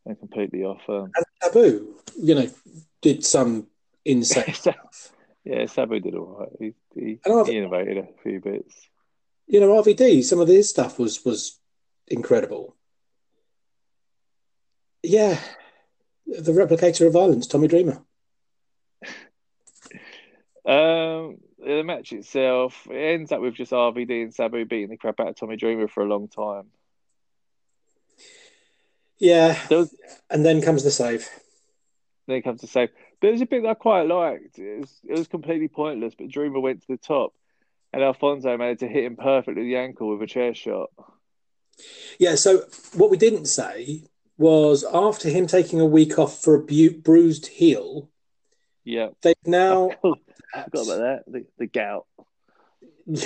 and 0.04 0.18
completely 0.18 0.64
off. 0.64 0.82
Um, 0.88 1.10
And 1.16 1.24
Taboo, 1.42 1.96
you 2.20 2.34
know, 2.34 2.50
did 3.00 3.24
some 3.24 3.66
insane 4.04 4.52
stuff. 4.54 5.12
yeah, 5.44 5.64
Sabu 5.66 6.00
did 6.00 6.14
all 6.14 6.36
right. 6.40 6.48
He, 6.58 6.74
he, 6.94 7.18
And 7.24 7.40
I've- 7.40 7.50
he 7.50 7.56
innovated 7.58 7.96
a 7.98 8.08
few 8.22 8.40
bits. 8.40 8.74
You 9.46 9.60
know, 9.60 9.70
RVD, 9.82 10.22
some 10.22 10.40
of 10.40 10.48
his 10.48 10.68
stuff 10.68 10.98
was 10.98 11.24
was 11.24 11.58
incredible. 12.06 12.76
Yeah, 15.02 15.40
the 16.26 16.52
replicator 16.52 17.06
of 17.06 17.14
violence, 17.14 17.46
Tommy 17.46 17.66
Dreamer. 17.68 18.02
Um, 20.68 21.38
the 21.58 21.82
match 21.82 22.12
itself 22.12 22.86
it 22.90 22.94
ends 22.94 23.32
up 23.32 23.40
with 23.40 23.54
just 23.54 23.72
RVD 23.72 24.22
and 24.22 24.34
Sabu 24.34 24.66
beating 24.66 24.90
the 24.90 24.98
crap 24.98 25.18
out 25.18 25.28
of 25.28 25.36
Tommy 25.36 25.56
Dreamer 25.56 25.88
for 25.88 26.02
a 26.02 26.08
long 26.08 26.28
time. 26.28 26.66
Yeah, 29.18 29.58
was, 29.70 29.94
and 30.28 30.44
then 30.44 30.60
comes 30.60 30.84
the 30.84 30.90
save. 30.90 31.26
then 32.26 32.42
comes 32.42 32.60
the 32.60 32.66
save, 32.66 32.90
but 33.20 33.28
there's 33.28 33.40
a 33.40 33.46
bit 33.46 33.62
that 33.62 33.70
I 33.70 33.74
quite 33.74 34.02
liked. 34.02 34.58
It 34.58 34.80
was, 34.80 35.00
it 35.08 35.18
was 35.18 35.26
completely 35.26 35.68
pointless, 35.68 36.14
but 36.14 36.28
Dreamer 36.28 36.60
went 36.60 36.82
to 36.82 36.88
the 36.88 36.98
top, 36.98 37.32
and 37.94 38.02
Alfonso 38.02 38.54
managed 38.58 38.80
to 38.80 38.88
hit 38.88 39.04
him 39.04 39.16
perfectly 39.16 39.62
the 39.62 39.76
ankle 39.76 40.10
with 40.10 40.22
a 40.22 40.26
chair 40.26 40.54
shot. 40.54 40.90
Yeah, 42.18 42.34
so 42.34 42.64
what 42.94 43.10
we 43.10 43.16
didn't 43.16 43.46
say 43.46 44.04
was 44.36 44.84
after 44.92 45.30
him 45.30 45.46
taking 45.46 45.80
a 45.80 45.86
week 45.86 46.18
off 46.18 46.42
for 46.42 46.54
a 46.54 46.62
bu- 46.62 47.00
bruised 47.00 47.46
heel, 47.46 48.10
Yeah, 48.84 49.08
they've 49.22 49.34
now. 49.46 49.92
forgot 50.52 50.86
about 50.86 50.98
that. 50.98 51.22
The, 51.26 51.46
the 51.58 51.66
gout. 51.66 52.06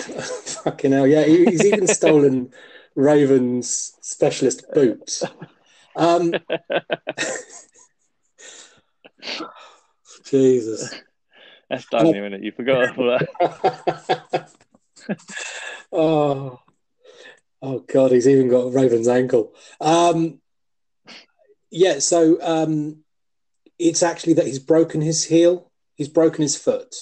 Fucking 0.62 0.93
hell, 0.93 1.07
yeah. 1.07 1.25
he- 1.25 1.45
He's 1.47 1.64
even 1.64 1.87
stolen 1.87 2.53
Raven's 2.95 3.95
specialist 4.01 4.64
boots. 4.73 5.25
Um, 5.97 6.35
Jesus. 10.25 10.95
That's 11.68 11.87
done 11.87 12.09
you, 12.09 12.23
innit? 12.23 12.43
You 12.43 12.53
forgot 12.53 12.99
all 12.99 13.18
that. 13.41 14.51
oh, 15.93 16.61
oh 17.62 17.79
God, 17.81 18.12
he's 18.12 18.29
even 18.29 18.49
got 18.49 18.75
Raven's 18.75 19.09
ankle. 19.09 19.55
Um, 19.81 20.41
yeah, 21.70 21.99
so 22.01 22.39
um, 22.43 23.05
it's 23.79 24.03
actually 24.03 24.35
that 24.35 24.47
he's 24.47 24.59
broken 24.59 25.01
his 25.01 25.25
heel. 25.25 25.72
He's 25.95 26.09
broken 26.09 26.43
his 26.43 26.57
foot. 26.57 26.95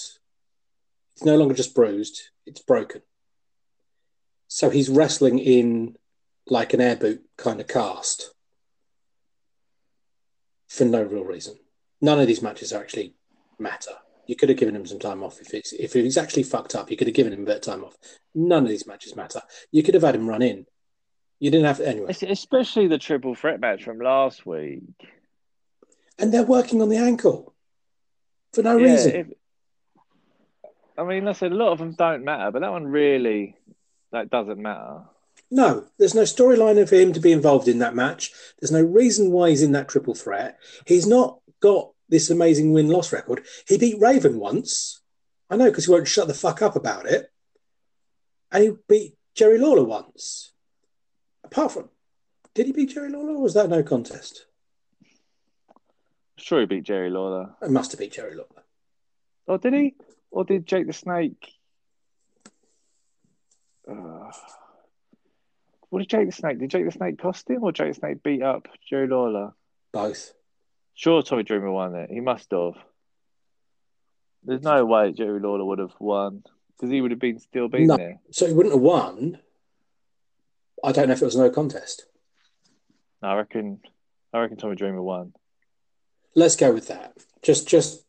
It's 1.13 1.25
no 1.25 1.37
longer 1.37 1.55
just 1.55 1.75
bruised; 1.75 2.31
it's 2.47 2.61
broken. 2.61 3.03
So 4.49 4.71
he's 4.71 4.89
wrestling 4.89 5.39
in 5.39 5.97
like 6.49 6.75
an 6.75 6.81
air 6.81 6.97
boot 6.97 7.23
kind 7.37 7.61
of 7.61 7.69
cast 7.69 8.35
for 10.69 10.85
no 10.85 11.03
real 11.03 11.25
reason. 11.25 11.57
None 12.01 12.19
of 12.19 12.27
these 12.27 12.43
matches 12.43 12.73
actually 12.73 13.15
matter. 13.59 13.93
You 14.27 14.37
could 14.37 14.49
have 14.49 14.59
given 14.59 14.77
him 14.77 14.87
some 14.87 14.99
time 14.99 15.23
off 15.23 15.41
if 15.41 15.55
it's 15.55 15.73
if 15.73 15.93
he's 15.93 16.17
actually 16.17 16.45
fucked 16.45 16.75
up. 16.75 16.91
You 16.91 16.97
could 16.97 17.09
have 17.09 17.17
given 17.17 17.33
him 17.33 17.43
a 17.43 17.47
bit 17.47 17.57
of 17.57 17.63
time 17.63 17.85
off. 17.85 17.97
None 18.35 18.63
of 18.65 18.69
these 18.69 18.87
matches 18.87 19.17
matter. 19.17 19.43
You 19.73 19.83
could 19.83 19.95
have 19.95 20.03
had 20.03 20.15
him 20.15 20.29
run 20.29 20.43
in. 20.43 20.67
You 21.39 21.51
didn't 21.51 21.67
have 21.67 21.79
to 21.79 21.89
anyway. 21.89 22.15
Especially 22.29 22.87
the 22.87 22.99
triple 22.99 23.35
threat 23.35 23.61
match 23.61 23.85
from 23.85 23.99
last 23.99 24.47
week. 24.47 24.83
And 26.19 26.33
they're 26.33 26.43
working 26.43 26.83
on 26.83 26.91
the 26.91 26.99
ankle 26.99 27.55
for 28.53 28.63
no 28.63 28.77
Yeah, 28.77 28.93
reason. 28.93 29.15
if- 29.17 29.33
I 30.99 31.05
mean, 31.05 31.27
I 31.29 31.33
said 31.33 31.53
a 31.53 31.55
lot 31.55 31.73
of 31.73 31.79
them 31.79 31.93
don't 31.93 32.25
matter, 32.25 32.51
but 32.51 32.61
that 32.61 32.71
one 32.71 32.87
really 32.87 33.57
that 34.13 34.29
doesn't 34.31 34.61
matter. 34.61 35.05
No, 35.51 35.87
there's 35.99 36.15
no 36.15 36.23
storyline 36.23 36.87
for 36.89 36.95
him 36.97 37.13
to 37.13 37.21
be 37.21 37.33
involved 37.33 37.69
in 37.69 37.79
that 37.79 37.95
match. 37.95 38.33
There's 38.61 38.71
no 38.71 38.83
reason 38.83 39.31
why 39.33 39.51
he's 39.51 39.63
in 39.63 39.73
that 39.73 39.89
triple 39.89 40.15
threat. 40.15 40.59
He's 40.87 41.07
not 41.07 41.41
got 41.61 41.93
this 42.09 42.29
amazing 42.31 42.73
win 42.73 42.89
loss 42.89 43.13
record. 43.13 43.45
He 43.67 43.79
beat 43.79 44.01
Raven 44.01 44.39
once. 44.39 45.01
I 45.49 45.57
know 45.57 45.71
because 45.71 45.87
he 45.87 45.91
won't 45.93 46.07
shut 46.09 46.29
the 46.29 46.35
fuck 46.35 46.61
up 46.63 46.77
about 46.77 47.07
it. 47.07 47.31
And 48.53 48.65
he 48.65 48.71
beat 48.89 49.15
Jerry 49.35 49.59
Lawler 49.59 49.85
once. 49.85 50.53
Apart 51.45 51.73
from, 51.73 51.89
did 52.55 52.67
he 52.67 52.73
beat 52.73 52.91
Jerry 52.91 53.11
Lawler 53.11 53.35
or 53.35 53.43
was 53.43 53.55
that 53.55 53.69
no 53.69 53.83
contest? 53.83 54.47
Sure, 56.41 56.61
he 56.61 56.67
beat 56.67 56.85
Jerry 56.85 57.11
Lawler. 57.11 57.55
It 57.63 57.71
must 57.71 57.93
have 57.93 58.01
beat 58.01 58.13
Jerry 58.13 58.35
Lawler. 58.35 58.63
Or 59.47 59.59
did 59.59 59.75
he? 59.75 59.95
Or 60.31 60.45
did 60.45 60.67
Jake 60.67 60.87
the 60.87 60.93
Snake? 60.93 61.53
Uh, 63.91 64.31
what 65.91 65.99
did 66.01 66.09
Jake 66.09 66.27
the 66.27 66.33
Snake? 66.33 66.59
Did 66.59 66.71
Jake 66.71 66.85
the 66.87 66.93
Snake 66.93 67.19
cost 67.21 67.49
him, 67.51 67.63
or 67.65 67.73
Jake 67.73 67.89
the 67.89 67.95
Snake 67.95 68.23
beat 68.23 68.43
up 68.43 68.69
Jerry 68.89 69.09
Lawler? 69.09 69.53
Both. 69.93 70.33
Sure, 70.95 71.23
Tommy 71.23 71.43
Dreamer 71.43 71.71
won 71.71 71.95
it. 71.95 72.11
He 72.11 72.21
must 72.21 72.51
have. 72.53 72.75
There's 74.45 74.63
no 74.63 74.85
way 74.87 75.13
Jerry 75.13 75.41
Lawler 75.41 75.65
would 75.65 75.79
have 75.79 75.95
won 75.99 76.43
because 76.77 76.91
he 76.91 77.01
would 77.01 77.11
have 77.11 77.21
been 77.21 77.39
still 77.39 77.69
been 77.69 77.89
No. 77.89 77.97
there. 77.97 78.21
So 78.31 78.47
he 78.47 78.53
wouldn't 78.55 78.75
have 78.75 78.83
won. 78.83 79.39
I 80.83 80.93
don't 80.93 81.09
know 81.09 81.13
if 81.15 81.21
it 81.21 81.27
was 81.27 81.37
no 81.37 81.51
contest. 81.51 82.07
No, 83.23 83.29
I 83.29 83.35
reckon. 83.37 83.81
I 84.33 84.39
reckon 84.41 84.57
Tommy 84.57 84.77
Dreamer 84.77 85.03
won. 85.03 85.35
Let's 86.35 86.57
go 86.57 86.73
with 86.73 86.89
that. 86.89 87.17
Just, 87.43 87.69
just, 87.69 88.05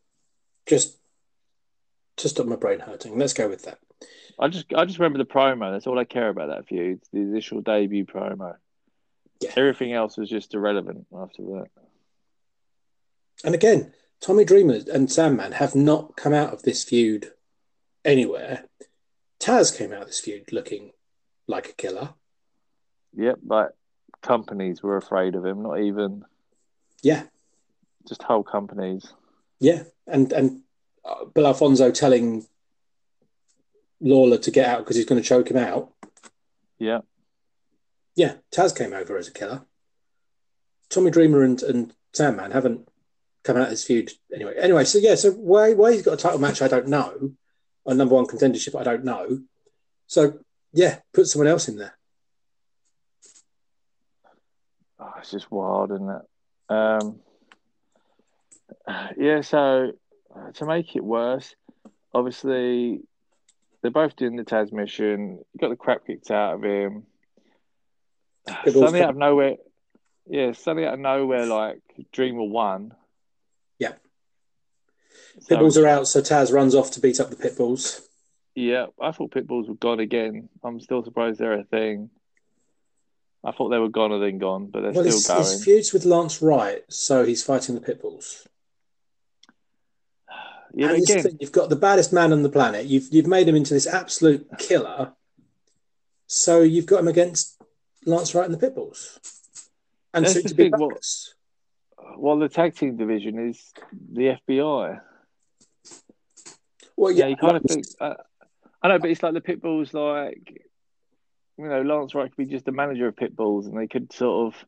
just 0.66 0.98
to 2.18 2.28
stop 2.28 2.46
my 2.46 2.56
brain 2.56 2.80
hurting. 2.80 3.18
Let's 3.18 3.32
go 3.32 3.48
with 3.48 3.64
that. 3.64 3.78
I 4.38 4.48
just, 4.48 4.72
I 4.74 4.84
just 4.84 4.98
remember 4.98 5.18
the 5.18 5.24
promo. 5.24 5.72
That's 5.72 5.86
all 5.86 5.98
I 5.98 6.04
care 6.04 6.28
about 6.28 6.48
that 6.48 6.66
feud. 6.66 7.00
The 7.12 7.20
initial 7.20 7.60
debut 7.60 8.04
promo. 8.04 8.56
Yeah. 9.40 9.50
Everything 9.56 9.92
else 9.92 10.16
was 10.16 10.28
just 10.28 10.54
irrelevant 10.54 11.06
after 11.16 11.42
that. 11.42 11.66
And 13.44 13.54
again, 13.54 13.92
Tommy 14.20 14.44
Dreamer 14.44 14.78
and 14.92 15.10
Sandman 15.10 15.52
have 15.52 15.74
not 15.74 16.16
come 16.16 16.32
out 16.32 16.52
of 16.52 16.62
this 16.62 16.84
feud 16.84 17.32
anywhere. 18.04 18.64
Taz 19.40 19.76
came 19.76 19.92
out 19.92 20.02
of 20.02 20.06
this 20.06 20.20
feud 20.20 20.52
looking 20.52 20.92
like 21.48 21.68
a 21.68 21.72
killer. 21.72 22.10
Yep, 23.14 23.40
but 23.42 23.76
companies 24.22 24.82
were 24.82 24.96
afraid 24.96 25.34
of 25.34 25.44
him. 25.44 25.62
Not 25.62 25.80
even 25.80 26.24
Yeah, 27.02 27.24
just 28.06 28.22
whole 28.22 28.42
companies. 28.42 29.12
yeah. 29.60 29.84
And 30.06 30.32
and 30.32 30.62
uh, 31.04 31.24
Bill 31.26 31.46
Alfonso 31.46 31.90
telling 31.90 32.46
Lawler 34.00 34.38
to 34.38 34.50
get 34.50 34.66
out 34.66 34.78
because 34.78 34.96
he's 34.96 35.04
going 35.06 35.20
to 35.22 35.26
choke 35.26 35.50
him 35.50 35.56
out. 35.56 35.92
Yeah, 36.78 37.00
Yeah, 38.16 38.34
Taz 38.50 38.76
came 38.76 38.92
over 38.92 39.16
as 39.16 39.28
a 39.28 39.32
killer. 39.32 39.62
Tommy 40.90 41.12
Dreamer 41.12 41.44
and, 41.44 41.62
and 41.62 41.94
Sandman 42.12 42.50
haven't 42.50 42.88
come 43.44 43.56
out 43.56 43.64
of 43.64 43.70
this 43.70 43.84
feud 43.84 44.10
anyway. 44.34 44.54
Anyway, 44.58 44.84
so 44.84 44.98
yeah, 44.98 45.14
so 45.14 45.30
why 45.30 45.74
why 45.74 45.92
he's 45.92 46.02
got 46.02 46.14
a 46.14 46.16
title 46.16 46.40
match, 46.40 46.60
I 46.60 46.68
don't 46.68 46.88
know. 46.88 47.32
A 47.86 47.94
number 47.94 48.14
one 48.16 48.26
contendership, 48.26 48.78
I 48.78 48.82
don't 48.82 49.04
know. 49.04 49.40
So 50.08 50.40
yeah, 50.72 50.98
put 51.14 51.28
someone 51.28 51.48
else 51.48 51.68
in 51.68 51.76
there. 51.76 51.96
oh, 54.98 55.12
it's 55.18 55.30
just 55.30 55.50
wild, 55.50 55.92
isn't 55.92 56.08
it? 56.08 56.22
Um, 56.68 57.20
yeah. 59.16 59.40
So 59.42 59.92
uh, 60.34 60.52
to 60.52 60.66
make 60.66 60.94
it 60.96 61.04
worse, 61.04 61.54
obviously 62.14 63.00
they're 63.82 63.90
both 63.90 64.16
doing 64.16 64.36
the 64.36 64.44
Taz 64.44 64.72
mission. 64.72 65.40
He 65.52 65.58
got 65.58 65.70
the 65.70 65.76
crap 65.76 66.06
kicked 66.06 66.30
out 66.30 66.54
of 66.54 66.62
him. 66.64 67.04
Suddenly 68.66 69.02
out 69.02 69.10
of 69.10 69.16
nowhere, 69.16 69.56
yeah, 70.26 70.52
suddenly 70.52 70.86
out 70.86 70.94
of 70.94 71.00
nowhere, 71.00 71.46
like 71.46 71.80
Dreamer 72.12 72.42
won. 72.44 72.92
Yeah. 73.78 73.92
So, 75.40 75.56
Pitbulls 75.56 75.80
are 75.82 75.86
out, 75.86 76.08
so 76.08 76.20
Taz 76.20 76.52
runs 76.52 76.74
off 76.74 76.90
to 76.92 77.00
beat 77.00 77.20
up 77.20 77.30
the 77.30 77.36
Pitbulls. 77.36 78.00
yeah, 78.54 78.86
I 79.00 79.12
thought 79.12 79.30
Pitbulls 79.30 79.68
were 79.68 79.74
gone 79.74 80.00
again. 80.00 80.48
I'm 80.64 80.80
still 80.80 81.04
surprised 81.04 81.38
they're 81.38 81.58
a 81.58 81.64
thing. 81.64 82.10
I 83.44 83.50
thought 83.52 83.70
they 83.70 83.78
were 83.78 83.88
gone 83.88 84.12
and 84.12 84.22
then 84.22 84.38
gone, 84.38 84.66
but 84.66 84.82
they're 84.82 84.92
Well, 84.92 85.10
still 85.10 85.36
going. 85.36 85.44
his 85.48 85.64
feuds 85.64 85.92
with 85.92 86.04
Lance 86.04 86.42
Wright, 86.42 86.82
so 86.88 87.24
he's 87.24 87.42
fighting 87.44 87.74
the 87.74 87.80
Pitbulls. 87.80 88.46
Yeah, 90.74 90.90
and 90.92 91.02
again, 91.02 91.22
thing, 91.22 91.38
you've 91.40 91.52
got 91.52 91.68
the 91.68 91.76
baddest 91.76 92.12
man 92.12 92.32
on 92.32 92.42
the 92.42 92.48
planet. 92.48 92.86
You've 92.86 93.08
you've 93.10 93.26
made 93.26 93.48
him 93.48 93.54
into 93.56 93.74
this 93.74 93.86
absolute 93.86 94.46
killer. 94.58 95.12
So 96.26 96.60
you've 96.60 96.86
got 96.86 97.00
him 97.00 97.08
against 97.08 97.60
Lance 98.06 98.34
Wright 98.34 98.48
and 98.48 98.58
the 98.58 98.66
Pitbulls, 98.66 99.18
and 100.14 100.24
the 100.24 100.42
to 100.42 100.54
be 100.54 100.70
thing, 100.70 100.72
what- 100.78 101.02
well, 102.18 102.38
the 102.38 102.48
tag 102.48 102.74
team 102.74 102.96
division 102.96 103.48
is 103.48 103.72
the 104.12 104.38
FBI. 104.48 105.00
Well, 106.96 107.12
Yeah, 107.12 107.24
yeah, 107.24 107.28
you 107.28 107.36
kind 107.36 107.56
of 107.56 107.62
think. 107.64 107.84
Uh, 108.00 108.14
I 108.82 108.88
know, 108.88 108.98
but 108.98 109.10
it's 109.10 109.22
like 109.22 109.34
the 109.34 109.40
Pitbulls, 109.40 109.92
like 109.94 110.62
you 111.58 111.68
know, 111.68 111.82
Lance 111.82 112.14
Wright 112.14 112.30
could 112.30 112.36
be 112.48 112.52
just 112.52 112.64
the 112.64 112.72
manager 112.72 113.06
of 113.06 113.16
Pitbulls, 113.16 113.66
and 113.66 113.76
they 113.78 113.86
could 113.86 114.12
sort 114.12 114.54
of, 114.54 114.64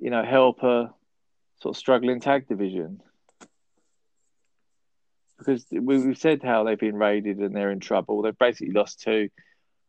you 0.00 0.10
know, 0.10 0.24
help 0.24 0.62
a 0.62 0.94
sort 1.60 1.74
of 1.74 1.78
struggling 1.78 2.20
tag 2.20 2.48
division. 2.48 3.02
Because 5.38 5.66
we- 5.70 5.80
we've 5.80 6.18
said 6.18 6.42
how 6.42 6.64
they've 6.64 6.78
been 6.78 6.96
raided 6.96 7.38
and 7.38 7.54
they're 7.54 7.70
in 7.70 7.80
trouble. 7.80 8.22
They've 8.22 8.38
basically 8.38 8.72
lost 8.72 9.00
two 9.02 9.28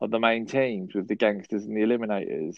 of 0.02 0.12
the 0.12 0.20
main 0.20 0.46
teams 0.46 0.94
with 0.94 1.08
the 1.08 1.16
gangsters 1.16 1.64
and 1.66 1.76
the 1.76 1.82
eliminators. 1.82 2.58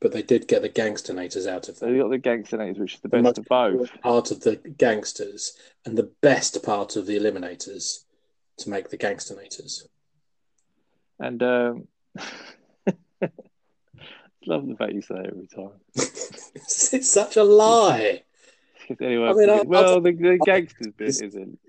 but 0.00 0.12
they 0.12 0.22
did 0.22 0.48
get 0.48 0.62
the 0.62 0.68
gangsternators 0.70 1.46
out 1.46 1.68
of 1.68 1.78
them. 1.78 1.92
they 1.92 1.98
got 1.98 2.08
the 2.10 2.18
gangsternators, 2.18 2.78
which 2.78 2.94
is 2.94 3.00
the 3.00 3.08
The 3.08 3.20
best 3.22 3.36
of 3.38 3.44
both. 3.44 4.00
Part 4.00 4.30
of 4.30 4.40
the 4.40 4.56
gangsters 4.56 5.52
and 5.84 5.98
the 5.98 6.10
best 6.22 6.62
part 6.62 6.96
of 6.96 7.04
the 7.06 7.18
eliminators 7.18 8.04
to 8.58 8.70
make 8.70 8.88
the 8.88 8.96
gangsternators. 8.96 9.86
And 11.18 11.42
um, 11.42 11.88
love 14.46 14.66
the 14.66 14.76
fact 14.76 14.92
you 14.94 15.02
say 15.02 15.16
it 15.16 15.26
every 15.26 15.46
time. 15.48 15.72
it's 15.94 17.10
such 17.10 17.36
a 17.36 17.44
lie. 17.44 18.22
Anyway, 19.00 19.24
I 19.28 19.32
mean, 19.34 19.48
I- 19.50 19.62
well, 19.62 20.00
the, 20.00 20.10
the 20.10 20.38
gangsters 20.44 20.88
bit 20.96 21.08
isn't. 21.10 21.60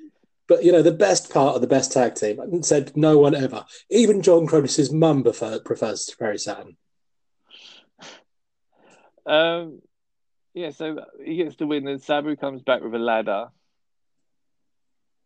But 0.52 0.66
you 0.66 0.74
know, 0.74 0.82
the 0.82 0.91
best 0.91 1.32
part 1.32 1.56
of 1.56 1.62
the 1.62 1.68
best 1.68 1.93
tag 1.93 2.16
team 2.16 2.62
said 2.62 2.91
no 2.97 3.18
one 3.18 3.34
ever. 3.34 3.64
Even 3.89 4.22
John 4.22 4.45
Kronus's 4.45 4.91
mum 4.91 5.24
prefer, 5.24 5.62
prefers 5.62 6.04
to 6.08 6.18
Perry 6.18 6.38
Saturn. 6.38 6.76
Um, 9.26 9.82
yeah, 10.54 10.72
so 10.72 11.06
he 11.24 11.38
gets 11.38 11.56
the 11.56 11.66
win, 11.66 11.88
and 11.88 12.04
Sabu 12.04 12.36
comes 12.36 12.64
back 12.64 12.84
with 12.84 12.93
a 12.93 12.99
ladder. 12.99 13.47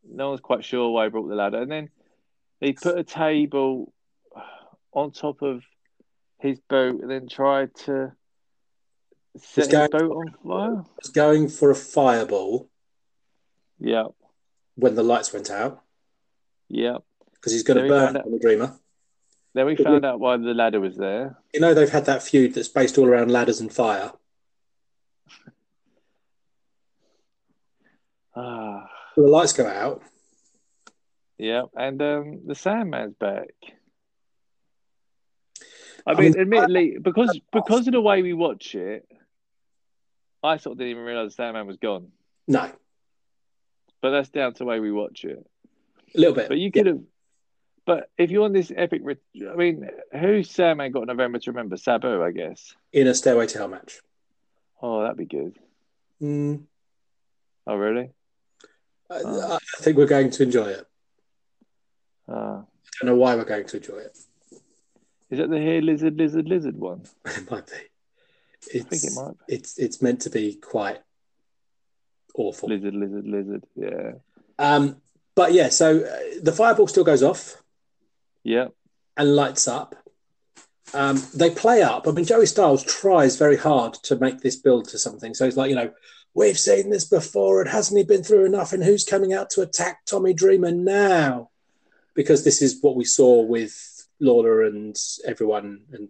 No 0.07 0.29
one's 0.29 0.41
quite 0.41 0.63
sure 0.63 0.91
why 0.91 1.05
he 1.05 1.09
brought 1.09 1.27
the 1.27 1.33
ladder, 1.33 1.63
and 1.63 1.71
then 1.71 1.89
he 2.59 2.73
put 2.73 2.99
a 2.99 3.03
table 3.03 3.91
on 4.93 5.09
top 5.09 5.41
of 5.41 5.63
his 6.37 6.59
boat, 6.69 7.01
and 7.01 7.09
then 7.09 7.27
tried 7.27 7.73
to 7.85 8.11
set 9.39 9.71
his 9.71 9.89
boat 9.89 10.11
on 10.11 10.35
fire. 10.47 10.85
Was 11.01 11.09
going 11.11 11.47
for 11.47 11.71
a 11.71 11.75
fireball 11.75 12.69
Yeah, 13.79 14.09
when 14.75 14.95
the 14.95 15.03
lights 15.03 15.33
went 15.33 15.49
out 15.49 15.81
yeah. 16.69 16.97
because 17.33 17.53
he's 17.53 17.63
going 17.63 17.81
to 17.81 17.87
burn 17.87 18.17
on 18.17 18.31
the 18.31 18.39
Dreamer. 18.39 18.73
Then 19.53 19.67
we 19.67 19.75
found 19.77 20.03
out 20.03 20.19
why 20.19 20.35
the 20.35 20.53
ladder 20.53 20.81
was 20.81 20.97
there. 20.97 21.37
You 21.53 21.61
know 21.61 21.73
they've 21.73 21.89
had 21.89 22.05
that 22.05 22.21
feud 22.21 22.53
that's 22.53 22.67
based 22.67 22.97
all 22.97 23.07
around 23.07 23.31
ladders 23.31 23.59
and 23.59 23.71
fire. 23.71 24.11
Ah, 28.37 28.89
So 29.15 29.21
the 29.21 29.29
lights 29.29 29.53
go 29.53 29.65
out. 29.65 30.03
yeah, 31.37 31.61
and 31.73 32.01
um, 32.01 32.41
the 32.45 32.53
Sandman's 32.53 33.15
back. 33.15 33.53
I, 36.05 36.11
I 36.11 36.15
mean, 36.15 36.33
mean, 36.33 36.41
admittedly, 36.41 36.97
because 37.01 37.39
because 37.53 37.87
of 37.87 37.93
the 37.93 38.01
way 38.01 38.21
we 38.21 38.33
watch 38.33 38.75
it, 38.75 39.07
I 40.43 40.57
sort 40.57 40.73
of 40.73 40.79
didn't 40.79 40.91
even 40.91 41.03
realize 41.03 41.29
the 41.31 41.35
Sandman 41.35 41.65
was 41.65 41.77
gone. 41.77 42.09
No, 42.45 42.69
But 44.05 44.11
that's 44.11 44.29
down 44.29 44.53
to 44.53 44.59
the 44.59 44.65
way 44.65 44.79
we 44.79 44.91
watch 44.91 45.25
it. 45.25 45.43
a 46.13 46.19
little 46.19 46.35
bit. 46.35 46.47
But 46.47 46.59
you 46.59 46.71
could 46.71 46.85
have. 46.85 46.99
But 47.87 48.11
if 48.19 48.29
you're 48.29 48.45
on 48.45 48.53
this 48.53 48.71
epic, 48.75 49.01
I 49.03 49.55
mean, 49.55 49.89
who's 50.11 50.51
Sandman 50.51 50.91
got 50.91 51.07
November 51.07 51.39
to 51.39 51.49
remember? 51.49 51.75
Sabu, 51.75 52.21
I 52.21 52.29
guess. 52.29 52.75
in 52.93 53.07
a 53.07 53.15
Stairway 53.15 53.47
to 53.47 53.57
Hell 53.57 53.67
match. 53.67 53.99
Oh, 54.79 55.01
that'd 55.01 55.17
be 55.17 55.25
good. 55.25 55.57
Mm, 56.21 56.65
Oh, 57.65 57.75
really? 57.77 58.11
I, 59.09 59.21
Oh. 59.25 59.55
I 59.79 59.81
think 59.81 59.97
we're 59.97 60.05
going 60.05 60.29
to 60.29 60.43
enjoy 60.43 60.67
it. 60.67 60.85
Uh, 62.29 62.31
I 62.61 62.63
don't 63.01 63.05
know 63.05 63.15
why 63.15 63.35
we're 63.35 63.43
going 63.43 63.65
to 63.65 63.77
enjoy 63.77 63.97
it. 63.97 64.15
is 65.31 65.39
that 65.39 65.49
the 65.49 65.57
hair 65.59 65.81
lizard, 65.81 66.15
lizard, 66.15 66.47
lizard 66.47 66.77
one? 66.77 67.01
It 67.25 67.49
might 67.49 67.65
be. 67.65 67.73
I 67.73 68.83
think 68.83 68.85
it 68.91 68.93
It's 69.07 69.15
might. 69.17 69.35
it's 69.47 69.79
it's 69.79 69.99
meant 70.03 70.21
to 70.21 70.29
be 70.29 70.53
quite 70.53 70.99
awful. 72.37 72.69
Lizard, 72.69 72.93
lizard, 72.95 73.25
lizard. 73.25 73.63
Yeah. 73.75 74.11
Um, 74.59 74.97
but 75.35 75.53
yeah, 75.53 75.69
so 75.69 76.01
uh, 76.01 76.39
the 76.41 76.51
fireball 76.51 76.87
still 76.87 77.03
goes 77.03 77.23
off 77.23 77.61
Yeah. 78.43 78.67
and 79.17 79.35
lights 79.35 79.67
up. 79.67 79.95
Um, 80.93 81.21
they 81.33 81.49
play 81.49 81.81
up. 81.81 82.07
I 82.07 82.11
mean, 82.11 82.25
Joey 82.25 82.45
Styles 82.45 82.83
tries 82.83 83.35
very 83.37 83.57
hard 83.57 83.95
to 84.03 84.15
make 84.15 84.39
this 84.41 84.55
build 84.55 84.87
to 84.89 84.99
something. 84.99 85.33
So 85.33 85.45
it's 85.45 85.57
like, 85.57 85.69
you 85.69 85.75
know, 85.75 85.91
we've 86.33 86.57
seen 86.59 86.89
this 86.89 87.05
before, 87.05 87.59
and 87.61 87.69
hasn't 87.69 87.97
he 87.97 88.03
been 88.03 88.23
through 88.23 88.45
enough? 88.45 88.71
And 88.71 88.83
who's 88.83 89.03
coming 89.03 89.33
out 89.33 89.49
to 89.51 89.61
attack 89.61 90.05
Tommy 90.05 90.33
Dreamer 90.33 90.71
now? 90.71 91.49
Because 92.13 92.43
this 92.43 92.61
is 92.61 92.79
what 92.81 92.95
we 92.95 93.03
saw 93.03 93.41
with 93.41 94.07
Lawler 94.21 94.63
and 94.63 94.95
everyone, 95.25 95.81
and 95.91 96.09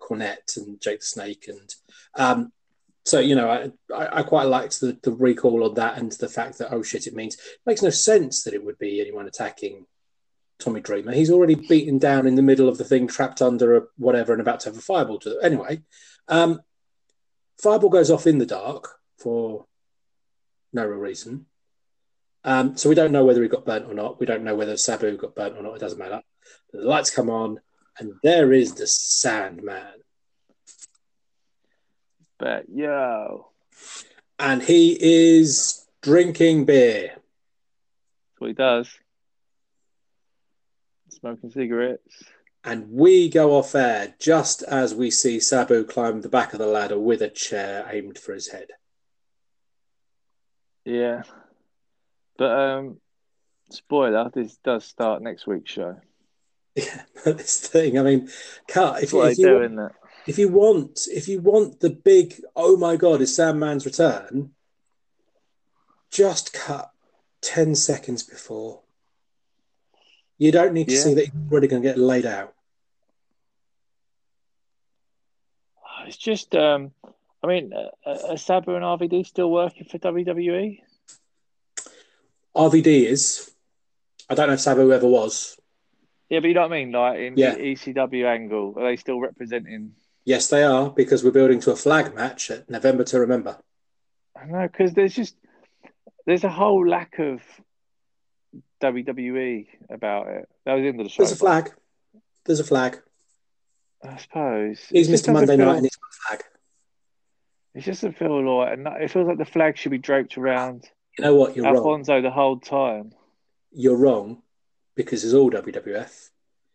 Cornette 0.00 0.56
and 0.56 0.80
Jake 0.80 1.00
the 1.00 1.06
Snake, 1.06 1.46
and 1.48 1.74
um, 2.14 2.52
so 3.08 3.20
you 3.20 3.34
know, 3.34 3.50
I, 3.50 4.18
I, 4.20 4.22
quite 4.22 4.44
liked 4.44 4.80
the, 4.80 4.98
the 5.02 5.12
recall 5.12 5.64
on 5.64 5.74
that, 5.74 5.98
and 5.98 6.12
the 6.12 6.28
fact 6.28 6.58
that 6.58 6.72
oh 6.72 6.82
shit, 6.82 7.06
it 7.06 7.14
means 7.14 7.36
it 7.36 7.60
makes 7.66 7.82
no 7.82 7.90
sense 7.90 8.42
that 8.42 8.54
it 8.54 8.64
would 8.64 8.78
be 8.78 9.00
anyone 9.00 9.26
attacking 9.26 9.86
Tommy 10.58 10.80
Dreamer. 10.80 11.12
He's 11.12 11.30
already 11.30 11.54
beaten 11.54 11.98
down 11.98 12.26
in 12.26 12.34
the 12.34 12.42
middle 12.42 12.68
of 12.68 12.78
the 12.78 12.84
thing, 12.84 13.06
trapped 13.06 13.40
under 13.40 13.76
a 13.76 13.82
whatever, 13.96 14.32
and 14.32 14.42
about 14.42 14.60
to 14.60 14.70
have 14.70 14.76
a 14.76 14.82
fireball 14.82 15.18
to 15.20 15.40
anyway. 15.40 15.80
Um, 16.28 16.60
fireball 17.62 17.90
goes 17.90 18.10
off 18.10 18.26
in 18.26 18.38
the 18.38 18.46
dark 18.46 18.98
for 19.18 19.66
no 20.72 20.84
real 20.84 20.98
reason. 20.98 21.46
Um, 22.44 22.76
so 22.76 22.88
we 22.88 22.94
don't 22.94 23.12
know 23.12 23.24
whether 23.24 23.42
he 23.42 23.48
got 23.48 23.66
burnt 23.66 23.86
or 23.86 23.94
not. 23.94 24.20
We 24.20 24.26
don't 24.26 24.44
know 24.44 24.54
whether 24.54 24.76
Sabu 24.76 25.16
got 25.16 25.34
burnt 25.34 25.56
or 25.56 25.62
not. 25.62 25.74
It 25.74 25.80
doesn't 25.80 25.98
matter. 25.98 26.22
The 26.72 26.82
lights 26.82 27.10
come 27.10 27.30
on, 27.30 27.60
and 27.98 28.12
there 28.22 28.52
is 28.52 28.74
the 28.74 28.86
Sandman. 28.86 30.02
But 32.38 32.68
yo, 32.68 33.48
And 34.38 34.62
he 34.62 34.96
is 35.00 35.86
drinking 36.02 36.64
beer. 36.66 37.08
that's 37.08 38.40
what 38.40 38.46
he 38.48 38.54
does. 38.54 38.88
Smoking 41.10 41.50
cigarettes. 41.50 42.22
And 42.64 42.90
we 42.92 43.28
go 43.28 43.56
off 43.56 43.74
air 43.74 44.14
just 44.20 44.62
as 44.62 44.94
we 44.94 45.10
see 45.10 45.40
Sabu 45.40 45.84
climb 45.84 46.20
the 46.20 46.28
back 46.28 46.52
of 46.52 46.58
the 46.58 46.66
ladder 46.66 46.98
with 46.98 47.22
a 47.22 47.28
chair 47.28 47.88
aimed 47.90 48.18
for 48.18 48.34
his 48.34 48.48
head. 48.48 48.68
Yeah. 50.84 51.22
But 52.36 52.50
um 52.50 53.00
spoiler, 53.70 54.30
this 54.32 54.56
does 54.64 54.84
start 54.84 55.22
next 55.22 55.46
week's 55.46 55.70
show. 55.72 55.96
Yeah, 56.76 57.02
this 57.24 57.58
thing, 57.66 57.98
I 57.98 58.02
mean, 58.02 58.28
cut 58.68 59.02
if, 59.02 59.12
if 59.12 59.38
you 59.38 59.58
do, 60.36 60.48
want, 60.48 61.06
isn't 61.06 61.12
it? 61.12 61.18
if 61.18 61.28
you 61.28 61.40
want 61.40 61.40
if 61.40 61.40
you 61.40 61.40
want 61.40 61.80
the 61.80 61.90
big 61.90 62.34
oh 62.54 62.76
my 62.76 62.96
god, 62.96 63.20
is 63.20 63.36
Sandman's 63.36 63.86
return, 63.86 64.50
just 66.10 66.52
cut 66.52 66.90
ten 67.40 67.74
seconds 67.74 68.22
before. 68.22 68.82
You 70.38 70.52
don't 70.52 70.72
need 70.72 70.88
to 70.88 70.94
Yeah. 70.94 71.00
see 71.00 71.14
that 71.14 71.24
he's 71.26 71.52
already 71.52 71.66
going 71.68 71.82
to 71.82 71.88
get 71.88 71.98
laid 71.98 72.26
out. 72.26 72.54
It's 76.06 76.16
just 76.16 76.54
um 76.54 76.92
I 77.42 77.46
mean, 77.46 77.72
uh, 77.72 78.16
are 78.30 78.36
Sabu 78.36 78.74
and 78.74 78.84
RVD 78.84 79.24
still 79.24 79.50
working 79.50 79.84
for? 79.84 79.98
WWE? 79.98 80.80
RVD 82.56 82.86
is. 83.04 83.50
I 84.28 84.34
don't 84.34 84.48
know 84.48 84.54
if 84.54 84.60
Sabu 84.60 84.92
ever 84.92 85.06
was. 85.06 85.56
Yeah, 86.28 86.40
but 86.40 86.48
you 86.48 86.54
know 86.54 86.62
what 86.62 86.72
I 86.72 86.84
mean? 86.84 86.92
Like 86.92 87.18
in 87.20 87.36
Yeah. 87.36 87.54
the 87.54 87.60
ECW 87.74 88.26
angle, 88.26 88.74
are 88.76 88.84
they 88.84 88.96
still 88.96 89.20
representing? 89.20 89.92
Yes, 90.28 90.48
they 90.48 90.62
are 90.62 90.90
because 90.90 91.24
we're 91.24 91.30
building 91.30 91.58
to 91.60 91.70
a 91.70 91.76
flag 91.76 92.14
match 92.14 92.50
at 92.50 92.68
November 92.68 93.02
to 93.02 93.20
remember. 93.20 93.56
I 94.36 94.44
know 94.44 94.68
because 94.68 94.92
there's 94.92 95.14
just 95.14 95.34
there's 96.26 96.44
a 96.44 96.50
whole 96.50 96.86
lack 96.86 97.18
of 97.18 97.40
WWE 98.82 99.68
about 99.88 100.26
it. 100.28 100.46
That 100.66 100.74
was 100.74 100.82
the 100.82 100.88
end 100.88 101.00
of 101.00 101.06
the 101.06 101.08
show. 101.08 101.22
There's 101.22 101.32
a 101.32 101.36
flag. 101.36 101.72
There's 102.44 102.60
a 102.60 102.64
flag. 102.64 103.00
I 104.04 104.18
suppose 104.18 104.84
He's 104.90 105.08
Mr. 105.08 105.32
Monday 105.32 105.56
doesn't 105.56 105.64
Night 105.64 105.78
and 105.78 105.82
got 105.84 105.92
a 106.12 106.28
flag. 106.28 106.44
It 107.74 107.80
just 107.80 108.02
doesn't 108.02 108.18
feel 108.18 108.58
like, 108.58 108.74
and 108.74 108.86
it 108.86 109.10
feels 109.10 109.28
like 109.28 109.38
the 109.38 109.46
flag 109.46 109.78
should 109.78 109.92
be 109.92 109.96
draped 109.96 110.36
around 110.36 110.90
You 111.16 111.24
know 111.24 111.36
what? 111.36 111.56
You're 111.56 111.64
wrong. 111.64 111.76
Alfonso 111.76 112.20
the 112.20 112.30
whole 112.30 112.58
time. 112.58 113.12
You're 113.72 113.96
wrong 113.96 114.42
because 114.94 115.24
it's 115.24 115.32
all 115.32 115.50
WWF. 115.50 116.28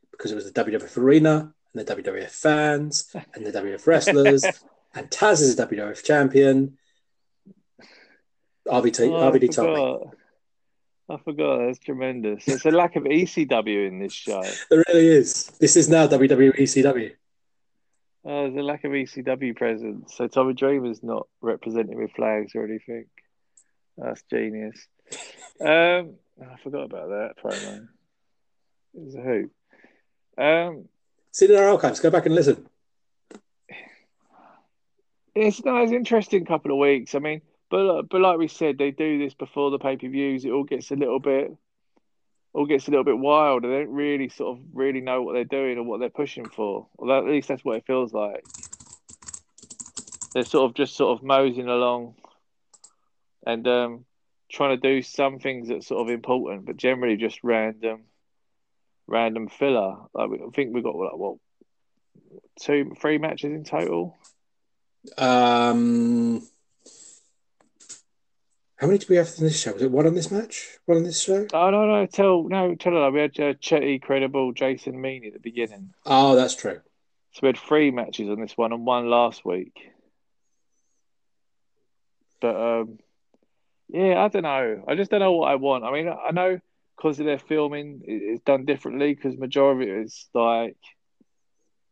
Because 0.09 0.31
it 0.31 0.35
was 0.35 0.51
the 0.51 0.63
WWF 0.63 0.97
arena 0.97 1.53
and 1.73 1.85
the 1.85 1.95
WWF 1.95 2.29
fans 2.29 3.15
and 3.33 3.45
the 3.45 3.51
WWF 3.51 3.87
wrestlers 3.87 4.43
and 4.95 5.09
Taz 5.09 5.41
is 5.41 5.57
a 5.59 5.65
WWF 5.67 6.03
champion. 6.03 6.77
RVD, 8.67 9.09
Oh, 9.11 9.27
I 9.27 9.31
RVD 9.31 9.51
told 9.51 9.69
me. 9.69 9.75
forgot. 9.75 10.15
I 11.09 11.17
forgot. 11.23 11.57
That's 11.65 11.79
tremendous. 11.79 12.47
It's 12.47 12.65
a 12.65 12.71
lack 12.71 12.95
of 12.95 13.03
ECW 13.03 13.87
in 13.87 13.99
this 13.99 14.13
show. 14.13 14.41
There 14.69 14.83
really 14.87 15.07
is. 15.07 15.47
This 15.59 15.75
is 15.75 15.89
now 15.89 16.07
WWE 16.07 16.55
ECW. 16.57 17.11
Oh, 18.25 18.43
there's 18.43 18.55
a 18.55 18.61
lack 18.63 18.85
of 18.85 18.91
ECW 18.91 19.53
presence. 19.55 20.13
So 20.15 20.27
Tommy 20.27 20.53
Dreamer's 20.53 21.03
not 21.03 21.27
represented 21.41 21.97
with 21.97 22.11
flags 22.13 22.53
or 22.55 22.63
anything. 22.63 23.05
That's 23.97 24.23
genius. 24.23 24.87
Um, 25.59 26.15
I 26.41 26.55
forgot 26.63 26.85
about 26.85 27.09
that 27.09 27.33
promo. 27.43 27.87
It 28.95 29.01
was 29.03 29.15
a 29.15 29.21
hoot. 29.21 29.51
Um, 30.37 30.85
See 31.33 31.45
it 31.45 31.51
in 31.51 31.57
our 31.57 31.69
archives. 31.69 31.99
Go 31.99 32.11
back 32.11 32.27
and 32.27 32.35
listen. 32.35 32.67
it's 35.35 35.65
no, 35.65 35.77
it's 35.77 35.91
an 35.91 35.97
interesting 35.97 36.45
couple 36.45 36.71
of 36.71 36.77
weeks. 36.77 37.15
I 37.15 37.19
mean, 37.19 37.41
but 37.71 38.03
but 38.03 38.21
like 38.21 38.37
we 38.37 38.47
said, 38.47 38.77
they 38.77 38.91
do 38.91 39.17
this 39.17 39.33
before 39.33 39.71
the 39.71 39.79
pay 39.79 39.97
per 39.97 40.07
views. 40.07 40.45
It 40.45 40.51
all 40.51 40.63
gets 40.63 40.91
a 40.91 40.95
little 40.95 41.19
bit, 41.19 41.51
all 42.53 42.67
gets 42.67 42.87
a 42.87 42.91
little 42.91 43.03
bit 43.03 43.17
wild. 43.17 43.63
They 43.63 43.69
don't 43.69 43.89
really 43.89 44.29
sort 44.29 44.57
of 44.57 44.63
really 44.73 45.01
know 45.01 45.23
what 45.23 45.33
they're 45.33 45.43
doing 45.43 45.79
or 45.79 45.83
what 45.83 45.99
they're 45.99 46.09
pushing 46.09 46.47
for. 46.49 46.87
Well, 46.97 47.17
at 47.17 47.25
least 47.25 47.47
that's 47.47 47.65
what 47.65 47.77
it 47.77 47.87
feels 47.87 48.13
like. 48.13 48.45
They're 50.35 50.45
sort 50.45 50.69
of 50.69 50.75
just 50.75 50.95
sort 50.95 51.17
of 51.17 51.23
moseying 51.23 51.67
along, 51.67 52.13
and 53.45 53.67
um, 53.67 54.05
trying 54.51 54.79
to 54.79 54.87
do 54.87 55.01
some 55.01 55.39
things 55.39 55.67
that's 55.67 55.87
sort 55.87 56.01
of 56.01 56.13
important, 56.13 56.65
but 56.65 56.77
generally 56.77 57.17
just 57.17 57.39
random, 57.43 58.03
random 59.07 59.47
filler. 59.49 59.95
Like 60.13 60.29
we, 60.29 60.37
I 60.37 60.49
think 60.55 60.73
we've 60.73 60.83
got 60.83 60.95
like 60.95 61.15
what 61.17 61.37
two, 62.61 62.93
three 62.99 63.17
matches 63.17 63.51
in 63.51 63.63
total. 63.63 64.17
Um, 65.17 66.41
how 68.77 68.87
many 68.87 68.99
do 68.99 69.05
we 69.09 69.17
have 69.17 69.31
in 69.37 69.43
this 69.43 69.59
show? 69.61 69.73
Was 69.73 69.81
it 69.81 69.91
one 69.91 70.07
on 70.07 70.15
this 70.15 70.31
match? 70.31 70.77
One 70.85 70.97
on 70.99 71.03
this 71.03 71.21
show? 71.21 71.45
Oh 71.53 71.69
no 71.69 71.85
no 71.85 72.05
tell 72.05 72.43
no 72.43 72.75
tell 72.75 72.93
her 72.93 73.11
we 73.11 73.19
had 73.21 73.39
uh, 73.39 73.53
Chetti 73.55 74.01
credible 74.01 74.51
Jason 74.53 74.93
Meanie 74.95 75.27
at 75.27 75.33
the 75.33 75.39
beginning, 75.39 75.93
Oh, 76.05 76.35
that's 76.35 76.55
true. 76.55 76.79
so 77.33 77.39
we 77.43 77.47
had 77.47 77.57
three 77.57 77.91
matches 77.91 78.29
on 78.29 78.39
this 78.39 78.55
one 78.57 78.71
and 78.73 78.85
one 78.85 79.09
last 79.09 79.43
week. 79.45 79.77
But 82.41 82.55
um, 82.55 82.99
yeah, 83.89 84.23
I 84.23 84.27
don't 84.27 84.43
know. 84.43 84.83
I 84.87 84.95
just 84.95 85.11
don't 85.11 85.19
know 85.21 85.31
what 85.33 85.51
I 85.51 85.55
want. 85.55 85.83
I 85.85 85.91
mean, 85.91 86.09
I 86.09 86.31
know 86.31 86.59
because 86.95 87.19
of 87.19 87.25
their 87.25 87.39
filming, 87.39 88.01
it- 88.05 88.23
it's 88.23 88.43
done 88.43 88.65
differently 88.65 89.13
because 89.13 89.37
majority 89.37 89.89
is 89.89 90.29
like 90.33 90.77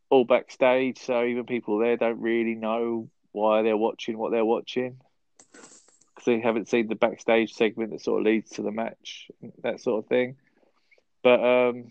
all 0.09 0.25
backstage, 0.25 0.97
so 0.99 1.23
even 1.23 1.45
people 1.45 1.77
there 1.77 1.97
don't 1.97 2.19
really 2.19 2.55
know 2.55 3.09
why 3.31 3.61
they're 3.61 3.77
watching 3.77 4.17
what 4.17 4.31
they're 4.31 4.45
watching 4.45 4.99
because 5.51 6.25
they 6.25 6.39
haven't 6.39 6.67
seen 6.67 6.87
the 6.87 6.95
backstage 6.95 7.53
segment 7.53 7.91
that 7.91 8.01
sort 8.01 8.19
of 8.19 8.25
leads 8.25 8.51
to 8.51 8.61
the 8.61 8.71
match, 8.71 9.29
that 9.63 9.79
sort 9.79 10.03
of 10.03 10.09
thing. 10.09 10.35
But 11.23 11.39
um, 11.43 11.87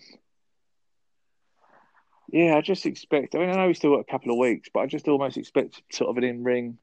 yeah, 2.30 2.56
I 2.56 2.60
just 2.60 2.86
expect. 2.86 3.34
I 3.34 3.38
mean, 3.38 3.50
I 3.50 3.56
know 3.56 3.66
we 3.66 3.74
still 3.74 3.94
got 3.94 4.00
a 4.00 4.10
couple 4.10 4.32
of 4.32 4.38
weeks, 4.38 4.68
but 4.72 4.80
I 4.80 4.86
just 4.86 5.08
almost 5.08 5.36
expect 5.36 5.82
sort 5.90 6.10
of 6.10 6.16
an 6.18 6.24
in-ring 6.24 6.78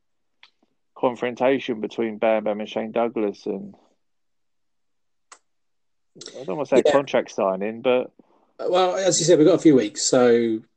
confrontation 0.98 1.80
between 1.80 2.18
Bam 2.18 2.46
Bam 2.46 2.60
and 2.60 2.70
Shane 2.70 2.92
Douglas, 2.92 3.46
and 3.46 3.76
I 6.40 6.44
don't 6.44 6.58
want 6.58 6.70
to 6.70 6.76
say 6.76 6.84
Yeah. 6.86 6.92
contract 6.92 7.32
signing, 7.32 7.82
but 7.82 8.12
Well, 8.60 8.96
as 8.96 9.20
you 9.20 9.26
said, 9.26 9.38
we've 9.38 9.48
got 9.48 9.56
a 9.56 9.62
few 9.62 9.76
weeks, 9.76 10.04
so 10.04 10.30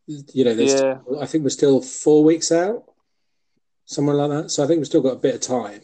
you 0.07 0.45
know, 0.45 0.55
there's. 0.55 0.75
yeah, 0.75 0.99
I 1.21 1.27
think 1.27 1.45
we're 1.45 1.51
still 1.51 1.81
four 1.81 2.25
weeks 2.25 2.51
out, 2.53 2.85
somewhere 3.87 4.17
like 4.17 4.31
that. 4.31 4.51
So 4.51 4.63
I 4.63 4.67
think 4.67 4.79
we've 4.79 4.87
still 4.87 5.03
got 5.03 5.15
a 5.15 5.21
bit 5.21 5.35
of 5.37 5.41
time. 5.41 5.81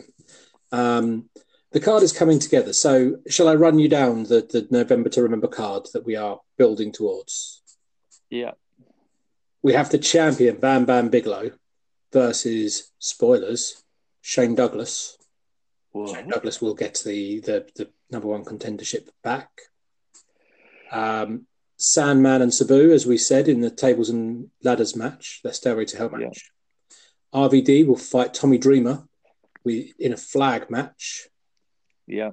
Um, 0.72 1.30
the 1.72 1.80
card 1.80 2.02
is 2.02 2.12
coming 2.12 2.38
together. 2.38 2.72
So 2.72 3.16
shall 3.28 3.48
I 3.48 3.54
run 3.54 3.78
you 3.78 3.88
down 3.88 4.24
the 4.24 4.40
the 4.42 4.66
November 4.70 5.08
to 5.10 5.22
remember 5.22 5.48
card 5.48 5.88
that 5.92 6.04
we 6.04 6.16
are 6.16 6.40
building 6.58 6.92
towards? 6.92 7.62
yeah, 8.30 8.52
We 9.62 9.72
have 9.74 9.90
the 9.90 9.98
champion 9.98 10.56
Bam 10.56 10.84
Bam 10.84 11.08
Bigelow 11.08 11.52
versus 12.12 12.90
spoilers 12.98 13.82
Shane 14.20 14.54
Douglas. 14.54 15.16
Whoa. 15.92 16.12
Shane 16.12 16.28
Douglas 16.28 16.60
will 16.60 16.74
get 16.74 17.00
the, 17.04 17.40
the, 17.40 17.66
the 17.76 17.90
number 18.10 18.28
one 18.28 18.44
contendership 18.44 19.08
back. 19.22 19.50
Um, 20.90 21.46
Sandman 21.78 22.42
and 22.42 22.54
Sabu, 22.54 22.92
as 22.92 23.06
we 23.06 23.18
said 23.18 23.48
in 23.48 23.60
the 23.60 23.70
tables 23.70 24.08
and 24.08 24.50
ladders 24.62 24.96
match, 24.96 25.40
their 25.42 25.52
stairway 25.52 25.84
to 25.86 25.96
hell 25.96 26.10
Yeah. 26.12 26.26
match. 26.28 26.50
RVD 27.34 27.84
will 27.86 27.96
fight 27.98 28.32
Tommy 28.32 28.56
Dreamer 28.58 29.06
we, 29.64 29.92
in 29.98 30.12
a 30.12 30.16
flag 30.16 30.70
match. 30.70 31.28
yeah, 32.06 32.30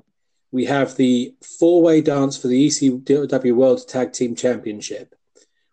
We 0.51 0.65
have 0.65 0.95
the 0.95 1.35
four 1.59 1.81
way 1.81 1.99
dance 2.01 2.37
for 2.37 2.47
the 2.47 2.67
ECW 2.67 3.55
World 3.55 3.87
Tag 3.87 4.13
Team 4.13 4.35
Championship, 4.35 5.15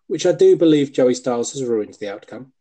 which 0.06 0.24
I 0.24 0.32
do 0.32 0.56
believe 0.56 0.90
Joey 0.92 1.14
Styles 1.14 1.52
has 1.52 1.62
ruined 1.62 1.94
the 2.00 2.08
outcome 2.10 2.54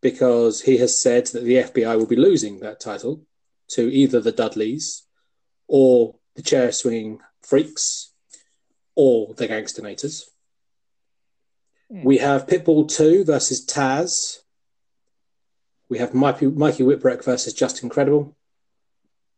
because 0.00 0.62
he 0.62 0.78
has 0.78 1.02
said 1.02 1.26
that 1.26 1.42
the 1.42 1.56
FBI 1.56 1.96
will 1.96 2.06
be 2.06 2.14
losing 2.16 2.60
that 2.60 2.78
title 2.78 3.26
to 3.70 3.92
either 3.92 4.20
the 4.20 4.30
Dudleys 4.32 5.02
or 5.66 6.14
the 6.36 6.42
chair 6.42 6.72
swinging 6.72 7.20
freaks 7.42 8.12
or 8.94 9.34
the 9.34 9.48
Gangsternators. 9.48 10.24
Hmm. 11.90 12.04
We 12.04 12.18
have 12.18 12.46
Pitbull 12.46 12.88
2 12.88 13.24
versus 13.24 13.64
Taz. 13.64 14.38
We 15.88 15.98
have 15.98 16.14
Mikey, 16.14 16.46
Mikey 16.46 16.84
Whipwreck 16.84 17.24
versus 17.24 17.52
Justin 17.52 17.88
Credible. 17.88 18.36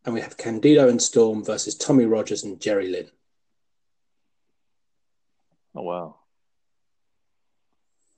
And 0.05 0.15
we 0.15 0.21
have 0.21 0.37
Candido 0.37 0.89
and 0.89 1.01
Storm 1.01 1.45
versus 1.45 1.77
Tommy 1.77 2.05
Rogers 2.05 2.43
and 2.43 2.61
Jerry 2.61 2.89
Lynn. 2.89 3.09
Oh 5.75 5.83
wow, 5.83 6.17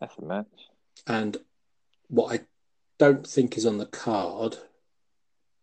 that's 0.01 0.19
a 0.19 0.25
match. 0.25 0.47
And 1.07 1.37
what 2.09 2.33
I 2.33 2.45
don't 2.99 3.25
think 3.27 3.57
is 3.57 3.65
on 3.65 3.79
the 3.79 3.87
card, 3.87 4.57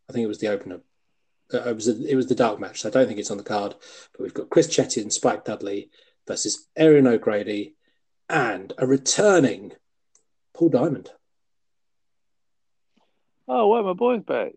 I 0.10 0.14
think 0.14 0.24
it 0.24 0.30
was 0.30 0.40
the 0.40 0.48
opener. 0.48 0.80
Uh, 1.54 1.70
it 1.70 1.76
was 1.76 1.88
it 1.88 2.16
was 2.16 2.28
the 2.28 2.36
dark 2.36 2.60
match. 2.60 2.82
So 2.82 2.90
I 2.90 2.92
don't 2.92 3.08
think 3.08 3.20
it's 3.20 3.32
on 3.32 3.38
the 3.38 3.44
card. 3.44 3.76
But 4.12 4.22
we've 4.22 4.34
got 4.34 4.50
Chris 4.50 4.68
Chetti 4.68 5.02
and 5.02 5.12
Spike 5.12 5.46
Dudley 5.46 5.90
versus 6.28 6.68
Erin 6.76 7.08
O'Grady 7.08 7.76
and 8.30 8.74
a 8.78 8.88
returning 8.88 9.74
Paul 10.54 10.70
Diamond. 10.70 11.12
Oh, 13.48 13.68
where 13.68 13.84
my 13.84 13.94
boy's 13.94 14.24
back? 14.24 14.54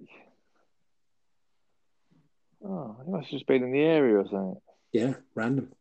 Oh, 2.65 2.97
he 3.05 3.11
must 3.11 3.27
have 3.27 3.33
just 3.33 3.47
been 3.47 3.63
in 3.63 3.73
the 3.73 3.81
area 3.81 4.19
or 4.19 4.25
something. 4.25 4.61
Yeah, 4.93 5.15
random. 5.35 5.73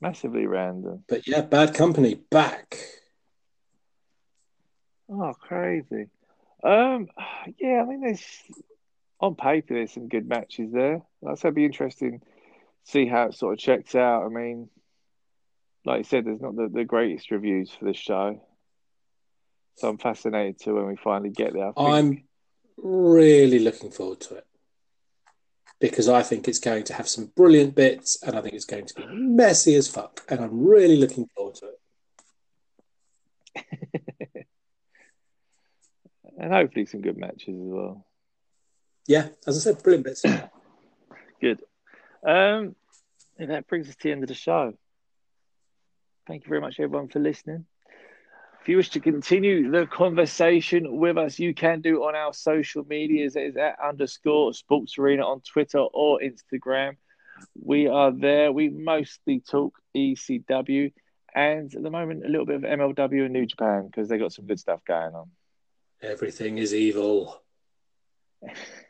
Massively 0.00 0.46
random. 0.46 1.04
But 1.08 1.26
yeah, 1.26 1.40
bad 1.42 1.74
company 1.74 2.14
back. 2.30 2.76
Oh, 5.08 5.32
crazy. 5.38 6.08
Um, 6.62 7.08
yeah, 7.58 7.82
I 7.82 7.86
mean, 7.86 8.00
there's 8.00 8.24
on 9.20 9.34
paper 9.34 9.74
there's 9.74 9.92
some 9.92 10.08
good 10.08 10.28
matches 10.28 10.72
there. 10.72 11.02
That's 11.22 11.42
gonna 11.42 11.52
be 11.52 11.64
interesting. 11.64 12.20
See 12.84 13.06
how 13.06 13.28
it 13.28 13.34
sort 13.34 13.54
of 13.54 13.58
checks 13.58 13.94
out. 13.94 14.24
I 14.24 14.28
mean, 14.28 14.68
like 15.84 15.98
you 15.98 16.04
said, 16.04 16.24
there's 16.24 16.40
not 16.40 16.56
the, 16.56 16.68
the 16.72 16.84
greatest 16.84 17.30
reviews 17.30 17.70
for 17.70 17.86
this 17.86 17.96
show, 17.96 18.40
so 19.76 19.88
I'm 19.88 19.98
fascinated 19.98 20.60
to 20.60 20.74
when 20.74 20.86
we 20.86 20.96
finally 20.96 21.30
get 21.30 21.52
there. 21.52 21.72
I'm 21.76 22.24
really 22.76 23.58
looking 23.58 23.90
forward 23.90 24.20
to 24.20 24.34
it 24.36 24.46
because 25.80 26.08
I 26.08 26.22
think 26.22 26.48
it's 26.48 26.58
going 26.58 26.84
to 26.84 26.94
have 26.94 27.08
some 27.08 27.26
brilliant 27.36 27.74
bits 27.74 28.22
and 28.22 28.36
I 28.36 28.40
think 28.40 28.54
it's 28.54 28.64
going 28.64 28.86
to 28.86 28.94
be 28.94 29.06
messy 29.06 29.74
as 29.74 29.88
fuck. 29.88 30.24
And 30.28 30.40
I'm 30.40 30.66
really 30.66 30.96
looking 30.96 31.28
forward 31.36 31.56
to 31.56 31.72
it. 33.56 33.66
and 36.38 36.52
hopefully 36.52 36.86
some 36.86 37.00
good 37.00 37.18
matches 37.18 37.54
as 37.54 37.66
well. 37.66 38.06
Yeah, 39.06 39.28
as 39.46 39.56
I 39.56 39.60
said, 39.60 39.82
brilliant 39.82 40.04
bits. 40.04 40.22
Good. 41.40 41.60
Um, 42.26 42.74
and 43.38 43.50
that 43.50 43.66
brings 43.66 43.88
us 43.88 43.96
to 43.96 44.02
the 44.04 44.12
end 44.12 44.22
of 44.22 44.28
the 44.28 44.34
show. 44.34 44.72
Thank 46.26 46.44
you 46.44 46.48
very 46.48 46.60
much, 46.60 46.80
everyone, 46.80 47.08
for 47.08 47.18
listening. 47.18 47.66
If 48.62 48.68
you 48.68 48.78
wish 48.78 48.90
to 48.90 49.00
continue 49.00 49.70
the 49.70 49.86
conversation 49.86 50.96
with 50.96 51.18
us, 51.18 51.38
you 51.38 51.52
can 51.52 51.82
do 51.82 52.04
on 52.04 52.14
our 52.14 52.32
social 52.32 52.82
medias. 52.82 53.36
It 53.36 53.42
is 53.42 53.56
at 53.58 53.76
underscore 53.78 54.54
sports 54.54 54.96
arena 54.96 55.26
on 55.26 55.42
Twitter 55.42 55.80
or 55.80 56.20
Instagram. 56.20 56.96
We 57.62 57.88
are 57.88 58.10
there. 58.10 58.52
We 58.52 58.70
mostly 58.70 59.40
talk 59.40 59.74
ECW 59.94 60.92
and 61.34 61.74
at 61.74 61.82
the 61.82 61.90
moment 61.90 62.24
a 62.24 62.28
little 62.28 62.46
bit 62.46 62.56
of 62.56 62.62
MLW 62.62 63.24
and 63.24 63.32
New 63.32 63.44
Japan 63.44 63.86
because 63.86 64.08
they 64.08 64.16
got 64.16 64.32
some 64.32 64.46
good 64.46 64.60
stuff 64.60 64.80
going 64.86 65.14
on. 65.14 65.30
Everything 66.00 66.58
is 66.58 66.72
evil. 66.72 67.42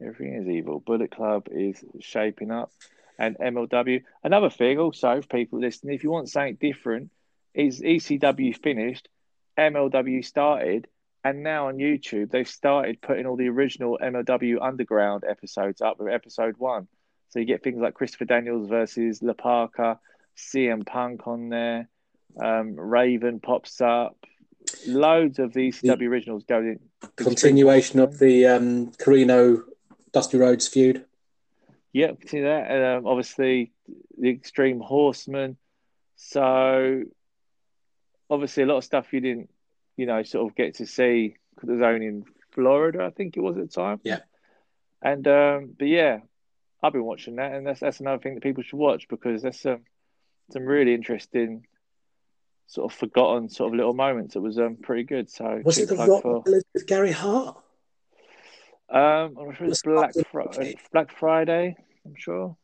Everything 0.00 0.34
is 0.34 0.48
evil. 0.48 0.80
Bullet 0.80 1.10
Club 1.10 1.48
is 1.50 1.82
shaping 2.00 2.50
up. 2.50 2.70
And 3.18 3.36
MLW. 3.38 4.02
Another 4.22 4.50
thing, 4.50 4.78
also, 4.78 5.22
for 5.22 5.28
people 5.28 5.58
listening, 5.58 5.94
if 5.94 6.04
you 6.04 6.10
want 6.10 6.28
something 6.28 6.58
different, 6.60 7.10
is 7.54 7.80
ECW 7.80 8.54
finished, 8.62 9.08
MLW 9.58 10.22
started, 10.22 10.86
and 11.24 11.42
now 11.42 11.68
on 11.68 11.78
YouTube, 11.78 12.30
they've 12.30 12.46
started 12.46 13.00
putting 13.00 13.26
all 13.26 13.36
the 13.36 13.48
original 13.48 13.98
MLW 14.00 14.58
Underground 14.60 15.24
episodes 15.26 15.80
up 15.80 15.98
with 15.98 16.12
episode 16.12 16.56
one. 16.58 16.86
So 17.30 17.38
you 17.38 17.46
get 17.46 17.62
things 17.62 17.80
like 17.80 17.94
Christopher 17.94 18.26
Daniels 18.26 18.68
versus 18.68 19.22
La 19.22 19.32
Parka, 19.32 19.98
CM 20.36 20.86
Punk 20.86 21.26
on 21.26 21.48
there, 21.48 21.88
um, 22.40 22.78
Raven 22.78 23.40
pops 23.40 23.80
up, 23.80 24.16
loads 24.86 25.38
of 25.38 25.52
the 25.52 25.68
ECW 25.68 26.08
originals 26.08 26.44
going. 26.44 26.78
Continuation 27.16 28.00
of 28.00 28.18
the 28.18 28.46
um, 28.46 28.92
Corino 28.92 29.62
Dusty 30.16 30.38
Rhodes 30.38 30.66
feud. 30.66 31.04
Yeah, 31.92 32.12
see 32.26 32.40
that. 32.40 32.70
And, 32.70 32.84
um, 32.84 33.06
obviously, 33.06 33.72
the 34.16 34.30
Extreme 34.30 34.80
Horseman. 34.80 35.58
So, 36.16 37.02
obviously, 38.30 38.62
a 38.62 38.66
lot 38.66 38.78
of 38.78 38.84
stuff 38.84 39.12
you 39.12 39.20
didn't, 39.20 39.50
you 39.98 40.06
know, 40.06 40.22
sort 40.22 40.48
of 40.50 40.56
get 40.56 40.76
to 40.76 40.86
see 40.86 41.36
because 41.54 41.68
it 41.68 41.72
was 41.72 41.82
only 41.82 42.06
in 42.06 42.24
Florida, 42.52 43.04
I 43.04 43.10
think 43.10 43.36
it 43.36 43.40
was 43.40 43.58
at 43.58 43.64
the 43.64 43.68
time. 43.68 44.00
Yeah. 44.04 44.20
And 45.02 45.28
um, 45.28 45.74
but 45.78 45.88
yeah, 45.88 46.20
I've 46.82 46.94
been 46.94 47.04
watching 47.04 47.36
that, 47.36 47.52
and 47.52 47.66
that's 47.66 47.80
that's 47.80 48.00
another 48.00 48.22
thing 48.22 48.34
that 48.34 48.42
people 48.42 48.62
should 48.62 48.78
watch 48.78 49.08
because 49.08 49.42
there's 49.42 49.60
some 49.60 49.80
some 50.50 50.64
really 50.64 50.94
interesting, 50.94 51.66
sort 52.68 52.90
of 52.90 52.98
forgotten 52.98 53.50
sort 53.50 53.68
of 53.72 53.76
little 53.76 53.92
moments. 53.92 54.34
It 54.34 54.40
was 54.40 54.58
um 54.58 54.76
pretty 54.76 55.04
good. 55.04 55.28
So 55.28 55.60
Was 55.62 55.76
it 55.76 55.90
the 55.90 55.96
Rock 55.96 56.22
for- 56.22 56.42
with 56.46 56.86
Gary 56.86 57.12
Hart? 57.12 57.58
Um, 58.88 59.36
I'm 59.38 59.54
sure 59.54 59.66
it's 59.66 59.82
Black 59.82 60.12
okay. 60.16 60.76
Black 60.92 61.16
Friday. 61.16 61.76
I'm 62.04 62.14
sure. 62.16 62.56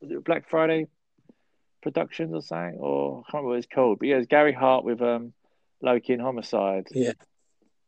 Was 0.00 0.10
it 0.10 0.24
Black 0.24 0.48
Friday 0.48 0.88
Productions 1.82 2.34
or 2.34 2.42
something? 2.42 2.78
Or 2.80 3.20
I 3.20 3.30
can't 3.30 3.34
remember 3.34 3.48
what 3.50 3.58
it's 3.58 3.68
called. 3.72 3.98
But 4.00 4.08
yeah, 4.08 4.16
it's 4.16 4.26
Gary 4.26 4.52
Hart 4.52 4.84
with 4.84 5.00
um 5.00 5.32
Loki 5.80 6.12
and 6.12 6.22
Homicide. 6.22 6.88
Yeah. 6.90 7.12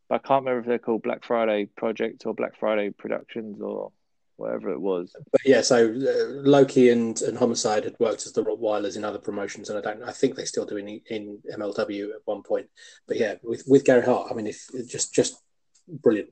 But 0.08 0.16
I 0.16 0.18
can't 0.18 0.44
remember 0.44 0.60
if 0.60 0.66
they're 0.66 0.78
called 0.78 1.02
Black 1.02 1.24
Friday 1.24 1.66
Project 1.66 2.26
or 2.26 2.34
Black 2.34 2.58
Friday 2.58 2.90
Productions 2.90 3.60
or 3.60 3.92
whatever 4.36 4.70
it 4.70 4.80
was. 4.80 5.14
But 5.32 5.40
yeah, 5.44 5.62
so 5.62 5.86
uh, 5.86 6.28
Loki 6.48 6.90
and, 6.90 7.20
and 7.22 7.38
Homicide 7.38 7.84
had 7.84 7.96
worked 7.98 8.26
as 8.26 8.32
the 8.32 8.44
Rottweilers 8.44 8.96
in 8.96 9.04
other 9.04 9.18
promotions, 9.18 9.70
and 9.70 9.78
I 9.78 9.82
don't. 9.82 10.02
I 10.02 10.12
think 10.12 10.36
they 10.36 10.44
still 10.44 10.66
do 10.66 10.76
in 10.76 11.00
in 11.08 11.38
MLW 11.56 12.10
at 12.10 12.20
one 12.24 12.42
point. 12.42 12.68
But 13.06 13.18
yeah, 13.18 13.34
with 13.42 13.64
with 13.66 13.84
Gary 13.84 14.04
Hart, 14.04 14.28
I 14.30 14.34
mean, 14.34 14.46
if 14.46 14.68
just 14.88 15.14
just 15.14 15.40
brilliant. 15.88 16.30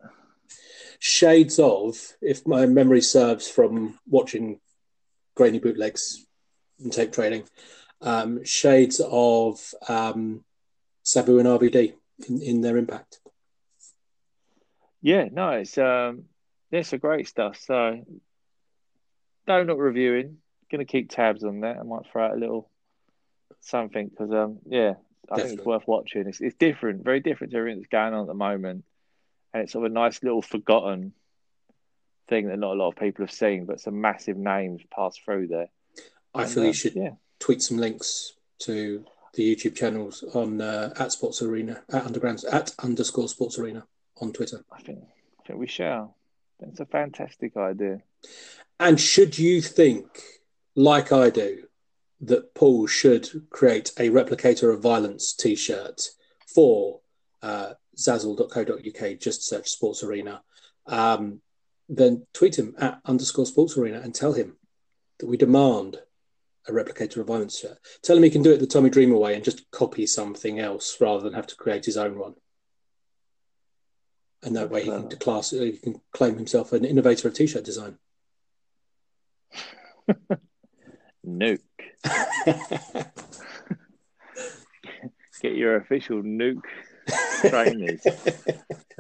Shades 1.05 1.59
of, 1.59 1.97
if 2.21 2.47
my 2.47 2.65
memory 2.65 3.01
serves 3.01 3.49
from 3.49 3.99
watching 4.09 4.61
grainy 5.35 5.59
bootlegs 5.59 6.25
and 6.79 6.93
tape 6.93 7.11
trading, 7.11 7.43
um, 8.01 8.45
shades 8.45 9.01
of 9.05 9.59
um, 9.89 10.45
Sabu 11.03 11.41
and 11.41 11.49
RVD 11.49 11.95
in, 12.29 12.43
in 12.43 12.61
their 12.61 12.77
impact. 12.77 13.19
Yeah, 15.01 15.25
no, 15.33 15.51
it's 15.51 15.77
um, 15.77 16.27
yeah, 16.71 16.83
some 16.83 17.01
great 17.01 17.27
stuff. 17.27 17.59
So, 17.59 17.75
no, 19.49 19.59
not 19.59 19.67
not 19.67 19.79
reviewing. 19.79 20.37
Going 20.71 20.87
to 20.87 20.91
keep 20.91 21.11
tabs 21.11 21.43
on 21.43 21.63
that. 21.63 21.79
I 21.79 21.83
might 21.83 22.07
throw 22.13 22.27
out 22.27 22.37
a 22.37 22.39
little 22.39 22.71
something 23.59 24.07
because 24.07 24.31
um, 24.31 24.61
yeah, 24.67 24.95
I 25.29 25.43
think 25.43 25.59
it's 25.59 25.67
worth 25.67 25.89
watching. 25.89 26.29
It's 26.29 26.41
it's 26.41 26.55
different, 26.55 27.03
very 27.03 27.19
different 27.19 27.53
to 27.55 27.59
everything 27.59 27.81
that's 27.81 27.89
going 27.89 28.15
on 28.15 28.21
at 28.21 28.27
the 28.29 28.35
moment, 28.35 28.85
and 29.53 29.63
it's 29.63 29.73
sort 29.73 29.87
of 29.87 29.93
a 29.93 29.95
nice 29.95 30.23
little 30.23 30.43
forgotten 30.43 31.13
thing 32.29 32.49
that 32.49 32.59
not 32.59 32.73
a 32.73 32.79
lot 32.79 32.89
of 32.89 32.97
people 32.97 33.25
have 33.25 33.35
seen, 33.35 33.67
but 33.67 33.81
some 33.81 34.01
massive 34.01 34.37
names 34.37 34.83
pass 34.95 35.17
through 35.17 35.49
there. 35.49 35.69
I 36.35 36.43
And, 36.43 36.51
feel 36.51 36.63
uh, 36.63 36.67
you 36.67 36.73
should 36.73 36.95
yeah, 36.95 37.11
tweet 37.39 37.63
some 37.63 37.79
links 37.79 38.35
to 38.61 39.05
the 39.35 39.55
YouTube 39.55 39.75
channels 39.75 40.23
on 40.35 40.61
uh, 40.61 40.93
at 40.99 41.13
Sports 41.13 41.43
Arena 41.43 41.83
at 41.93 42.07
Underground 42.07 42.45
at 42.51 42.75
underscore 42.83 43.29
Sports 43.29 43.59
Arena 43.59 43.85
on 44.21 44.33
Twitter. 44.33 44.65
I 44.73 44.81
think 44.81 45.01
I 45.41 45.47
think 45.47 45.59
we 45.59 45.67
shall. 45.67 46.17
It's 46.61 46.81
a 46.81 46.87
fantastic 46.87 47.57
idea. 47.57 48.03
And 48.79 49.01
should 49.01 49.39
you 49.39 49.61
think, 49.61 50.07
like 50.77 51.11
I 51.13 51.29
do, 51.31 51.65
that 52.21 52.55
Paul 52.55 52.87
should 52.87 53.51
create 53.51 53.91
a 53.99 54.11
replicator 54.11 54.73
of 54.73 54.81
violence 54.81 55.33
T-shirt 55.33 56.11
for 56.47 57.01
uh, 57.43 57.75
zazzle.co.uk, 57.97 59.19
just 59.19 59.47
search 59.47 59.71
Sports 59.71 60.03
Arena, 60.03 60.43
um, 60.87 61.41
then 61.89 62.27
tweet 62.33 62.59
him 62.59 62.75
at 62.79 63.01
underscore 63.05 63.47
Sports 63.47 63.77
Arena 63.77 64.01
and 64.01 64.15
tell 64.15 64.33
him 64.33 64.57
that 65.19 65.27
we 65.27 65.37
demand 65.37 65.99
a 66.69 66.73
replicator 66.73 67.19
of 67.19 67.27
violence 67.27 67.59
shirt. 67.59 67.79
Tell 68.03 68.17
him 68.17 68.23
he 68.23 68.31
can 68.31 68.43
do 68.43 68.53
it 68.53 68.61
the 68.61 68.67
Tommy 68.67 68.89
Dreamer 68.91 69.17
way 69.17 69.35
and 69.35 69.45
just 69.45 69.71
copy 69.71 70.07
something 70.07 70.59
else 70.61 71.01
rather 71.01 71.23
than 71.23 71.35
have 71.35 71.47
to 71.49 71.57
create 71.57 71.85
his 71.85 71.97
own 71.97 72.19
one. 72.19 72.35
And 74.45 74.57
that 74.57 74.71
way 74.71 74.83
he 74.85 74.91
can 74.91 75.09
declass, 75.09 75.53
he 75.59 75.79
can 75.79 76.01
claim 76.13 76.37
himself 76.37 76.73
an 76.73 76.85
innovator 76.85 77.29
of 77.29 77.35
T-shirt 77.35 77.65
design. 77.65 77.99
Nuke. 81.27 81.61
Get 85.41 85.55
your 85.57 85.77
official 85.77 86.23
nuke 86.23 86.63
trainers. 87.49 88.07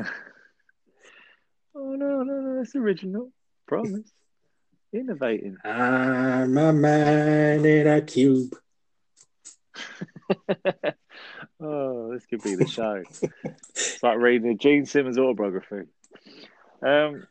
oh 1.74 1.94
no, 1.94 2.22
no, 2.22 2.40
no, 2.40 2.56
that's 2.58 2.74
original. 2.74 3.30
Promise. 3.66 4.10
Innovating. 4.92 5.56
I'm 5.64 6.58
a 6.58 6.72
man 6.72 7.64
in 7.64 7.86
a 7.86 8.02
cube. 8.02 8.54
oh, 11.60 12.12
this 12.12 12.26
could 12.26 12.42
be 12.42 12.56
the 12.56 12.66
show. 12.66 13.02
it's 13.70 14.02
like 14.02 14.18
reading 14.18 14.50
a 14.50 14.54
Gene 14.54 14.84
Simmons 14.84 15.18
autobiography. 15.18 15.88
Um, 16.82 17.26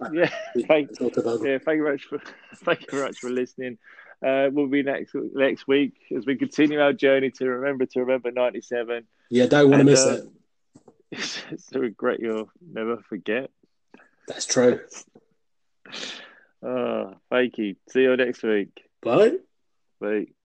yeah, 0.12 0.30
thank, 0.68 0.90
yeah, 1.00 1.58
thank 1.58 1.76
you 1.78 1.82
very 1.82 1.92
much 1.92 2.04
for 2.04 2.18
thank 2.56 2.82
you 2.82 2.86
very 2.90 3.04
much 3.06 3.18
for 3.18 3.30
listening. 3.30 3.78
Uh, 4.24 4.48
will 4.52 4.68
be 4.68 4.82
next 4.82 5.14
next 5.14 5.66
week 5.66 5.94
as 6.16 6.26
we 6.26 6.36
continue 6.36 6.80
our 6.80 6.92
journey 6.92 7.30
to 7.30 7.48
remember 7.48 7.86
to 7.86 8.00
remember 8.00 8.30
'97. 8.30 9.04
Yeah, 9.30 9.46
don't 9.46 9.70
want 9.70 9.80
to 9.80 9.84
miss 9.84 10.06
uh, 10.06 10.18
it. 10.18 10.28
It's 11.50 11.72
a 11.74 11.78
regret 11.78 12.20
you'll 12.20 12.50
never 12.60 12.98
forget. 13.08 13.50
That's 14.28 14.46
true. 14.46 14.80
Oh, 16.64 17.14
thank 17.28 17.58
you. 17.58 17.74
See 17.90 18.02
you 18.02 18.16
next 18.16 18.44
week. 18.44 18.82
Bye. 19.02 19.32
Bye. 20.00 20.26